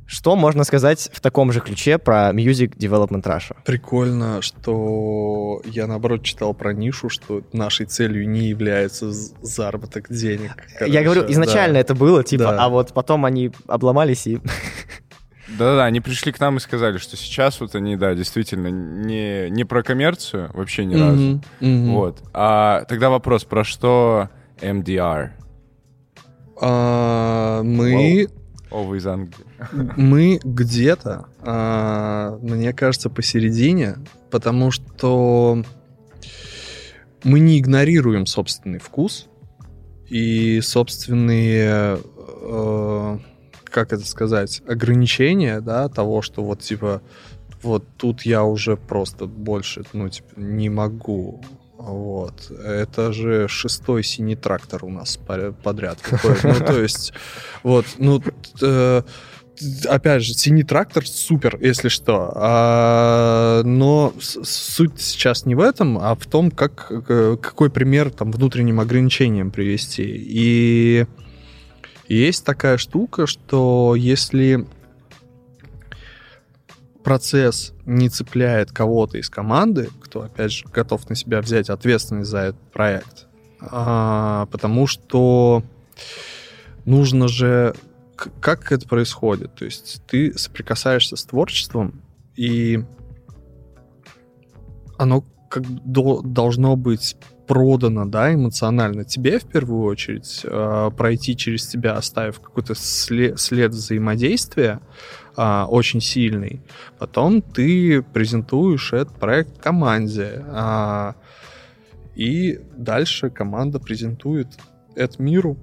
Что 0.09 0.37
можно 0.37 0.63
сказать 0.63 1.09
в 1.11 1.19
таком 1.19 1.51
же 1.51 1.59
ключе 1.59 1.97
про 1.97 2.31
Music 2.31 2.77
Development 2.77 3.23
Russia? 3.23 3.57
Прикольно, 3.65 4.41
что 4.41 5.61
я, 5.65 5.85
наоборот, 5.85 6.23
читал 6.23 6.53
про 6.53 6.73
нишу, 6.73 7.09
что 7.09 7.43
нашей 7.51 7.87
целью 7.87 8.27
не 8.29 8.47
является 8.47 9.11
заработок 9.11 10.07
денег. 10.09 10.51
Я 10.79 11.03
говорю, 11.03 11.21
Короче, 11.21 11.33
изначально 11.33 11.73
да. 11.73 11.79
это 11.81 11.93
было, 11.93 12.23
типа, 12.23 12.43
Да. 12.45 12.63
а 12.65 12.69
вот 12.69 12.93
потом 12.93 13.25
они 13.25 13.51
обломались 13.67 14.27
и... 14.27 14.39
Да-да, 15.47 15.85
они 15.85 16.01
пришли 16.01 16.31
к 16.31 16.39
нам 16.39 16.57
и 16.57 16.59
сказали, 16.59 16.97
что 16.97 17.15
сейчас 17.15 17.61
вот 17.61 17.75
они, 17.75 17.95
да, 17.95 18.13
действительно, 18.13 18.67
не, 18.67 19.49
не 19.49 19.63
про 19.63 19.81
коммерцию 19.81 20.51
вообще 20.53 20.85
ни 20.85 20.95
разу. 20.95 21.21
Мгм, 21.21 21.41
мгм. 21.61 21.93
Вот. 21.93 22.21
А 22.33 22.83
тогда 22.85 23.09
вопрос, 23.09 23.45
про 23.45 23.63
что 23.63 24.29
MDR? 24.61 25.29
А, 26.59 27.63
мы 27.63 28.27
О, 28.71 28.83
вы 28.83 28.97
из 28.97 29.07
Англии. 29.07 29.45
Мы 29.95 30.39
где-то, 30.43 31.27
а, 31.41 32.37
мне 32.41 32.73
кажется, 32.73 33.09
посередине, 33.09 33.95
потому 34.29 34.71
что 34.71 35.63
мы 37.23 37.39
не 37.39 37.59
игнорируем 37.59 38.25
собственный 38.25 38.79
вкус 38.79 39.27
и 40.09 40.59
собственные, 40.61 41.99
э, 42.41 43.17
как 43.69 43.93
это 43.93 44.05
сказать, 44.05 44.61
ограничения, 44.67 45.61
да, 45.61 45.89
того, 45.89 46.21
что 46.21 46.43
вот 46.43 46.61
типа 46.61 47.01
вот 47.61 47.83
тут 47.97 48.23
я 48.23 48.43
уже 48.43 48.77
просто 48.77 49.25
больше, 49.25 49.83
ну 49.93 50.09
типа 50.09 50.29
не 50.35 50.69
могу. 50.69 51.41
Вот. 51.77 52.51
Это 52.51 53.13
же 53.13 53.47
шестой 53.47 54.03
синий 54.03 54.35
трактор 54.35 54.83
у 54.83 54.89
нас 54.89 55.17
по- 55.17 55.51
подряд. 55.51 55.99
Ну, 56.43 56.53
то 56.65 56.81
есть, 56.81 57.13
вот, 57.63 57.85
ну, 57.99 58.21
э, 58.61 59.03
опять 59.85 60.23
же, 60.23 60.33
синий 60.33 60.63
трактор 60.63 61.07
супер, 61.07 61.57
если 61.61 61.89
что. 61.89 62.31
А, 62.35 63.61
но 63.63 64.13
суть 64.19 64.99
сейчас 64.99 65.45
не 65.45 65.55
в 65.55 65.59
этом, 65.59 65.97
а 65.99 66.15
в 66.15 66.25
том, 66.25 66.51
как, 66.51 66.91
э, 66.91 67.37
какой 67.41 67.69
пример 67.69 68.09
там 68.09 68.31
внутренним 68.31 68.79
ограничением 68.79 69.51
привести. 69.51 70.03
И 70.03 71.05
есть 72.07 72.45
такая 72.45 72.77
штука, 72.77 73.27
что 73.27 73.95
если 73.95 74.65
процесс 77.03 77.73
не 77.85 78.09
цепляет 78.09 78.71
кого-то 78.71 79.17
из 79.17 79.29
команды, 79.29 79.89
кто, 80.01 80.23
опять 80.23 80.51
же, 80.51 80.65
готов 80.67 81.09
на 81.09 81.15
себя 81.15 81.41
взять 81.41 81.69
ответственность 81.69 82.29
за 82.29 82.39
этот 82.39 82.61
проект, 82.71 83.27
а, 83.59 84.47
потому 84.47 84.87
что 84.87 85.63
нужно 86.85 87.27
же... 87.27 87.73
Как 88.41 88.71
это 88.71 88.87
происходит? 88.87 89.53
То 89.55 89.65
есть 89.65 90.01
ты 90.07 90.35
соприкасаешься 90.37 91.15
с 91.15 91.23
творчеством, 91.23 92.01
и 92.35 92.83
оно 94.97 95.23
как 95.49 95.63
должно 95.85 96.75
быть 96.75 97.15
продано, 97.47 98.05
да, 98.05 98.33
эмоционально 98.33 99.03
тебе 99.03 99.39
в 99.39 99.45
первую 99.45 99.83
очередь, 99.83 100.41
э, 100.43 100.91
пройти 100.95 101.35
через 101.35 101.67
тебя, 101.67 101.93
оставив 101.93 102.39
какой-то 102.39 102.73
сле- 102.73 103.37
след 103.37 103.71
взаимодействия 103.71 104.81
а, 105.39 105.67
очень 105.69 106.01
сильный. 106.01 106.61
Потом 106.97 107.43
ты 107.43 108.01
презентуешь 108.01 108.91
этот 108.91 109.15
проект 109.19 109.59
команде, 109.59 110.43
а, 110.47 111.15
и 112.15 112.59
дальше 112.75 113.29
команда 113.29 113.79
презентует 113.79 114.47
это 114.95 115.21
миру. 115.21 115.57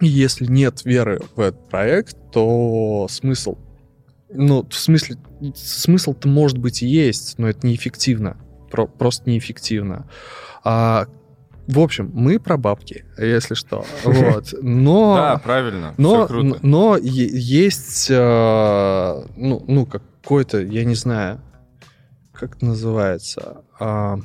И 0.00 0.06
если 0.06 0.44
нет 0.44 0.84
веры 0.84 1.22
в 1.34 1.40
этот 1.40 1.68
проект, 1.70 2.16
то 2.30 3.06
смысл 3.08 3.56
ну, 4.34 4.66
в 4.68 4.74
смысле, 4.74 5.16
смысл-то 5.54 6.28
может 6.28 6.58
быть 6.58 6.82
и 6.82 6.86
есть, 6.86 7.38
но 7.38 7.48
это 7.48 7.66
неэффективно. 7.66 8.36
Про- 8.70 8.86
просто 8.86 9.30
неэффективно. 9.30 10.06
А, 10.64 11.06
в 11.66 11.78
общем, 11.78 12.10
мы 12.14 12.38
про 12.38 12.56
бабки, 12.56 13.04
если 13.18 13.54
что. 13.54 13.84
Вот. 14.04 14.54
Но, 14.62 15.14
Да, 15.16 15.38
правильно. 15.38 15.94
но, 15.96 16.24
Все 16.24 16.26
круто. 16.26 16.58
но 16.62 16.96
есть, 16.96 18.08
э, 18.10 19.24
ну, 19.36 19.64
ну, 19.66 19.86
какой-то, 19.86 20.60
я 20.60 20.84
не 20.84 20.94
знаю, 20.94 21.40
как 22.32 22.56
это 22.56 22.66
называется. 22.66 23.62
а, 23.80 24.18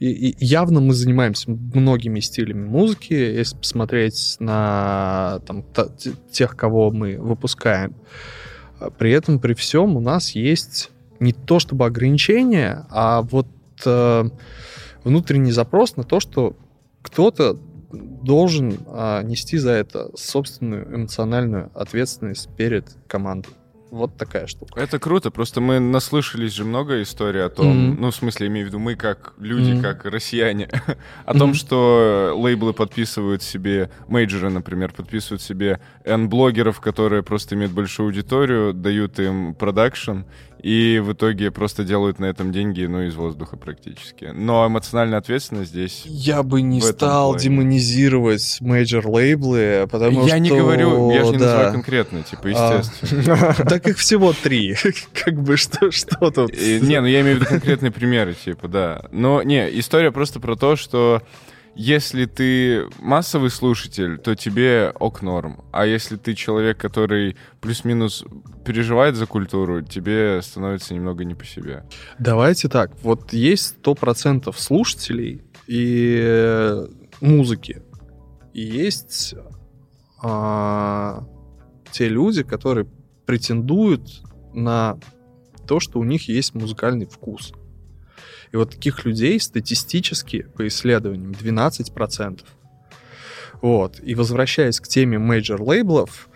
и- 0.00 0.30
и 0.30 0.44
явно 0.44 0.80
мы 0.80 0.94
занимаемся 0.94 1.48
многими 1.50 2.18
стилями 2.20 2.66
музыки, 2.66 3.12
если 3.12 3.56
посмотреть 3.56 4.36
на 4.40 5.38
там, 5.46 5.62
та- 5.62 5.88
те- 5.90 6.12
тех, 6.32 6.56
кого 6.56 6.90
мы 6.90 7.18
выпускаем. 7.18 7.94
А 8.80 8.90
При 8.90 9.12
этом, 9.12 9.38
при 9.38 9.54
всем, 9.54 9.96
у 9.96 10.00
нас 10.00 10.30
есть 10.30 10.90
не 11.20 11.32
то 11.32 11.60
чтобы 11.60 11.86
ограничения, 11.86 12.84
а 12.90 13.22
вот 13.22 13.46
э, 13.86 14.24
внутренний 15.04 15.52
запрос 15.52 15.96
на 15.96 16.04
то, 16.04 16.20
что 16.20 16.56
кто-то 17.02 17.56
должен 17.92 18.78
а, 18.86 19.22
нести 19.22 19.58
за 19.58 19.72
это 19.72 20.10
собственную 20.16 20.94
эмоциональную 20.94 21.70
ответственность 21.74 22.48
перед 22.56 22.86
командой. 23.06 23.52
Вот 23.90 24.16
такая 24.16 24.46
штука. 24.46 24.80
Это 24.80 24.98
круто, 24.98 25.30
просто 25.30 25.60
мы 25.60 25.78
наслышались 25.78 26.52
же 26.54 26.64
много 26.64 27.02
историй 27.02 27.44
о 27.44 27.50
том, 27.50 27.88
Мгм. 27.90 28.00
ну, 28.00 28.10
в 28.10 28.14
смысле, 28.14 28.46
имею 28.46 28.64
в 28.64 28.68
виду 28.70 28.78
мы 28.78 28.94
как 28.94 29.34
люди, 29.36 29.72
Мгм. 29.72 29.82
как 29.82 30.06
россияне, 30.06 30.70
о 31.26 31.34
том, 31.34 31.50
Мгм. 31.50 31.54
что 31.54 32.32
лейблы 32.34 32.72
подписывают 32.72 33.42
себе, 33.42 33.90
мейджоры, 34.08 34.48
например, 34.48 34.94
подписывают 34.94 35.42
себе 35.42 35.78
N-блогеров, 36.06 36.80
которые 36.80 37.22
просто 37.22 37.54
имеют 37.54 37.72
большую 37.72 38.06
аудиторию, 38.06 38.72
дают 38.72 39.18
им 39.18 39.54
продакшн, 39.54 40.20
и 40.62 41.00
в 41.00 41.12
итоге 41.12 41.50
просто 41.50 41.82
делают 41.82 42.20
на 42.20 42.26
этом 42.26 42.52
деньги, 42.52 42.84
ну, 42.84 43.02
из 43.02 43.16
воздуха 43.16 43.56
практически. 43.56 44.30
Но 44.32 44.66
эмоциональная 44.66 45.18
ответственность 45.18 45.70
здесь... 45.70 46.04
Я 46.06 46.44
бы 46.44 46.62
не 46.62 46.80
стал 46.80 47.32
плане. 47.32 47.44
демонизировать 47.44 48.58
мейджор 48.60 49.08
лейблы, 49.08 49.88
потому 49.90 50.24
я 50.26 50.38
не 50.38 50.48
что... 50.48 50.58
говорю, 50.58 51.10
я 51.10 51.24
же 51.24 51.32
не 51.32 51.38
да. 51.38 51.46
называю 51.46 51.72
конкретно, 51.72 52.22
типа, 52.22 52.42
А. 52.54 52.78
естественно. 52.78 53.56
Так 53.68 53.88
их 53.88 53.98
всего 53.98 54.32
три. 54.32 54.76
Как 55.24 55.34
бы 55.34 55.56
что, 55.56 55.90
тут? 56.30 56.52
Не, 56.52 57.00
ну 57.00 57.06
я 57.06 57.22
имею 57.22 57.36
в 57.36 57.40
виду 57.40 57.46
конкретные 57.46 57.90
примеры, 57.90 58.34
типа, 58.34 58.68
да. 58.68 59.02
Но 59.10 59.42
не, 59.42 59.68
история 59.80 60.12
просто 60.12 60.38
про 60.38 60.54
то, 60.54 60.76
что 60.76 61.22
если 61.74 62.26
ты 62.26 62.86
массовый 62.98 63.50
слушатель, 63.50 64.18
то 64.18 64.34
тебе 64.34 64.92
ок 64.98 65.22
норм. 65.22 65.64
А 65.72 65.86
если 65.86 66.16
ты 66.16 66.34
человек, 66.34 66.78
который 66.78 67.36
плюс-минус 67.60 68.24
переживает 68.64 69.16
за 69.16 69.26
культуру, 69.26 69.82
тебе 69.82 70.40
становится 70.42 70.94
немного 70.94 71.24
не 71.24 71.34
по 71.34 71.44
себе. 71.44 71.84
Давайте 72.18 72.68
так, 72.68 72.92
вот 73.02 73.32
есть 73.32 73.76
100% 73.82 74.54
слушателей 74.56 75.42
и 75.66 76.18
э, 76.22 76.86
музыки, 77.20 77.82
и 78.52 78.60
есть 78.60 79.34
а, 80.22 81.24
те 81.90 82.08
люди, 82.08 82.42
которые 82.42 82.86
претендуют 83.26 84.22
на 84.52 84.98
то, 85.66 85.80
что 85.80 85.98
у 85.98 86.04
них 86.04 86.28
есть 86.28 86.54
музыкальный 86.54 87.06
вкус. 87.06 87.52
И 88.52 88.56
вот 88.56 88.70
таких 88.70 89.04
людей 89.04 89.40
статистически, 89.40 90.46
по 90.54 90.66
исследованиям, 90.68 91.32
12%. 91.32 92.40
Вот. 93.62 94.00
И 94.02 94.14
возвращаясь 94.14 94.80
к 94.80 94.88
теме 94.88 95.18
мейджор-лейблов, 95.18 96.28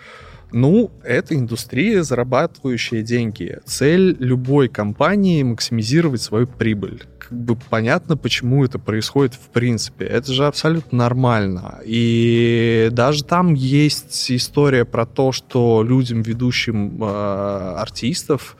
ну, 0.52 0.92
это 1.02 1.34
индустрия, 1.34 2.02
зарабатывающая 2.02 3.02
деньги. 3.02 3.58
Цель 3.64 4.16
любой 4.18 4.68
компании— 4.68 5.42
максимизировать 5.44 6.22
свою 6.22 6.46
прибыль. 6.46 7.02
Как 7.18 7.36
бы 7.36 7.56
понятно, 7.56 8.16
почему 8.16 8.64
это 8.64 8.78
происходит 8.78 9.34
в 9.34 9.48
принципе. 9.48 10.04
Это 10.04 10.32
же 10.32 10.46
абсолютно 10.46 10.98
нормально. 10.98 11.80
И 11.84 12.88
даже 12.92 13.24
там 13.24 13.54
есть 13.54 14.30
история 14.30 14.84
про 14.84 15.04
то, 15.04 15.32
что 15.32 15.82
людям, 15.82 16.22
ведущим 16.22 17.02
э, 17.02 17.74
артистов, 17.76 18.56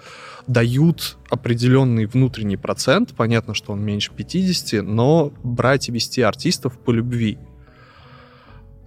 дают 0.47 1.19
определенный 1.29 2.07
внутренний 2.07 2.57
процент. 2.57 3.15
Понятно, 3.15 3.55
что 3.55 3.73
он 3.73 3.83
меньше 3.83 4.13
50, 4.13 4.83
но 4.83 5.33
брать 5.43 5.89
и 5.89 5.93
вести 5.93 6.23
артистов 6.23 6.79
по 6.79 6.91
любви. 6.91 7.39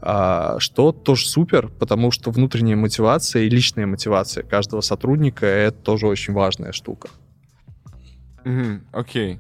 А, 0.01 0.57
что 0.59 0.91
тоже 0.91 1.27
супер, 1.27 1.67
потому 1.67 2.11
что 2.11 2.31
внутренняя 2.31 2.77
мотивация 2.77 3.43
и 3.43 3.49
личная 3.49 3.85
мотивация 3.85 4.43
каждого 4.43 4.81
сотрудника 4.81 5.45
это 5.45 5.77
тоже 5.77 6.07
очень 6.07 6.33
важная 6.33 6.71
штука. 6.71 7.09
Окей. 8.93 9.39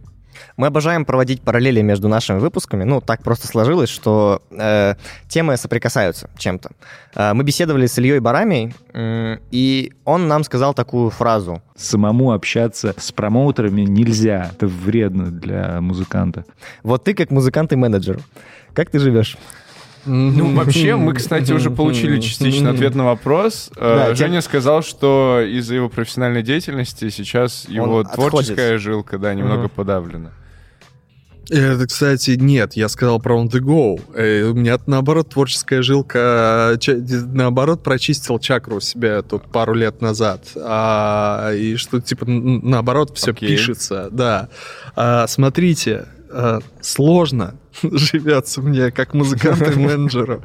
Мы 0.57 0.67
обожаем 0.67 1.05
проводить 1.05 1.41
параллели 1.41 1.81
между 1.81 2.07
нашими 2.07 2.39
выпусками. 2.39 2.83
Ну, 2.83 3.01
так 3.01 3.23
просто 3.23 3.47
сложилось, 3.47 3.89
что 3.89 4.41
э, 4.51 4.95
темы 5.27 5.57
соприкасаются 5.57 6.29
чем-то. 6.37 6.71
Э, 7.15 7.33
мы 7.33 7.43
беседовали 7.43 7.87
с 7.87 7.97
Ильей 7.97 8.19
Барами, 8.19 8.73
м, 8.93 9.39
и 9.51 9.93
он 10.05 10.27
нам 10.27 10.43
сказал 10.43 10.73
такую 10.73 11.09
фразу. 11.09 11.61
Самому 11.75 12.31
общаться 12.31 12.93
с 12.97 13.11
промоутерами 13.11 13.81
нельзя. 13.81 14.49
Это 14.53 14.67
вредно 14.67 15.31
для 15.31 15.81
музыканта. 15.81 16.45
Вот 16.83 17.03
ты 17.03 17.13
как 17.13 17.31
музыкант 17.31 17.73
и 17.73 17.75
менеджер. 17.75 18.19
Как 18.73 18.89
ты 18.89 18.99
живешь? 18.99 19.37
Ну, 20.05 20.55
вообще, 20.55 20.95
мы, 20.95 21.13
кстати, 21.13 21.51
уже 21.51 21.69
получили 21.69 22.19
частично 22.19 22.71
ответ 22.71 22.95
на 22.95 23.05
вопрос. 23.05 23.69
Э, 23.75 24.07
Да, 24.09 24.15
Женя 24.15 24.41
сказал, 24.41 24.81
что 24.81 25.41
из-за 25.41 25.75
его 25.75 25.89
профессиональной 25.89 26.41
деятельности 26.43 27.09
сейчас 27.09 27.65
его 27.67 27.99
отходит. 27.99 28.29
творческая 28.31 28.77
жилка, 28.77 29.17
да, 29.17 29.33
немного 29.33 29.67
подавлена. 29.67 30.31
Это, 31.51 31.87
кстати, 31.87 32.31
нет, 32.39 32.73
я 32.73 32.87
сказал 32.89 33.19
про 33.19 33.41
on 33.41 33.49
the 33.49 33.59
go. 33.59 33.99
Э, 34.13 34.43
У 34.43 34.53
меня, 34.53 34.77
наоборот, 34.85 35.29
творческая 35.29 35.81
жилка, 35.81 36.77
э, 36.85 36.93
наоборот, 37.33 37.81
прочистил 37.81 38.37
чакру 38.37 38.75
у 38.77 38.79
себя 38.79 39.23
тут 39.23 39.51
пару 39.51 39.73
лет 39.73 39.99
назад. 39.99 40.45
А, 40.55 41.51
и 41.53 41.75
что, 41.75 41.99
типа, 42.01 42.25
наоборот, 42.27 43.17
все 43.17 43.31
Окей. 43.31 43.49
пишется, 43.49 44.09
да. 44.11 44.49
А, 44.95 45.25
смотрите, 45.27 46.05
э, 46.29 46.59
сложно 46.81 47.55
живется 47.91 48.61
мне 48.61 48.91
как 48.91 49.13
музыканту 49.13 49.71
и 49.71 49.75
менеджеру. 49.75 50.43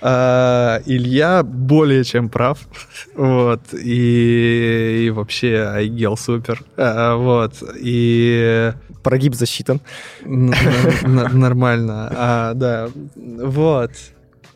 А, 0.00 0.80
Илья 0.86 1.42
более 1.42 2.04
чем 2.04 2.28
прав. 2.28 2.58
Вот. 3.14 3.74
И, 3.74 5.04
и 5.06 5.10
вообще, 5.10 5.70
Айгел 5.74 6.16
супер. 6.16 6.62
А, 6.76 7.16
Вот. 7.16 7.54
И 7.80 8.72
Прогиб 9.02 9.34
засчитан. 9.34 9.80
Нормально. 10.24 12.12
А, 12.14 12.54
да. 12.54 12.88
Вот. 13.16 13.92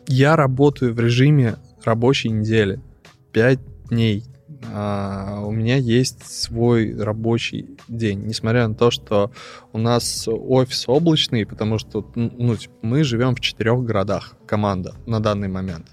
Я 0.07 0.35
работаю 0.35 0.93
в 0.93 0.99
режиме 0.99 1.55
рабочей 1.83 2.29
недели. 2.29 2.79
Пять 3.31 3.59
дней. 3.89 4.23
А, 4.71 5.41
у 5.43 5.51
меня 5.51 5.77
есть 5.77 6.25
свой 6.25 6.95
рабочий 6.95 7.77
день. 7.87 8.25
Несмотря 8.25 8.67
на 8.67 8.75
то, 8.75 8.91
что 8.91 9.31
у 9.71 9.77
нас 9.77 10.27
офис 10.27 10.85
облачный, 10.87 11.45
потому 11.45 11.79
что 11.79 12.09
ну, 12.15 12.55
типа, 12.55 12.73
мы 12.81 13.03
живем 13.03 13.35
в 13.35 13.39
четырех 13.39 13.83
городах, 13.83 14.35
команда 14.45 14.95
на 15.05 15.19
данный 15.19 15.47
момент. 15.47 15.87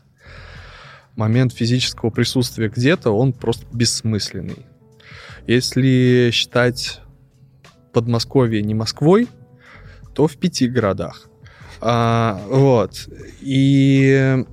Момент 1.16 1.52
физического 1.52 2.10
присутствия 2.10 2.68
где-то, 2.68 3.10
он 3.10 3.32
просто 3.32 3.66
бессмысленный. 3.72 4.66
Если 5.46 6.30
считать 6.32 7.00
Подмосковье 7.92 8.62
не 8.62 8.74
Москвой, 8.74 9.28
то 10.14 10.26
в 10.26 10.36
пяти 10.36 10.68
городах. 10.68 11.28
А, 11.80 12.40
вот. 12.48 13.08
И 13.40 14.44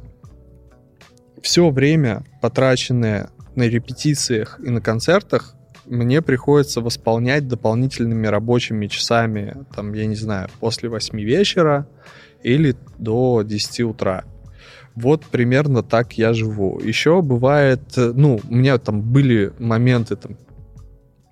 все 1.41 1.69
время, 1.69 2.23
потраченное 2.41 3.29
на 3.57 3.63
репетициях 3.63 4.59
и 4.63 4.69
на 4.69 4.79
концертах, 4.79 5.55
мне 5.85 6.21
приходится 6.21 6.79
восполнять 6.81 7.47
дополнительными 7.47 8.27
рабочими 8.27 8.87
часами, 8.87 9.65
там, 9.75 9.93
я 9.93 10.05
не 10.05 10.15
знаю, 10.15 10.49
после 10.59 10.89
8 10.89 11.19
вечера 11.19 11.87
или 12.43 12.75
до 12.97 13.41
10 13.41 13.81
утра. 13.81 14.23
Вот 14.95 15.25
примерно 15.25 15.83
так 15.83 16.13
я 16.13 16.33
живу. 16.33 16.79
Еще 16.79 17.21
бывает, 17.21 17.81
э, 17.97 18.11
ну, 18.15 18.39
у 18.49 18.55
меня 18.55 18.77
там 18.77 19.01
были 19.01 19.53
моменты 19.59 20.15
там 20.15 20.37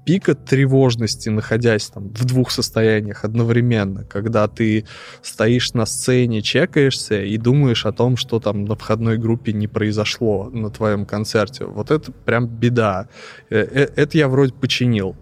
пика 0.05 0.35
тревожности, 0.35 1.29
находясь 1.29 1.89
там 1.89 2.09
в 2.09 2.25
двух 2.25 2.51
состояниях 2.51 3.25
одновременно, 3.25 4.05
когда 4.05 4.47
ты 4.47 4.85
стоишь 5.21 5.73
на 5.73 5.85
сцене, 5.85 6.41
чекаешься 6.41 7.21
и 7.21 7.37
думаешь 7.37 7.85
о 7.85 7.91
том, 7.91 8.15
что 8.15 8.39
там 8.39 8.65
на 8.65 8.75
входной 8.75 9.17
группе 9.17 9.51
не 9.51 9.67
произошло 9.67 10.49
на 10.51 10.69
твоем 10.69 11.05
концерте. 11.05 11.65
Вот 11.65 11.91
это 11.91 12.11
прям 12.11 12.47
беда. 12.47 13.09
Э, 13.49 13.57
э, 13.59 13.89
Это 13.95 14.17
я 14.17 14.27
вроде 14.27 14.53
починил 14.53 15.15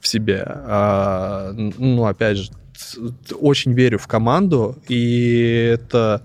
в 0.00 0.08
себе. 0.08 0.44
А, 0.46 1.52
Ну, 1.54 2.04
опять 2.04 2.36
же, 2.38 2.50
очень 3.38 3.72
верю 3.74 3.98
в 3.98 4.06
команду, 4.08 4.76
и 4.88 5.70
это 5.72 6.22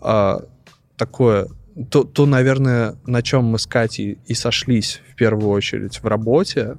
а, 0.00 0.42
такое 0.96 1.48
то, 1.90 2.04
то, 2.04 2.24
наверное, 2.24 2.96
на 3.04 3.20
чем 3.22 3.44
мы 3.46 3.58
с 3.58 3.66
Катей 3.66 4.18
и 4.26 4.34
сошлись 4.34 5.00
в 5.10 5.16
первую 5.16 5.48
очередь 5.48 6.00
в 6.00 6.06
работе, 6.06 6.76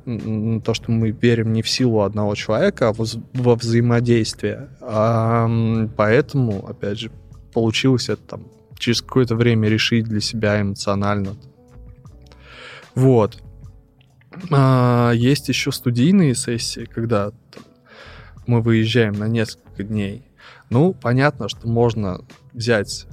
то, 0.64 0.74
что 0.74 0.92
мы 0.92 1.12
верим 1.12 1.52
не 1.52 1.62
в 1.62 1.70
силу 1.70 2.02
одного 2.02 2.34
человека, 2.36 2.90
а 2.90 2.94
воз- 2.94 3.20
во 3.34 3.56
взаимодействие. 3.56 4.70
А, 4.82 5.50
поэтому, 5.98 6.66
опять 6.66 7.00
же, 7.00 7.12
получилось 7.54 8.08
это 8.08 8.22
там 8.22 8.48
через 8.78 9.02
какое-то 9.02 9.36
время 9.36 9.68
решить 9.68 10.06
для 10.06 10.22
себя 10.22 10.62
эмоционально. 10.62 11.36
Вот. 12.94 13.44
А, 14.50 15.12
есть 15.14 15.50
еще 15.50 15.74
студийные 15.74 16.36
сессии, 16.36 16.86
когда 16.86 17.32
там, 17.32 17.64
мы 18.48 18.62
выезжаем 18.62 19.14
на 19.14 19.28
несколько 19.28 19.84
дней. 19.84 20.26
Ну, 20.70 20.94
понятно, 20.94 21.50
что 21.50 21.68
можно 21.68 22.22
взять 22.54 23.08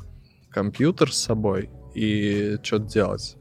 компьютер 0.52 1.12
с 1.12 1.18
собой 1.18 1.70
и 1.94 2.58
что-то 2.62 2.84
делать 2.84 3.36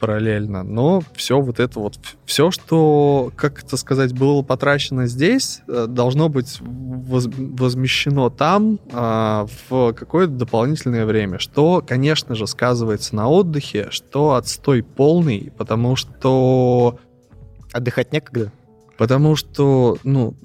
параллельно. 0.00 0.64
Но 0.64 1.02
все 1.14 1.40
вот 1.40 1.60
это 1.60 1.78
вот, 1.80 1.98
все, 2.26 2.50
что, 2.50 3.32
как 3.36 3.62
это 3.62 3.76
сказать, 3.76 4.12
было 4.12 4.42
потрачено 4.42 5.06
здесь, 5.06 5.62
э, 5.66 5.86
должно 5.88 6.28
быть 6.28 6.58
воз- 6.60 7.28
возмещено 7.28 8.28
там 8.28 8.80
а, 8.92 9.46
в 9.68 9.92
какое-то 9.94 10.32
дополнительное 10.32 11.06
время, 11.06 11.38
что, 11.38 11.82
конечно 11.86 12.34
же, 12.34 12.46
сказывается 12.46 13.16
на 13.16 13.28
отдыхе, 13.28 13.86
что 13.90 14.34
отстой 14.34 14.82
полный, 14.82 15.52
потому 15.56 15.96
что 15.96 16.98
Отдыхать 17.74 18.12
некогда. 18.12 18.52
Потому 18.96 19.34
что, 19.34 19.98
ну, 20.04 20.36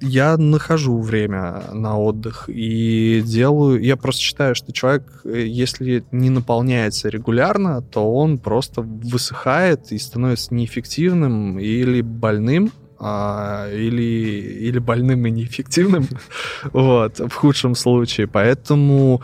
я 0.00 0.36
нахожу 0.36 1.00
время 1.00 1.64
на 1.72 1.98
отдых 1.98 2.44
и 2.48 3.22
делаю... 3.24 3.82
Я 3.82 3.96
просто 3.96 4.22
считаю, 4.22 4.54
что 4.54 4.72
человек, 4.72 5.20
э, 5.24 5.44
если 5.46 6.04
не 6.10 6.30
наполняется 6.30 7.10
регулярно, 7.10 7.82
то 7.82 8.12
он 8.14 8.38
просто 8.38 8.80
высыхает 8.80 9.92
и 9.92 9.98
становится 9.98 10.54
неэффективным 10.54 11.58
или 11.58 12.00
больным, 12.00 12.72
а, 12.98 13.68
или, 13.70 14.02
или 14.02 14.78
больным 14.78 15.26
и 15.26 15.30
неэффективным, 15.30 16.08
вот, 16.72 17.18
в 17.18 17.34
худшем 17.34 17.74
случае. 17.74 18.26
Поэтому 18.26 19.20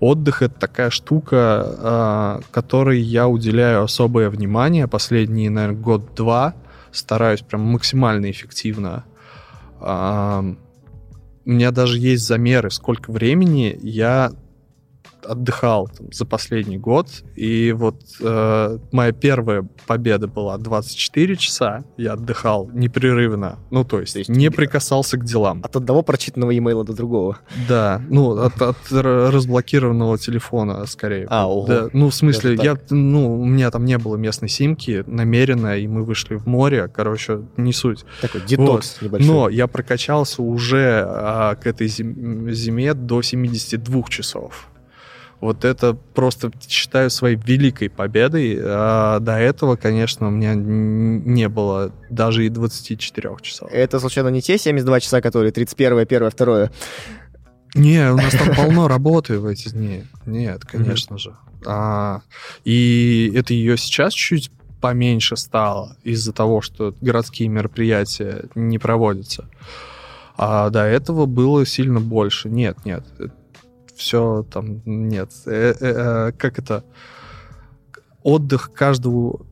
отдых— 0.00 0.42
это 0.42 0.58
такая 0.60 0.90
штука, 0.90 1.38
а, 1.38 2.40
которой 2.50 3.00
я 3.00 3.28
уделяю 3.28 3.84
особое 3.84 4.28
внимание 4.28 4.88
последние, 4.88 5.48
наверное, 5.48 5.80
год-два, 5.80 6.54
стараюсь 6.92 7.40
прям 7.40 7.62
максимально 7.62 8.30
эффективно. 8.30 9.04
У 9.80 11.50
меня 11.50 11.70
даже 11.72 11.98
есть 11.98 12.24
замеры, 12.24 12.70
сколько 12.70 13.10
времени 13.10 13.76
я 13.82 14.32
отдыхал 15.26 15.88
там, 15.88 16.12
за 16.12 16.24
последний 16.24 16.78
год. 16.78 17.08
И 17.36 17.72
вот 17.72 17.96
э, 18.20 18.78
моя 18.92 19.12
первая 19.12 19.66
победа 19.86 20.26
была 20.26 20.58
24 20.58 21.36
часа. 21.36 21.84
Я 21.96 22.14
отдыхал 22.14 22.70
непрерывно. 22.72 23.58
Ну, 23.70 23.84
то 23.84 24.00
есть, 24.00 24.14
То 24.14 24.18
есть 24.20 24.30
не 24.30 24.50
прикасался 24.50 25.16
к 25.16 25.24
делам. 25.24 25.60
От 25.64 25.76
одного 25.76 26.02
прочитанного 26.02 26.56
имейла 26.56 26.84
до 26.84 26.92
другого. 26.94 27.38
Да, 27.68 28.00
ну, 28.08 28.38
от, 28.38 28.60
от 28.60 28.76
разблокированного 28.90 30.18
телефона, 30.18 30.86
скорее. 30.86 31.26
А, 31.30 31.48
ого. 31.48 31.66
Да, 31.66 31.88
ну, 31.92 32.10
в 32.10 32.14
смысле, 32.14 32.58
я, 32.62 32.76
ну, 32.90 33.40
у 33.40 33.44
меня 33.44 33.70
там 33.70 33.84
не 33.84 33.98
было 33.98 34.16
местной 34.16 34.48
симки 34.48 35.04
намеренно, 35.06 35.76
и 35.78 35.86
мы 35.86 36.04
вышли 36.04 36.34
в 36.34 36.46
море, 36.46 36.88
короче, 36.88 37.42
не 37.56 37.72
суть. 37.72 38.04
Такой 38.20 38.40
детокс 38.42 39.00
небольшой. 39.00 39.32
Но 39.32 39.48
я 39.48 39.66
прокачался 39.66 40.42
уже 40.42 41.04
а, 41.06 41.54
к 41.54 41.66
этой 41.66 41.86
зим- 41.86 42.50
зиме 42.50 42.94
до 42.94 43.22
72 43.22 44.02
часов. 44.08 44.68
Вот 45.42 45.64
это 45.64 45.94
просто 45.94 46.52
считаю 46.68 47.10
своей 47.10 47.34
великой 47.34 47.90
победой. 47.90 48.60
А 48.62 49.18
до 49.18 49.38
этого, 49.38 49.74
конечно, 49.74 50.28
у 50.28 50.30
меня 50.30 50.54
не 50.54 51.48
было 51.48 51.92
даже 52.10 52.46
и 52.46 52.48
24 52.48 53.28
часов. 53.42 53.68
Это, 53.72 53.98
случайно, 53.98 54.28
не 54.28 54.40
те 54.40 54.56
72 54.56 55.00
часа, 55.00 55.20
которые 55.20 55.50
31, 55.50 55.98
1, 55.98 56.30
2? 56.30 56.70
Не, 57.74 58.12
у 58.12 58.16
нас 58.16 58.32
там 58.34 58.54
полно 58.54 58.86
работы 58.86 59.40
в 59.40 59.46
эти 59.46 59.70
дни. 59.70 60.04
Нет, 60.26 60.64
конечно 60.64 61.18
же. 61.18 61.34
А, 61.66 62.20
и 62.64 63.32
это 63.34 63.52
ее 63.52 63.76
сейчас 63.76 64.12
чуть 64.14 64.52
поменьше 64.80 65.36
стало 65.36 65.96
из-за 66.04 66.32
того, 66.32 66.60
что 66.60 66.94
городские 67.00 67.48
мероприятия 67.48 68.44
не 68.54 68.78
проводятся. 68.78 69.48
А 70.36 70.70
до 70.70 70.84
этого 70.84 71.26
было 71.26 71.66
сильно 71.66 71.98
больше. 71.98 72.48
Нет, 72.48 72.84
нет. 72.84 73.04
Все 73.96 74.44
там 74.50 74.82
нет. 74.84 75.30
Э, 75.46 75.72
э, 75.72 75.76
э, 75.80 76.32
как 76.32 76.58
это? 76.58 76.84
Отдых 78.22 78.72
каждого 78.72 79.44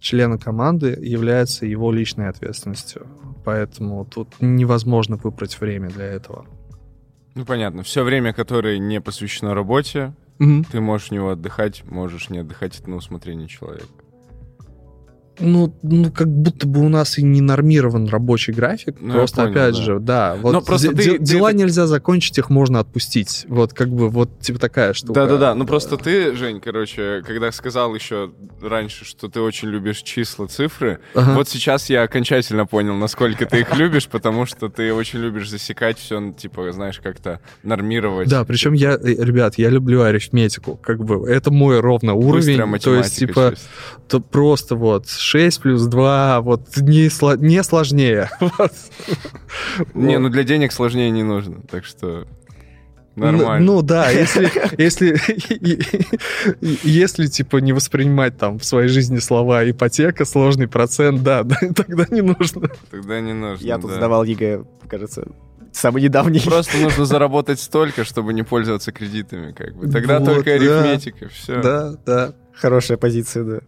члена 0.00 0.38
команды 0.38 0.98
является 1.00 1.64
его 1.66 1.92
личной 1.92 2.28
ответственностью. 2.28 3.06
Поэтому 3.44 4.04
тут 4.04 4.28
невозможно 4.40 5.16
выбрать 5.16 5.60
время 5.60 5.88
для 5.90 6.04
этого. 6.06 6.46
Ну, 7.34 7.44
понятно. 7.44 7.82
Все 7.82 8.02
время, 8.04 8.32
которое 8.32 8.78
не 8.78 9.00
посвящено 9.00 9.54
работе, 9.54 10.14
Мгм. 10.38 10.64
ты 10.64 10.80
можешь 10.80 11.08
в 11.08 11.12
него 11.12 11.30
отдыхать, 11.30 11.84
можешь 11.84 12.28
не 12.30 12.38
отдыхать, 12.38 12.78
это 12.80 12.90
на 12.90 12.96
усмотрение 12.96 13.48
человека. 13.48 13.86
Ну, 15.40 15.74
ну, 15.82 16.10
как 16.12 16.28
будто 16.28 16.66
бы 16.66 16.80
у 16.80 16.88
нас 16.88 17.18
и 17.18 17.22
не 17.22 17.40
нормирован 17.40 18.06
рабочий 18.08 18.52
график. 18.52 18.96
Ну, 19.00 19.12
просто, 19.14 19.42
понял, 19.42 19.50
опять 19.50 19.74
да. 19.76 19.82
же, 19.82 19.98
да. 19.98 20.36
Вот 20.40 20.52
Но 20.52 20.60
просто 20.60 20.88
де- 20.88 20.94
ты- 20.94 21.04
де- 21.12 21.18
ты 21.18 21.24
дела 21.24 21.48
это- 21.50 21.58
нельзя 21.58 21.86
закончить, 21.86 22.38
их 22.38 22.50
можно 22.50 22.78
отпустить. 22.80 23.44
Вот 23.48 23.72
как 23.72 23.88
бы 23.88 24.08
вот 24.10 24.38
типа 24.40 24.58
такая 24.60 24.92
штука. 24.92 25.14
Да-да-да, 25.14 25.54
ну 25.54 25.66
просто 25.66 25.96
ты, 25.96 26.34
Жень, 26.36 26.60
короче, 26.60 27.22
когда 27.26 27.50
сказал 27.52 27.94
еще 27.94 28.30
раньше, 28.62 29.04
что 29.04 29.28
ты 29.28 29.40
очень 29.40 29.68
любишь 29.68 30.02
числа, 30.02 30.46
цифры, 30.46 31.00
Ага. 31.14 31.34
вот 31.34 31.48
сейчас 31.48 31.90
я 31.90 32.02
окончательно 32.02 32.66
понял, 32.66 32.94
насколько 32.94 33.44
ты 33.46 33.60
их 33.60 33.76
любишь, 33.76 34.06
потому 34.08 34.46
что 34.46 34.68
ты 34.68 34.92
очень 34.94 35.18
любишь 35.18 35.48
засекать 35.50 35.98
все, 35.98 36.32
типа, 36.32 36.70
знаешь, 36.72 37.00
как-то 37.02 37.40
нормировать. 37.62 38.28
Да, 38.28 38.44
причем 38.44 38.72
я, 38.72 38.92
э, 38.92 38.98
ребят, 39.02 39.58
я 39.58 39.68
люблю 39.70 40.02
арифметику, 40.02 40.76
как 40.76 41.04
бы 41.04 41.28
это 41.28 41.50
мой 41.50 41.80
ровно 41.80 42.14
уровень. 42.14 42.78
То 42.78 42.94
есть, 42.94 43.18
типа, 43.18 43.54
то 44.08 44.20
просто 44.20 44.76
вот 44.76 45.08
6 45.24 45.60
плюс 45.60 45.82
2, 45.86 46.40
вот 46.42 46.76
не, 46.76 47.06
сло- 47.06 47.38
не 47.38 47.62
сложнее. 47.62 48.30
Не, 49.94 50.18
ну 50.18 50.28
для 50.28 50.44
денег 50.44 50.72
сложнее 50.72 51.10
не 51.10 51.22
нужно, 51.22 51.62
так 51.70 51.84
что 51.84 52.26
нормально. 53.16 53.64
Ну, 53.64 53.76
ну 53.76 53.82
да, 53.82 54.10
если, 54.10 54.50
если, 54.78 55.18
если 56.82 57.26
типа 57.26 57.58
не 57.58 57.72
воспринимать 57.72 58.36
там 58.36 58.58
в 58.58 58.64
своей 58.64 58.88
жизни 58.88 59.18
слова 59.18 59.68
ипотека, 59.68 60.24
сложный 60.24 60.68
процент, 60.68 61.22
да, 61.22 61.42
да, 61.42 61.56
тогда 61.76 62.06
не 62.10 62.22
нужно. 62.22 62.70
Тогда 62.90 63.20
не 63.20 63.32
нужно, 63.32 63.64
Я 63.64 63.78
тут 63.78 63.90
да. 63.90 63.96
сдавал 63.96 64.24
ЕГЭ, 64.24 64.64
кажется, 64.88 65.26
самый 65.76 66.02
недавний. 66.02 66.40
Просто 66.40 66.78
нужно 66.78 67.04
заработать 67.04 67.60
столько, 67.60 68.04
чтобы 68.04 68.32
не 68.32 68.42
пользоваться 68.42 68.92
кредитами, 68.92 69.52
как 69.52 69.74
бы. 69.74 69.90
Тогда 69.90 70.18
Вот, 70.20 70.26
только 70.26 70.58
да. 70.58 70.80
арифметика, 70.80 71.28
все. 71.28 71.60
Да, 71.60 71.94
да. 72.06 72.34
Хорошая 72.54 72.96
позиция, 72.96 73.44
да. 73.44 73.60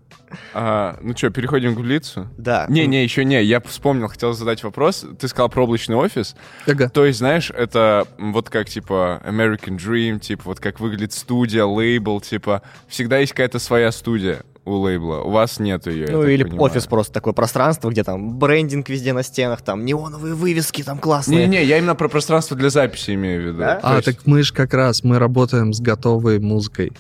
А, 0.55 0.99
ну 1.03 1.17
что, 1.17 1.31
переходим 1.31 1.75
к 1.75 1.81
Блицу? 1.81 2.29
Да. 2.37 2.67
Не-не, 2.69 3.03
еще 3.03 3.25
не, 3.25 3.43
я 3.43 3.61
вспомнил, 3.61 4.09
хотел 4.09 4.33
задать 4.33 4.63
вопрос. 4.63 5.05
Ты 5.19 5.29
сказал 5.29 5.49
про 5.49 5.65
облачный 5.65 5.97
офис. 5.97 6.37
Ага. 6.67 6.89
То 6.89 7.05
есть, 7.05 7.19
знаешь, 7.19 7.51
это 7.51 8.07
вот 8.19 8.49
как, 8.49 8.69
типа, 8.69 9.23
American 9.25 9.77
Dream, 9.77 10.21
типа, 10.21 10.43
вот 10.47 10.61
как 10.61 10.79
выглядит 10.79 11.13
студия, 11.13 11.65
лейбл, 11.65 12.21
типа, 12.21 12.63
всегда 12.89 13.19
есть 13.19 13.33
какая-то 13.33 13.59
своя 13.59 13.91
студия 13.91 14.43
у 14.67 14.75
лейбла. 14.75 15.21
У 15.23 15.31
вас 15.31 15.59
нету 15.61 15.91
ее, 15.91 16.09
Ну 16.11 16.25
или 16.25 16.45
офис 16.59 16.87
просто 16.87 17.13
такое 17.15 17.33
пространство, 17.33 17.89
где 17.89 18.03
там 18.05 18.37
брендинг 18.39 18.89
везде 18.89 19.13
на 19.13 19.23
стенах, 19.23 19.63
там 19.63 19.85
неоновые 19.85 20.35
вывески 20.35 20.83
там 20.83 20.99
классные. 20.99 21.47
Не-не, 21.47 21.65
я 21.65 21.79
именно 21.79 21.95
про 21.95 22.09
пространство 22.09 22.57
для 22.57 22.69
записи 22.69 23.15
имею 23.15 23.41
в 23.43 23.47
виду. 23.47 23.59
Да? 23.59 23.81
А, 23.83 23.95
есть- 23.97 24.05
так 24.07 24.27
мы 24.27 24.43
же 24.43 24.53
как 24.53 24.75
раз, 24.75 25.05
мы 25.05 25.19
работаем 25.19 25.73
с 25.73 25.81
готовой 25.81 26.41
музыкой. 26.41 26.93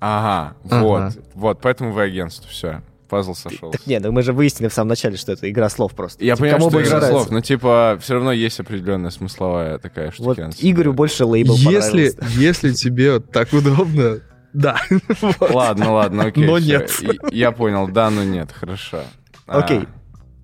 Ага, 0.00 0.54
Ага. 0.68 0.82
вот, 0.82 1.12
вот, 1.34 1.60
поэтому 1.62 1.92
вы 1.92 2.02
агентство, 2.02 2.46
все, 2.50 2.82
пазл 3.08 3.34
сошелся. 3.34 3.78
Так 3.78 3.86
нет, 3.86 4.02
ну 4.02 4.12
мы 4.12 4.22
же 4.22 4.34
выяснили 4.34 4.68
в 4.68 4.74
самом 4.74 4.90
начале, 4.90 5.16
что 5.16 5.32
это 5.32 5.50
игра 5.50 5.70
слов 5.70 5.94
просто. 5.94 6.22
Я 6.22 6.34
Типа, 6.34 6.42
понимаю, 6.42 6.58
кому 6.58 6.70
что 6.70 6.82
игра 6.82 6.90
нравится. 6.98 7.10
слов, 7.20 7.30
но 7.30 7.40
типа 7.40 7.98
все 8.02 8.14
равно 8.14 8.32
есть 8.32 8.60
определенная 8.60 9.10
смысловая 9.10 9.78
такая 9.78 10.06
Вот 10.18 10.36
штука. 10.36 10.50
Игорю 10.58 10.92
больше 10.92 11.24
лейбл 11.24 11.54
Если, 11.54 12.10
понравился. 12.10 12.18
если 12.38 12.72
тебе 12.74 13.14
вот 13.14 13.30
так 13.30 13.50
удобно, 13.54 14.18
да. 14.54 14.78
Вот. 15.20 15.50
Ладно, 15.50 15.92
ладно, 15.92 16.24
окей. 16.26 16.46
Но 16.46 16.56
всё. 16.58 16.78
нет. 16.78 16.90
Я 17.32 17.52
понял, 17.52 17.88
да, 17.88 18.08
но 18.10 18.24
нет, 18.24 18.50
хорошо. 18.52 19.00
А, 19.46 19.58
Окей. 19.58 19.86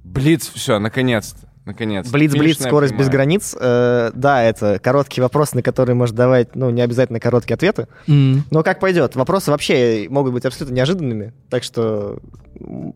Блиц, 0.05 0.51
все, 0.53 0.79
наконец-то. 0.79 1.49
Наконец. 1.65 2.11
Блиц, 2.11 2.33
блиц, 2.33 2.61
скорость 2.61 2.95
без 2.95 3.09
границ. 3.09 3.55
Э, 3.59 4.11
да, 4.15 4.43
это 4.43 4.79
короткий 4.81 5.21
вопрос, 5.21 5.55
на 5.55 5.63
который 5.63 5.95
может 5.95 6.17
давать, 6.17 6.57
ну, 6.57 6.71
не 6.71 6.81
обязательно 6.81 7.21
короткие 7.21 7.55
ответы. 7.55 7.87
М. 8.09 8.45
Но 8.51 8.63
как 8.63 8.81
пойдет. 8.81 9.15
Вопросы 9.15 9.51
вообще 9.51 10.07
могут 10.09 10.33
быть 10.33 10.45
абсолютно 10.45 10.75
неожиданными, 10.75 11.33
так 11.49 11.63
что 11.63 12.19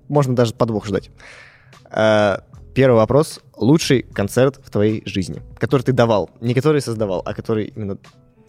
можно 0.09 0.35
даже 0.35 0.55
подвох 0.55 0.87
ждать. 0.87 1.11
Э, 1.91 2.39
первый 2.75 2.97
вопрос. 2.97 3.41
Лучший 3.57 4.03
концерт 4.03 4.59
в 4.65 4.71
твоей 4.71 5.03
жизни, 5.07 5.43
который 5.59 5.83
ты 5.83 5.93
давал. 5.93 6.31
Не 6.41 6.55
который 6.55 6.81
создавал, 6.81 7.23
а 7.25 7.35
который 7.35 7.67
именно 7.67 7.99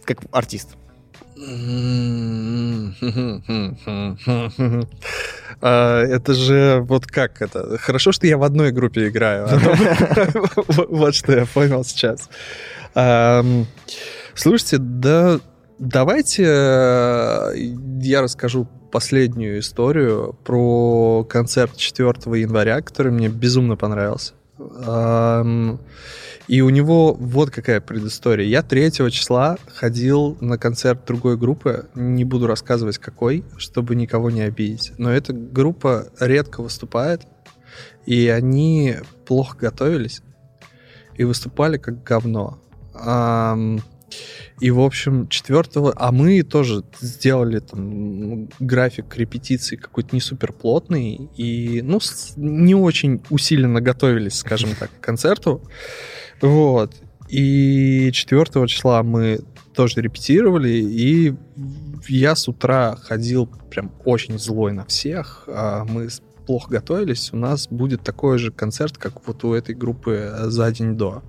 как 0.04 0.18
артист. 0.32 0.76
А, 5.60 6.02
Это 6.02 6.34
же 6.34 6.80
вот 6.86 7.06
как 7.06 7.40
это? 7.40 7.78
Хорошо, 7.78 8.12
что 8.12 8.26
я 8.26 8.36
в 8.36 8.42
одной 8.42 8.72
группе 8.72 9.08
играю. 9.08 9.46
а 9.50 9.58
Вот 10.88 11.14
что 11.14 11.32
я 11.32 11.46
понял 11.46 11.84
сейчас. 11.84 12.28
Слушайте, 14.34 14.78
да 14.78 15.40
давайте 15.78 16.44
э, 16.46 17.52
я 18.00 18.22
расскажу 18.22 18.66
последнюю 18.90 19.60
историю 19.60 20.38
про 20.44 21.24
концерт 21.24 21.76
4 21.76 22.08
января, 22.40 22.80
который 22.80 23.12
мне 23.12 23.28
безумно 23.28 23.76
понравился. 23.76 24.34
И 24.58 26.60
у 26.60 26.70
него 26.70 27.12
вот 27.12 27.50
какая 27.50 27.80
предыстория. 27.80 28.46
Я 28.46 28.62
3 28.62 28.92
числа 29.10 29.58
ходил 29.74 30.38
на 30.40 30.58
концерт 30.58 31.04
другой 31.06 31.36
группы, 31.36 31.88
не 31.94 32.24
буду 32.24 32.46
рассказывать 32.46 32.98
какой, 32.98 33.44
чтобы 33.56 33.96
никого 33.96 34.30
не 34.30 34.42
обидеть. 34.42 34.92
Но 34.96 35.10
эта 35.10 35.32
группа 35.32 36.06
редко 36.20 36.62
выступает, 36.62 37.22
и 38.06 38.28
они 38.28 38.96
плохо 39.26 39.58
готовились 39.58 40.22
и 41.16 41.24
выступали 41.24 41.78
как 41.78 42.04
говно. 42.04 42.60
И, 44.60 44.70
в 44.70 44.80
общем, 44.80 45.28
4 45.28 45.64
А 45.96 46.12
мы 46.12 46.42
тоже 46.42 46.84
сделали 47.00 47.58
там 47.58 48.48
график 48.58 49.16
репетиций 49.16 49.76
какой-то 49.76 50.14
не 50.14 50.20
супер 50.20 50.52
плотный. 50.52 51.28
И, 51.36 51.82
ну, 51.82 52.00
не 52.36 52.74
очень 52.74 53.22
усиленно 53.30 53.80
готовились, 53.80 54.38
скажем 54.38 54.70
так, 54.78 54.90
к 54.90 55.04
концерту. 55.04 55.62
Вот. 56.40 56.94
И 57.28 58.10
4 58.12 58.66
числа 58.66 59.02
мы 59.02 59.40
тоже 59.74 60.00
репетировали, 60.00 60.70
и 60.70 61.34
я 62.08 62.34
с 62.34 62.48
утра 62.48 62.96
ходил 62.96 63.46
прям 63.46 63.92
очень 64.04 64.38
злой 64.38 64.72
на 64.72 64.84
всех. 64.86 65.44
а 65.48 65.84
Мы 65.84 66.08
плохо 66.46 66.70
готовились. 66.70 67.32
У 67.32 67.36
нас 67.36 67.68
будет 67.68 68.02
такой 68.02 68.38
же 68.38 68.52
концерт, 68.52 68.96
как 68.96 69.26
вот 69.26 69.44
у 69.44 69.52
этой 69.52 69.74
группы 69.74 70.12
э, 70.12 70.44
за 70.48 70.70
день 70.70 70.96
до. 70.96 71.22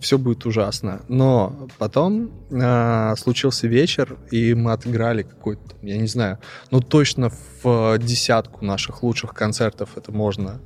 Все 0.00 0.18
будет 0.18 0.44
ужасно. 0.44 1.02
Но 1.06 1.68
потом 1.78 2.32
а, 2.50 3.14
случился 3.16 3.68
вечер, 3.68 4.16
и 4.32 4.54
мы 4.54 4.72
отыграли 4.72 5.22
какой-то, 5.22 5.76
я 5.82 5.98
не 5.98 6.08
знаю, 6.08 6.38
ну 6.72 6.80
точно 6.80 7.30
в 7.30 7.94
э, 7.94 7.98
десятку 7.98 8.64
наших 8.64 9.04
лучших 9.04 9.34
концертов 9.34 9.90
это 9.96 10.10
можно 10.10 10.60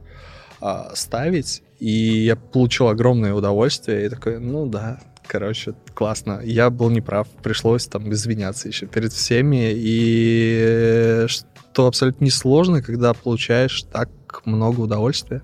а, 0.63 0.93
ставить. 0.95 1.63
И 1.79 1.91
я 2.25 2.37
получил 2.37 2.89
огромное 2.89 3.35
удовольствие. 3.35 4.07
И 4.07 4.09
такой, 4.09 4.39
ну 4.39 4.67
да, 4.67 5.01
короче, 5.27 5.75
классно. 5.93 6.41
Я 6.45 6.71
был 6.71 6.89
неправ, 6.89 7.29
пришлось 7.43 7.87
там 7.89 8.11
извиняться 8.13 8.69
еще 8.69 8.87
перед 8.87 9.13
всеми. 9.13 9.73
И 9.75 10.57
э, 10.65 11.27
что 11.29 11.87
абсолютно 11.87 12.25
несложно, 12.25 12.81
когда 12.81 13.13
получаешь 13.13 13.83
так 13.93 14.09
много 14.45 14.81
удовольствия 14.81 15.43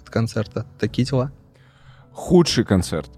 от 0.00 0.10
концерта. 0.10 0.66
Такие 0.78 1.06
дела. 1.06 1.32
Худший 2.18 2.64
концерт. 2.64 3.10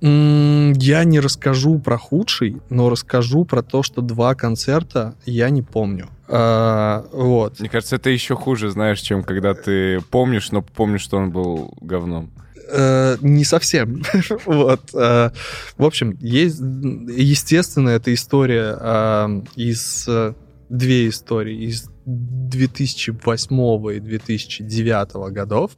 Я 0.00 1.04
не 1.04 1.20
расскажу 1.20 1.78
про 1.78 1.98
худший, 1.98 2.62
но 2.70 2.88
расскажу 2.88 3.44
про 3.44 3.62
то, 3.62 3.82
что 3.82 4.00
два 4.00 4.34
концерта 4.34 5.14
я 5.26 5.50
не 5.50 5.60
помню. 5.60 6.08
А, 6.28 7.04
вот. 7.12 7.60
Мне 7.60 7.68
кажется, 7.68 7.96
это 7.96 8.08
еще 8.08 8.34
хуже, 8.36 8.70
знаешь, 8.70 9.00
чем 9.00 9.22
когда 9.22 9.52
ты 9.52 10.00
помнишь, 10.00 10.50
но 10.50 10.62
помнишь, 10.62 11.02
что 11.02 11.18
он 11.18 11.30
был 11.30 11.74
говном. 11.82 12.30
Э, 12.70 13.18
не 13.20 13.44
совсем. 13.44 14.02
вот. 14.46 14.80
э, 14.94 15.30
в 15.76 15.84
общем, 15.84 16.16
есть, 16.20 16.58
естественно, 16.58 17.90
эта 17.90 18.14
история 18.14 18.76
э, 18.80 19.42
из 19.56 20.08
две 20.70 21.10
истории 21.10 21.66
из 21.66 21.90
2008 22.06 23.94
и 23.94 24.00
2009 24.00 25.32
годов, 25.32 25.72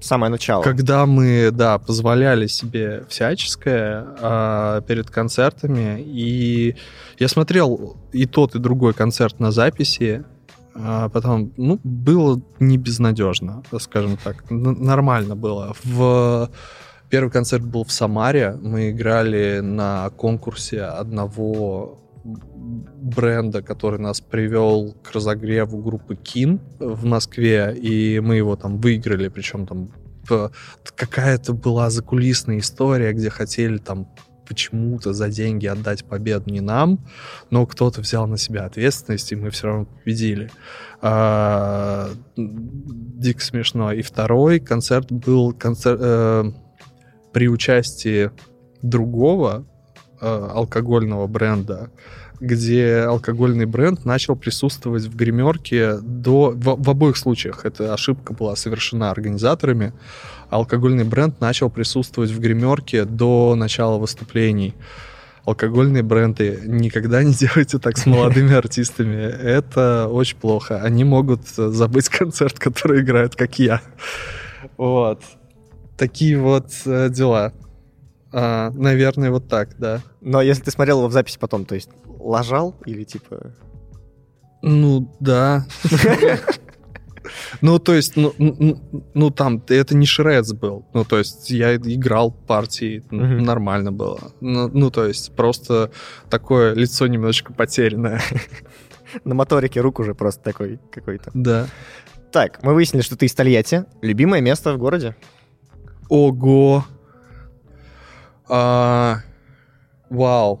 Самое 0.00 0.30
начало. 0.30 0.62
когда 0.62 1.06
мы, 1.06 1.50
да, 1.52 1.78
позволяли 1.78 2.46
себе 2.46 3.04
всяческое 3.08 4.06
а, 4.20 4.80
перед 4.82 5.10
концертами, 5.10 6.00
и 6.00 6.76
я 7.18 7.28
смотрел 7.28 7.96
и 8.12 8.26
тот, 8.26 8.54
и 8.54 8.58
другой 8.58 8.94
концерт 8.94 9.40
на 9.40 9.50
записи, 9.50 10.24
а 10.74 11.08
потом, 11.08 11.52
ну, 11.56 11.80
было 11.82 12.40
не 12.60 12.78
безнадежно, 12.78 13.62
скажем 13.80 14.16
так, 14.22 14.44
Н- 14.50 14.82
нормально 14.84 15.34
было. 15.34 15.74
В 15.82 16.48
первый 17.10 17.30
концерт 17.30 17.64
был 17.64 17.84
в 17.84 17.90
Самаре, 17.90 18.56
мы 18.62 18.90
играли 18.90 19.60
на 19.60 20.10
конкурсе 20.10 20.82
одного 20.82 21.98
бренда, 22.28 23.62
который 23.62 23.98
нас 23.98 24.20
привел 24.20 24.94
к 25.02 25.12
разогреву 25.12 25.78
группы 25.78 26.16
Кин 26.16 26.60
в 26.78 27.04
Москве, 27.04 27.74
и 27.74 28.20
мы 28.20 28.36
его 28.36 28.56
там 28.56 28.78
выиграли, 28.78 29.28
причем 29.28 29.66
там 29.66 29.90
какая-то 30.94 31.54
была 31.54 31.90
закулисная 31.90 32.58
история, 32.58 33.12
где 33.12 33.30
хотели 33.30 33.78
там 33.78 34.08
почему-то 34.46 35.12
за 35.12 35.28
деньги 35.28 35.66
отдать 35.66 36.04
победу 36.04 36.50
не 36.50 36.60
нам, 36.60 37.06
но 37.50 37.66
кто-то 37.66 38.00
взял 38.00 38.26
на 38.26 38.38
себя 38.38 38.64
ответственность, 38.64 39.30
и 39.32 39.36
мы 39.36 39.50
все 39.50 39.66
равно 39.66 39.84
победили. 39.84 40.50
А, 41.02 42.10
дико 42.36 43.40
смешно. 43.42 43.92
И 43.92 44.02
второй 44.02 44.58
концерт 44.58 45.12
был 45.12 45.52
концерт, 45.52 46.00
э, 46.02 46.44
при 47.32 47.48
участии 47.48 48.30
другого 48.80 49.67
алкогольного 50.20 51.26
бренда, 51.26 51.90
где 52.40 53.04
алкогольный 53.08 53.66
бренд 53.66 54.04
начал 54.04 54.36
присутствовать 54.36 55.04
в 55.04 55.16
гримерке 55.16 55.96
до... 55.98 56.50
В, 56.50 56.82
в 56.82 56.90
обоих 56.90 57.16
случаях 57.16 57.64
эта 57.64 57.92
ошибка 57.92 58.32
была 58.32 58.54
совершена 58.56 59.10
организаторами. 59.10 59.92
Алкогольный 60.50 61.04
бренд 61.04 61.40
начал 61.40 61.68
присутствовать 61.70 62.30
в 62.30 62.40
гримерке 62.40 63.04
до 63.04 63.54
начала 63.56 63.98
выступлений. 63.98 64.74
Алкогольные 65.44 66.02
бренды 66.02 66.60
никогда 66.66 67.22
не 67.22 67.32
делайте 67.38 67.78
так 67.78 67.98
с 67.98 68.06
молодыми 68.06 68.54
артистами. 68.54 69.16
Это 69.16 70.06
очень 70.08 70.36
плохо. 70.36 70.82
Они 70.82 71.04
могут 71.04 71.40
э, 71.56 71.68
забыть 71.68 72.08
концерт, 72.08 72.58
который 72.58 73.00
играют, 73.00 73.34
как 73.34 73.58
я. 73.58 73.80
Вот. 74.76 75.22
Такие 75.96 76.38
вот 76.38 76.66
э, 76.84 77.08
дела. 77.10 77.52
А, 78.32 78.70
наверное, 78.70 79.30
вот 79.30 79.48
так, 79.48 79.78
да. 79.78 80.00
Но 80.20 80.42
если 80.42 80.64
ты 80.64 80.70
смотрел 80.70 80.98
его 80.98 81.08
в 81.08 81.12
записи 81.12 81.38
потом, 81.38 81.64
то 81.64 81.74
есть 81.74 81.90
лажал 82.06 82.74
или 82.84 83.04
типа... 83.04 83.52
Ну, 84.62 85.14
да. 85.20 85.66
Ну, 87.60 87.78
то 87.78 87.94
есть, 87.94 88.16
ну, 88.16 88.32
ну, 88.38 88.80
ну, 89.14 89.30
там, 89.30 89.62
это 89.68 89.94
не 89.94 90.06
Шрец 90.06 90.52
был. 90.52 90.86
Ну, 90.94 91.04
то 91.04 91.18
есть, 91.18 91.50
я 91.50 91.76
играл 91.76 92.30
партии, 92.30 93.04
ну, 93.10 93.24
Мгм. 93.24 93.44
нормально 93.44 93.92
было. 93.92 94.32
Ну, 94.40 94.68
ну, 94.68 94.90
то 94.90 95.04
есть, 95.04 95.34
просто 95.36 95.90
такое 96.30 96.74
лицо 96.74 97.06
немножечко 97.06 97.52
потерянное. 97.52 98.20
На 99.24 99.34
моторике 99.34 99.80
рук 99.80 100.00
уже 100.00 100.14
просто 100.14 100.42
такой 100.42 100.80
какой-то. 100.90 101.30
Да. 101.34 101.66
Так, 102.32 102.62
мы 102.62 102.74
выяснили, 102.74 103.02
что 103.02 103.16
ты 103.16 103.26
из 103.26 103.34
Тольятти. 103.34 103.84
Любимое 104.02 104.40
место 104.40 104.72
в 104.72 104.78
городе? 104.78 105.14
Ого. 106.08 106.84
А, 108.48 109.18
Вау. 110.10 110.60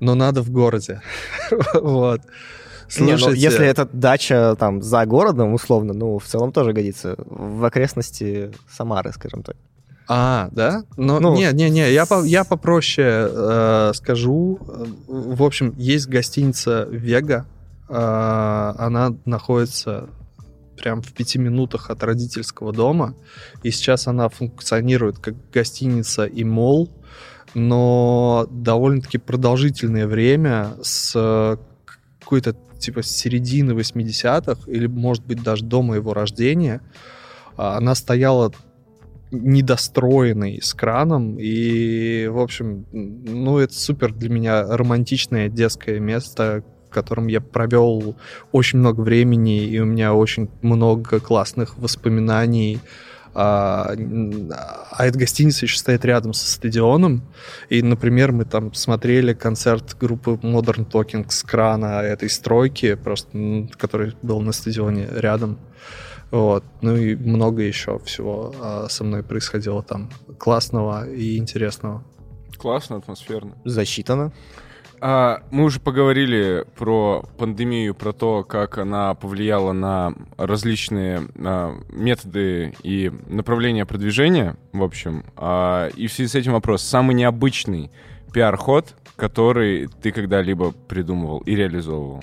Но 0.00 0.14
надо 0.14 0.42
в 0.42 0.50
городе. 0.50 1.00
Вот. 1.74 2.20
Не, 2.98 3.12
ну, 3.12 3.18
Слушайте, 3.18 3.40
если 3.40 3.66
это 3.66 3.88
дача 3.90 4.54
там 4.58 4.82
за 4.82 5.06
городом, 5.06 5.54
условно, 5.54 5.94
ну, 5.94 6.18
в 6.18 6.24
целом 6.24 6.52
тоже 6.52 6.72
годится. 6.74 7.14
В 7.26 7.64
окрестности 7.64 8.52
Самары, 8.70 9.12
скажем 9.12 9.42
так. 9.42 9.56
А, 10.08 10.48
да? 10.52 10.84
Но, 10.96 11.20
Ну, 11.20 11.34
не, 11.34 11.50
не, 11.52 11.70
не, 11.70 11.90
я, 11.90 12.04
по, 12.04 12.22
я 12.22 12.44
попроще 12.44 13.28
э, 13.30 13.92
скажу. 13.94 14.58
В 15.06 15.42
общем, 15.42 15.74
есть 15.78 16.06
гостиница 16.08 16.86
Вега. 16.90 17.46
Э, 17.88 18.74
она 18.76 19.14
находится 19.24 20.08
прям 20.82 21.00
в 21.00 21.12
пяти 21.12 21.38
минутах 21.38 21.90
от 21.90 22.02
родительского 22.02 22.72
дома. 22.72 23.14
И 23.62 23.70
сейчас 23.70 24.08
она 24.08 24.28
функционирует 24.28 25.18
как 25.18 25.34
гостиница 25.50 26.24
и 26.24 26.44
мол, 26.44 26.90
но 27.54 28.46
довольно-таки 28.50 29.18
продолжительное 29.18 30.06
время 30.06 30.74
с 30.82 31.12
э, 31.14 31.56
какой-то 32.20 32.56
типа 32.78 33.02
середины 33.02 33.72
80-х 33.72 34.70
или, 34.70 34.86
может 34.86 35.24
быть, 35.24 35.42
даже 35.42 35.64
до 35.64 35.82
моего 35.82 36.12
рождения. 36.14 36.80
а, 37.56 37.76
Она 37.76 37.94
стояла 37.94 38.52
недостроенный 39.30 40.60
с 40.60 40.74
краном. 40.74 41.38
И, 41.38 42.26
в 42.26 42.38
общем, 42.38 42.86
ну, 42.92 43.58
это 43.58 43.74
супер 43.74 44.12
для 44.12 44.28
меня 44.28 44.64
романтичное 44.76 45.48
детское 45.48 46.00
место, 46.00 46.64
котором 46.92 47.26
я 47.26 47.40
провел 47.40 48.16
очень 48.52 48.78
много 48.78 49.00
времени, 49.00 49.64
и 49.64 49.78
у 49.80 49.84
меня 49.84 50.14
очень 50.14 50.48
много 50.62 51.20
классных 51.20 51.76
воспоминаний. 51.78 52.80
А, 53.34 53.94
а 54.90 55.06
эта 55.06 55.18
гостиница 55.18 55.64
еще 55.64 55.78
стоит 55.78 56.04
рядом 56.04 56.34
со 56.34 56.46
стадионом. 56.46 57.22
И, 57.70 57.82
например, 57.82 58.32
мы 58.32 58.44
там 58.44 58.74
смотрели 58.74 59.32
концерт 59.32 59.96
группы 59.98 60.32
Modern 60.42 60.88
Talking 60.90 61.26
с 61.28 61.42
крана 61.42 62.02
этой 62.02 62.28
стройки, 62.28 62.94
просто, 62.94 63.68
который 63.78 64.14
был 64.22 64.40
на 64.40 64.52
стадионе 64.52 65.08
рядом. 65.10 65.58
Вот. 66.30 66.64
Ну 66.80 66.96
и 66.96 67.14
много 67.14 67.62
еще 67.62 67.98
всего 68.00 68.54
а, 68.60 68.88
со 68.88 69.04
мной 69.04 69.22
происходило 69.22 69.82
там 69.82 70.10
классного 70.38 71.08
и 71.08 71.36
интересного. 71.36 72.04
Классно, 72.56 72.96
атмосферно. 72.96 73.56
Засчитано. 73.64 74.32
А, 75.04 75.42
мы 75.50 75.64
уже 75.64 75.80
поговорили 75.80 76.64
про 76.76 77.24
пандемию, 77.36 77.92
про 77.92 78.12
то, 78.12 78.44
как 78.44 78.78
она 78.78 79.14
повлияла 79.14 79.72
на 79.72 80.14
различные 80.36 81.26
а, 81.38 81.74
методы 81.90 82.72
и 82.84 83.10
направления 83.26 83.84
продвижения, 83.84 84.54
в 84.72 84.80
общем. 84.80 85.24
А, 85.34 85.88
и 85.88 86.06
в 86.06 86.12
связи 86.12 86.28
с 86.28 86.36
этим 86.36 86.52
вопрос. 86.52 86.82
Самый 86.82 87.16
необычный 87.16 87.90
пиар-ход, 88.32 88.94
который 89.16 89.88
ты 89.88 90.12
когда-либо 90.12 90.70
придумывал 90.70 91.40
и 91.40 91.56
реализовывал? 91.56 92.22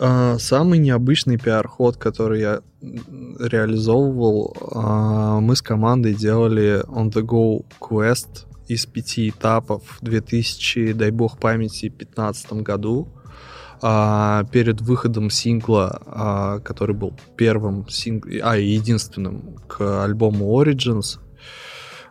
А, 0.00 0.38
Самый 0.40 0.80
необычный 0.80 1.38
пиар-ход, 1.38 1.98
который 1.98 2.40
я 2.40 2.62
реализовывал, 2.82 4.56
а, 4.72 5.38
мы 5.38 5.54
с 5.54 5.62
командой 5.62 6.14
делали 6.14 6.84
on-the-go 6.88 7.64
квест 7.78 8.48
из 8.68 8.86
пяти 8.86 9.30
этапов 9.30 9.82
в 10.00 10.04
2000, 10.04 10.92
дай 10.92 11.10
бог 11.10 11.38
памяти, 11.38 11.88
2015 11.88 12.52
году. 12.62 13.08
А, 13.82 14.44
перед 14.52 14.80
выходом 14.80 15.28
сингла, 15.30 16.00
а, 16.06 16.58
который 16.60 16.94
был 16.94 17.12
первым 17.36 17.86
синг... 17.88 18.26
а, 18.42 18.56
единственным 18.56 19.56
к 19.68 20.02
альбому 20.04 20.60
Origins, 20.60 21.18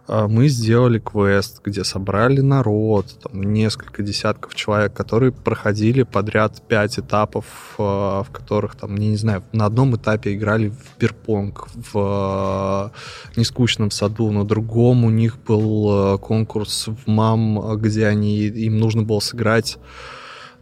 мы 0.07 0.47
сделали 0.49 0.99
квест, 0.99 1.61
где 1.63 1.83
собрали 1.83 2.41
народ, 2.41 3.07
там, 3.23 3.41
несколько 3.41 4.03
десятков 4.03 4.53
человек, 4.53 4.93
которые 4.93 5.31
проходили 5.31 6.03
подряд 6.03 6.61
пять 6.67 6.99
этапов, 6.99 7.45
а, 7.77 8.23
в 8.23 8.29
которых, 8.29 8.75
там, 8.75 8.95
не, 8.95 9.09
не 9.09 9.15
знаю, 9.17 9.43
на 9.51 9.65
одном 9.65 9.95
этапе 9.95 10.35
играли 10.35 10.69
в 10.69 10.97
пирпонг 10.99 11.67
в 11.73 11.91
а, 11.95 12.91
нескучном 13.35 13.91
саду, 13.91 14.31
на 14.31 14.45
другом 14.45 15.05
у 15.05 15.09
них 15.09 15.37
был 15.39 15.87
а, 15.89 16.17
конкурс 16.17 16.87
в 16.87 17.09
МАМ, 17.09 17.77
где 17.77 18.07
они, 18.07 18.45
им 18.45 18.77
нужно 18.77 19.01
было 19.01 19.19
сыграть 19.19 19.77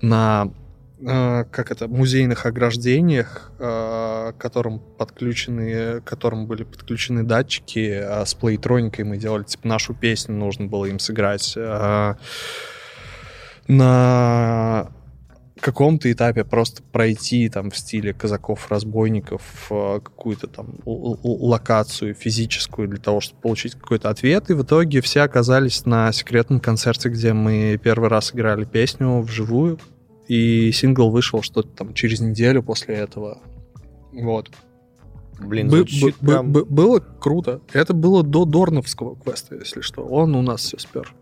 на 0.01 0.49
э, 1.05 1.45
как 1.51 1.71
это, 1.71 1.87
музейных 1.87 2.45
ограждениях, 2.45 3.51
э, 3.59 4.31
к 4.37 4.41
которым 4.41 4.79
подключены, 4.79 6.01
к 6.01 6.03
которым 6.03 6.47
были 6.47 6.63
подключены 6.63 7.23
датчики, 7.23 7.89
а 7.91 8.25
с 8.25 8.33
плейтроникой 8.33 9.05
мы 9.05 9.17
делали, 9.17 9.43
типа, 9.43 9.67
нашу 9.67 9.93
песню 9.93 10.35
нужно 10.35 10.67
было 10.67 10.85
им 10.85 10.99
сыграть. 10.99 11.53
Э, 11.55 12.15
на 13.67 14.91
каком-то 15.63 16.11
этапе 16.11 16.43
просто 16.43 16.83
пройти 16.83 17.47
там 17.47 17.71
в 17.71 17.77
стиле 17.77 18.13
казаков-разбойников 18.13 19.41
э, 19.69 19.99
какую-то 20.03 20.47
там 20.47 20.75
локацию 20.85 22.13
физическую 22.13 22.89
для 22.89 22.99
того, 22.99 23.21
чтобы 23.21 23.41
получить 23.41 23.75
какой-то 23.75 24.09
ответ. 24.09 24.49
И 24.49 24.53
в 24.53 24.63
итоге 24.63 25.01
все 25.01 25.21
оказались 25.21 25.85
на 25.85 26.11
секретном 26.11 26.59
концерте, 26.59 27.09
где 27.09 27.33
мы 27.33 27.79
первый 27.81 28.09
раз 28.09 28.33
играли 28.35 28.65
песню 28.65 29.21
вживую. 29.21 29.79
И 30.27 30.71
сингл 30.71 31.09
вышел 31.09 31.41
что-то 31.41 31.69
там 31.69 31.93
через 31.93 32.19
неделю 32.21 32.63
после 32.63 32.95
этого. 32.95 33.41
Вот. 34.11 34.49
Блин, 35.39 35.69
звучит 35.69 36.15
бы- 36.21 36.31
прям- 36.31 36.51
бы- 36.51 36.65
было 36.65 36.99
круто. 36.99 37.61
Это 37.73 37.93
было 37.93 38.23
до 38.23 38.45
Дорновского 38.45 39.15
квеста, 39.15 39.55
если 39.55 39.81
что. 39.81 40.03
Он 40.05 40.35
у 40.35 40.41
нас 40.41 40.61
все 40.61 40.77
спер. 40.79 41.13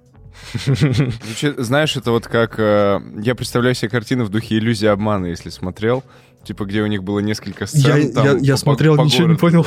Знаешь, 1.58 1.95
это 1.97 2.12
вот 2.12 2.28
как... 2.28 2.60
э, 2.60 2.99
я 3.22 3.36
представляю 3.36 3.76
себе 3.76 3.89
картину 3.89 4.26
в 4.26 4.30
духе 4.30 4.58
иллюзии 4.58 4.88
обмана, 4.88 5.28
если 5.28 5.49
смотрел. 5.49 6.04
Типа, 6.44 6.66
где 6.66 6.82
у 6.82 6.88
них 6.88 7.04
было 7.04 7.20
несколько 7.20 7.68
сцен. 7.68 8.02
Я, 8.08 8.12
там 8.12 8.26
я- 8.26 8.38
я 8.42 8.54
по- 8.54 8.58
смотрел, 8.60 8.98
по 8.98 9.02
ничего 9.04 9.28
не 9.28 9.36
городу. 9.36 9.64
понял. 9.64 9.66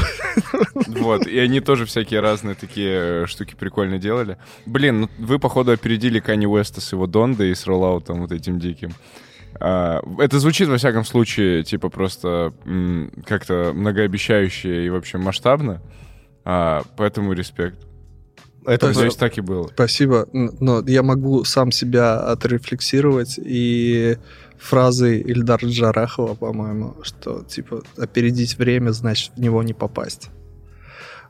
Вот, 0.89 1.27
и 1.27 1.39
они 1.39 1.61
тоже 1.61 1.87
всякие 1.87 2.19
разные 2.21 2.55
такие 2.57 3.23
э, 3.23 3.27
штуки 3.27 3.55
прикольно 3.59 3.99
делали. 3.99 4.39
Блин, 4.67 5.03
ну 5.03 5.11
вы, 5.19 5.39
походу, 5.39 5.71
опередили 5.71 6.19
Кани 6.19 6.47
Уэста 6.49 6.81
с 6.81 6.93
его 6.93 7.07
Дондой 7.07 7.51
и 7.51 7.55
с 7.55 7.67
роллаутом 7.67 8.21
вот 8.23 8.33
этим 8.33 8.59
диким. 8.59 8.91
А, 9.61 10.01
это 10.19 10.41
звучит, 10.41 10.69
во 10.69 10.77
всяком 10.79 11.05
случае, 11.05 11.63
типа 11.63 11.89
просто 11.91 12.53
как-то 13.25 13.71
многообещающе 13.73 14.87
и, 14.87 14.89
в 14.91 14.97
общем, 14.97 15.21
масштабно. 15.21 15.81
А, 16.45 16.83
поэтому 16.97 17.33
респект. 17.33 17.79
Это 18.67 18.89
Надеюсь, 18.89 19.15
так 19.15 19.37
и 19.39 19.43
было. 19.43 19.69
Спасибо. 19.69 20.27
Но 20.33 20.83
я 20.87 21.03
могу 21.03 21.45
сам 21.45 21.71
себя 21.71 22.17
отрефлексировать 22.19 23.39
и 23.39 24.17
фразой 24.65 25.21
Ильдара 25.21 25.67
Джарахова, 25.67 26.35
по-моему, 26.35 26.97
что 27.03 27.43
типа 27.43 27.83
опередить 27.99 28.57
время, 28.57 28.91
значит 28.91 29.33
в 29.37 29.41
него 29.41 29.63
не 29.63 29.75
попасть. 29.75 30.31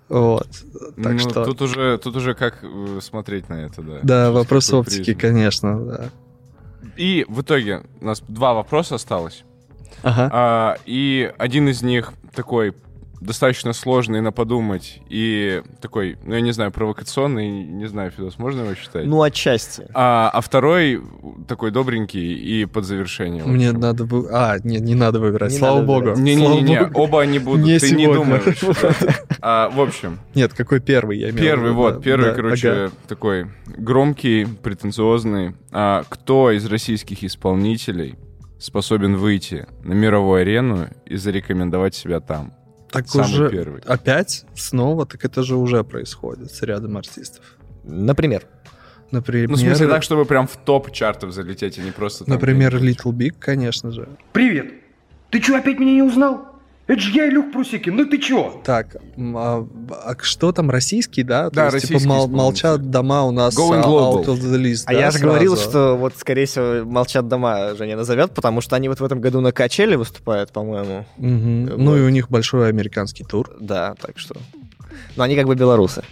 Вот. 0.08 0.48
Так 1.02 1.14
Ну, 1.14 1.18
что... 1.18 1.44
Тут 1.44 1.62
уже, 1.62 1.98
тут 1.98 2.14
уже 2.16 2.34
как 2.34 2.58
э, 2.62 3.00
смотреть 3.02 3.48
на 3.48 3.54
это, 3.54 3.82
да. 3.82 3.98
Да, 4.02 4.24
Через 4.26 4.34
вопрос 4.34 4.72
оптики, 4.72 5.14
призму. 5.14 5.20
конечно, 5.20 5.84
да. 5.84 6.10
И 6.96 7.24
в 7.28 7.40
итоге 7.40 7.82
у 8.00 8.04
нас 8.04 8.22
два 8.28 8.54
вопроса 8.54 8.96
осталось. 8.96 9.44
Ага. 10.02 10.30
А, 10.32 10.76
и 10.84 11.32
один 11.38 11.68
из 11.68 11.82
них 11.82 12.12
такой 12.34 12.74
достаточно 13.24 13.72
сложный 13.72 14.20
на 14.20 14.32
подумать 14.32 15.00
и 15.08 15.62
такой, 15.80 16.18
ну 16.24 16.34
я 16.34 16.40
не 16.40 16.52
знаю, 16.52 16.70
провокационный, 16.70 17.48
не 17.64 17.86
знаю, 17.86 18.10
Фидос, 18.10 18.38
можно 18.38 18.62
его 18.62 18.74
считать? 18.74 19.06
Ну, 19.06 19.22
отчасти. 19.22 19.86
А, 19.94 20.30
а 20.32 20.40
второй 20.40 21.02
такой 21.48 21.70
добренький 21.70 22.34
и 22.34 22.66
под 22.66 22.84
завершение. 22.84 23.42
в 23.42 23.48
Мне 23.48 23.72
надо 23.72 24.04
бы... 24.04 24.28
А, 24.30 24.58
нет, 24.62 24.82
не 24.82 24.94
надо 24.94 25.20
выбирать, 25.20 25.52
Не 25.52 25.58
слава 25.58 25.80
надо 25.80 25.86
богу. 25.86 26.12
Не-не-не, 26.16 26.90
оба 26.94 27.22
они 27.22 27.38
будут, 27.38 27.64
Не 27.64 27.78
ты 27.78 27.94
не 27.94 28.04
сегодня. 28.04 28.24
думаешь. 28.24 28.60
да. 29.00 29.14
А, 29.46 29.68
в 29.68 29.78
общем, 29.80 30.20
Нет, 30.34 30.54
какой 30.54 30.80
первый 30.80 31.18
я 31.18 31.28
имел 31.28 31.36
в 31.36 31.40
первый, 31.40 31.70
виду, 31.70 31.74
вот, 31.74 31.96
да, 31.96 32.00
первый, 32.00 32.30
да, 32.30 32.34
короче, 32.34 32.70
ага. 32.70 32.92
такой 33.08 33.46
громкий, 33.66 34.46
претенциозный. 34.62 35.54
А, 35.70 36.04
кто 36.08 36.50
из 36.50 36.64
российских 36.66 37.22
исполнителей 37.24 38.14
способен 38.58 39.16
выйти 39.16 39.66
на 39.82 39.92
мировую 39.92 40.40
арену 40.40 40.88
и 41.04 41.16
зарекомендовать 41.16 41.94
себя 41.94 42.20
там? 42.20 42.54
Так 42.94 43.08
Самый 43.08 43.24
уже 43.24 43.50
первый. 43.50 43.82
опять 43.86 44.46
снова, 44.54 45.04
так 45.04 45.24
это 45.24 45.42
же 45.42 45.56
уже 45.56 45.82
происходит 45.84 46.50
с 46.52 46.62
рядом 46.62 46.96
артистов. 46.96 47.44
Например. 47.82 48.44
Например, 49.10 49.48
Ну, 49.48 49.56
в 49.56 49.58
смысле, 49.58 49.86
так, 49.88 50.02
чтобы 50.02 50.24
прям 50.24 50.46
в 50.46 50.56
топ 50.56 50.90
чартов 50.90 51.32
залететь, 51.32 51.78
а 51.78 51.82
не 51.82 51.90
просто 51.90 52.24
там 52.24 52.34
например. 52.34 52.74
Little 52.76 53.12
Big, 53.12 53.34
конечно 53.38 53.90
же. 53.92 54.08
Привет! 54.32 54.72
Ты 55.30 55.40
чё, 55.40 55.56
опять 55.56 55.78
меня 55.78 55.92
не 55.92 56.02
узнал? 56.02 56.53
Это 56.86 57.00
же 57.00 57.12
я, 57.12 57.28
Илюх 57.30 57.50
Прусикин, 57.50 57.96
ну 57.96 58.04
ты 58.04 58.18
чё? 58.18 58.60
Так, 58.62 58.96
а, 59.18 59.66
а 60.04 60.14
что 60.20 60.52
там, 60.52 60.70
российский, 60.70 61.22
да? 61.22 61.48
То 61.48 61.56
Да, 61.56 61.62
есть, 61.64 61.74
российский 61.76 61.98
типа, 62.00 62.14
мол- 62.14 62.28
молчат 62.28 62.90
дома 62.90 63.22
у 63.24 63.30
нас 63.30 63.56
Going 63.56 63.80
а, 63.82 63.88
global. 63.88 64.22
out 64.22 64.26
of 64.26 64.38
the 64.40 64.60
list, 64.60 64.82
А 64.86 64.92
да, 64.92 64.98
я 64.98 65.10
же 65.10 65.18
говорил, 65.18 65.56
что 65.56 65.96
вот, 65.96 66.12
скорее 66.18 66.44
всего, 66.44 66.84
молчат 66.84 67.26
дома 67.26 67.74
Женя 67.74 67.96
назовет, 67.96 68.32
потому 68.32 68.60
что 68.60 68.76
они 68.76 68.90
вот 68.90 69.00
в 69.00 69.04
этом 69.04 69.20
году 69.22 69.40
на 69.40 69.50
качеле 69.52 69.96
выступают, 69.96 70.52
по-моему. 70.52 71.06
Мгм. 71.16 71.66
Вот. 71.70 71.78
Ну 71.78 71.96
и 71.96 72.00
у 72.02 72.10
них 72.10 72.28
большой 72.28 72.68
американский 72.68 73.24
тур. 73.24 73.50
Да, 73.58 73.94
так 73.98 74.18
что. 74.18 74.34
Но 75.16 75.22
они 75.24 75.36
как 75.36 75.46
бы 75.46 75.54
белорусы. 75.54 76.02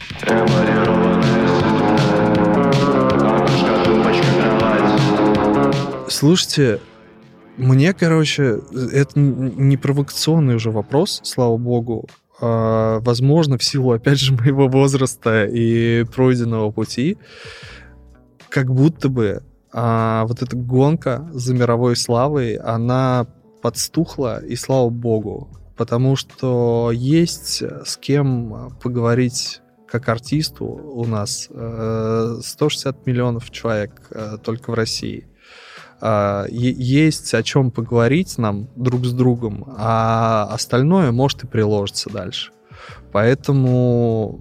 Слушайте, 6.09 6.81
мне, 7.57 7.93
короче, 7.93 8.61
это 8.93 9.19
не 9.19 9.77
провокационный 9.77 10.57
уже 10.57 10.71
вопрос, 10.71 11.21
слава 11.25 11.57
богу. 11.57 12.09
А, 12.41 13.01
возможно, 13.01 13.59
в 13.59 13.65
силу, 13.65 13.93
опять 13.93 14.19
же, 14.19 14.35
моего 14.41 14.69
возраста 14.69 15.47
и 15.47 16.05
пройденного 16.05 16.71
пути, 16.71 17.19
как 18.49 18.73
будто 18.73 19.09
бы 19.09 19.43
а, 19.73 20.25
вот 20.27 20.43
эта 20.43 20.57
гонка 20.57 21.29
за 21.33 21.55
мировой 21.55 21.97
славой, 21.97 22.57
она 22.57 23.27
подстухла, 23.63 24.45
и 24.45 24.57
слава 24.57 24.91
богу. 24.91 25.49
Потому 25.77 26.17
что 26.17 26.91
есть 26.93 27.63
с 27.63 27.97
кем 27.97 28.77
поговорить 28.83 29.61
как 29.93 30.09
артисту 30.09 30.65
у 30.65 31.05
нас 31.05 31.49
э, 31.51 32.39
160 32.43 33.07
миллионов 33.07 33.51
человек 33.51 34.07
э, 34.11 34.39
только 34.43 34.71
в 34.71 34.75
России. 34.75 35.27
Е- 36.03 36.75
Есть 36.77 37.33
о 37.35 37.43
чем 37.43 37.71
поговорить 37.71 38.37
нам 38.37 38.69
друг 38.75 39.05
с 39.05 39.13
другом, 39.13 39.65
а 39.77 40.49
остальное 40.51 41.13
может 41.13 41.45
и 41.45 41.47
приложиться 41.47 42.11
дальше. 42.11 42.51
Поэтому, 43.13 44.41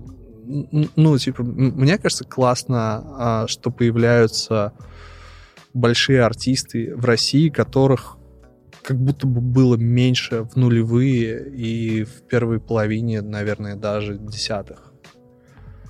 ну, 0.96 1.18
типа, 1.18 1.44
мне 1.44 1.98
кажется, 1.98 2.24
классно, 2.24 3.04
а, 3.18 3.48
что 3.48 3.70
появляются 3.70 4.74
большие 5.74 6.24
артисты 6.24 6.96
в 6.96 7.06
России, 7.06 7.50
которых 7.50 8.18
как 8.82 8.98
будто 8.98 9.28
бы 9.28 9.42
было 9.42 9.76
меньше 9.76 10.44
в 10.44 10.56
нулевые 10.56 11.48
и 11.54 12.04
в 12.04 12.24
первой 12.24 12.60
половине, 12.60 13.22
наверное, 13.22 13.76
даже 13.76 14.18
десятых. 14.18 14.92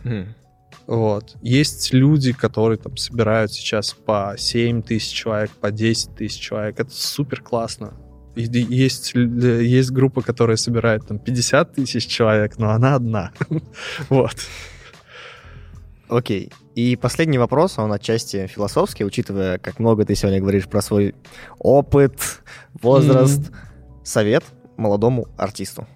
Хм. 0.03 0.33
Вот. 0.91 1.37
Есть 1.41 1.93
люди, 1.93 2.33
которые 2.33 2.77
там 2.77 2.97
собирают 2.97 3.53
сейчас 3.53 3.93
по 3.93 4.35
7 4.37 4.81
тысяч 4.81 5.13
человек, 5.13 5.49
по 5.51 5.71
10 5.71 6.15
тысяч 6.15 6.37
человек. 6.37 6.81
Это 6.81 6.91
супер 6.91 7.41
классно. 7.41 7.93
И 8.35 8.41
есть, 8.41 9.13
есть 9.13 9.91
группа, 9.91 10.21
которая 10.21 10.57
собирает 10.57 11.07
там 11.07 11.17
50 11.17 11.75
тысяч 11.75 12.07
человек, 12.07 12.57
но 12.57 12.71
она 12.71 12.95
одна. 12.95 13.31
Вот. 14.09 14.35
Окей. 16.09 16.51
И 16.75 16.97
последний 16.97 17.37
вопрос, 17.37 17.79
он 17.79 17.93
отчасти 17.93 18.47
философский, 18.47 19.05
учитывая, 19.05 19.59
как 19.59 19.79
много 19.79 20.03
ты 20.03 20.13
сегодня 20.13 20.41
говоришь 20.41 20.67
про 20.67 20.81
свой 20.81 21.15
опыт, 21.57 22.41
возраст. 22.73 23.49
Совет 24.03 24.43
молодому 24.75 25.29
артисту. 25.37 25.87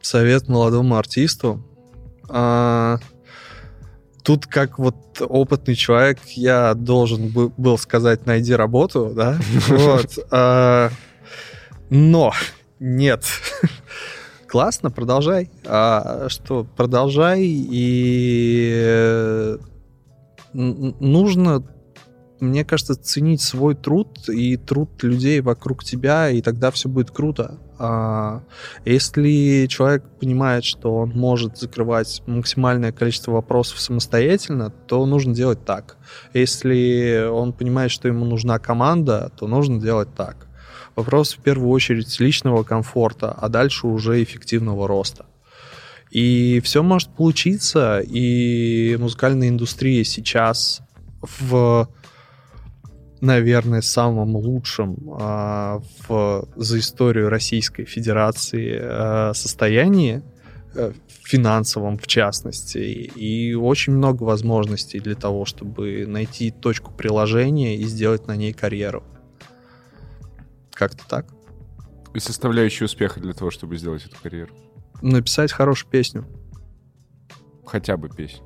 Совет 0.00 0.48
молодому 0.48 0.96
артисту. 0.96 1.62
А, 2.32 2.98
Тут 4.22 4.46
как 4.46 4.78
вот 4.78 4.96
опытный 5.20 5.74
человек, 5.74 6.18
я 6.34 6.74
должен 6.74 7.28
бы- 7.28 7.48
был 7.56 7.78
сказать, 7.78 8.26
найди 8.26 8.54
работу, 8.54 9.12
да? 9.14 9.38
Вот. 9.68 10.18
а, 10.30 10.90
Но 11.88 12.32
нет. 12.78 13.24
Классно, 14.46 14.90
продолжай. 14.90 15.48
А 15.64 16.28
что, 16.28 16.64
продолжай, 16.76 17.40
и 17.44 18.72
э, 18.84 19.58
нужно, 20.52 21.62
мне 22.40 22.64
кажется, 22.64 22.94
ценить 22.96 23.42
свой 23.42 23.74
труд 23.74 24.28
и 24.28 24.56
труд 24.56 25.02
людей 25.02 25.40
вокруг 25.40 25.84
тебя, 25.84 26.30
и 26.30 26.42
тогда 26.42 26.70
все 26.70 26.88
будет 26.88 27.10
круто. 27.10 27.58
А 27.82 28.42
если 28.84 29.66
человек 29.66 30.04
понимает, 30.20 30.66
что 30.66 30.96
он 30.96 31.12
может 31.12 31.56
закрывать 31.56 32.22
максимальное 32.26 32.92
количество 32.92 33.32
вопросов 33.32 33.80
самостоятельно, 33.80 34.68
то 34.68 35.06
нужно 35.06 35.34
делать 35.34 35.64
так. 35.64 35.96
Если 36.34 37.26
он 37.26 37.54
понимает, 37.54 37.90
что 37.90 38.06
ему 38.06 38.26
нужна 38.26 38.58
команда, 38.58 39.32
то 39.34 39.46
нужно 39.46 39.80
делать 39.80 40.14
так. 40.14 40.46
Вопрос 40.94 41.32
в 41.32 41.38
первую 41.38 41.70
очередь 41.70 42.20
личного 42.20 42.64
комфорта, 42.64 43.32
а 43.32 43.48
дальше 43.48 43.86
уже 43.86 44.22
эффективного 44.22 44.86
роста. 44.86 45.24
И 46.10 46.60
все 46.62 46.82
может 46.82 47.08
получиться, 47.08 48.00
и 48.00 48.94
музыкальная 49.00 49.48
индустрия 49.48 50.04
сейчас 50.04 50.82
в, 51.22 51.88
наверное, 53.20 53.82
самом 53.82 54.36
лучшем 54.36 54.96
а, 55.18 55.80
в, 56.08 56.48
за 56.56 56.78
историю 56.78 57.28
Российской 57.28 57.84
Федерации 57.84 58.78
а, 58.80 59.32
состоянии, 59.34 60.22
э, 60.74 60.92
финансовом 61.24 61.98
в 61.98 62.06
частности, 62.06 62.78
и 62.78 63.54
очень 63.54 63.92
много 63.92 64.22
возможностей 64.22 65.00
для 65.00 65.14
того, 65.14 65.44
чтобы 65.44 66.06
найти 66.06 66.50
точку 66.50 66.92
приложения 66.92 67.76
и 67.76 67.84
сделать 67.84 68.26
на 68.26 68.36
ней 68.36 68.52
карьеру. 68.52 69.04
Как-то 70.72 71.06
так. 71.08 71.26
И 72.14 72.18
составляющие 72.18 72.86
успеха 72.86 73.20
для 73.20 73.34
того, 73.34 73.50
чтобы 73.50 73.76
сделать 73.76 74.04
эту 74.04 74.16
карьеру. 74.20 74.52
Написать 75.02 75.52
хорошую 75.52 75.90
песню. 75.90 76.26
Хотя 77.66 77.96
бы 77.96 78.08
песню. 78.08 78.44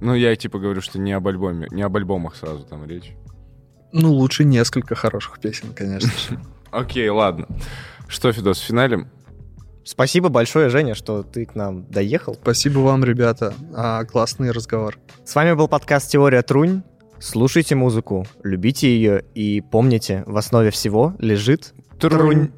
Ну, 0.00 0.14
я 0.14 0.34
типа 0.34 0.58
говорю, 0.58 0.80
что 0.80 0.98
не 0.98 1.12
об 1.12 1.28
альбоме, 1.28 1.68
не 1.70 1.82
об 1.82 1.96
альбомах 1.96 2.34
сразу 2.34 2.64
там 2.64 2.84
речь. 2.84 3.14
Ну, 3.92 4.12
лучше 4.12 4.44
несколько 4.44 4.94
хороших 4.94 5.38
песен, 5.38 5.72
конечно 5.74 6.10
же. 6.10 6.40
Окей, 6.70 7.08
ладно. 7.08 7.46
Что, 8.08 8.32
Фидос, 8.32 8.58
в 8.58 8.64
финале? 8.64 9.08
Спасибо 9.84 10.28
большое, 10.28 10.68
Женя, 10.68 10.94
что 10.94 11.22
ты 11.22 11.44
к 11.44 11.54
нам 11.54 11.86
доехал. 11.90 12.34
Спасибо 12.34 12.80
вам, 12.80 13.04
ребята. 13.04 13.52
А, 13.74 14.04
классный 14.04 14.50
разговор. 14.50 14.98
С 15.24 15.34
вами 15.34 15.54
был 15.54 15.68
подкаст 15.68 16.10
«Теория 16.10 16.42
Трунь». 16.42 16.82
Слушайте 17.18 17.74
музыку, 17.74 18.26
любите 18.42 18.88
ее 18.88 19.24
и 19.34 19.60
помните, 19.60 20.24
в 20.26 20.36
основе 20.36 20.70
всего 20.70 21.14
лежит 21.18 21.72
Трунь. 22.00 22.50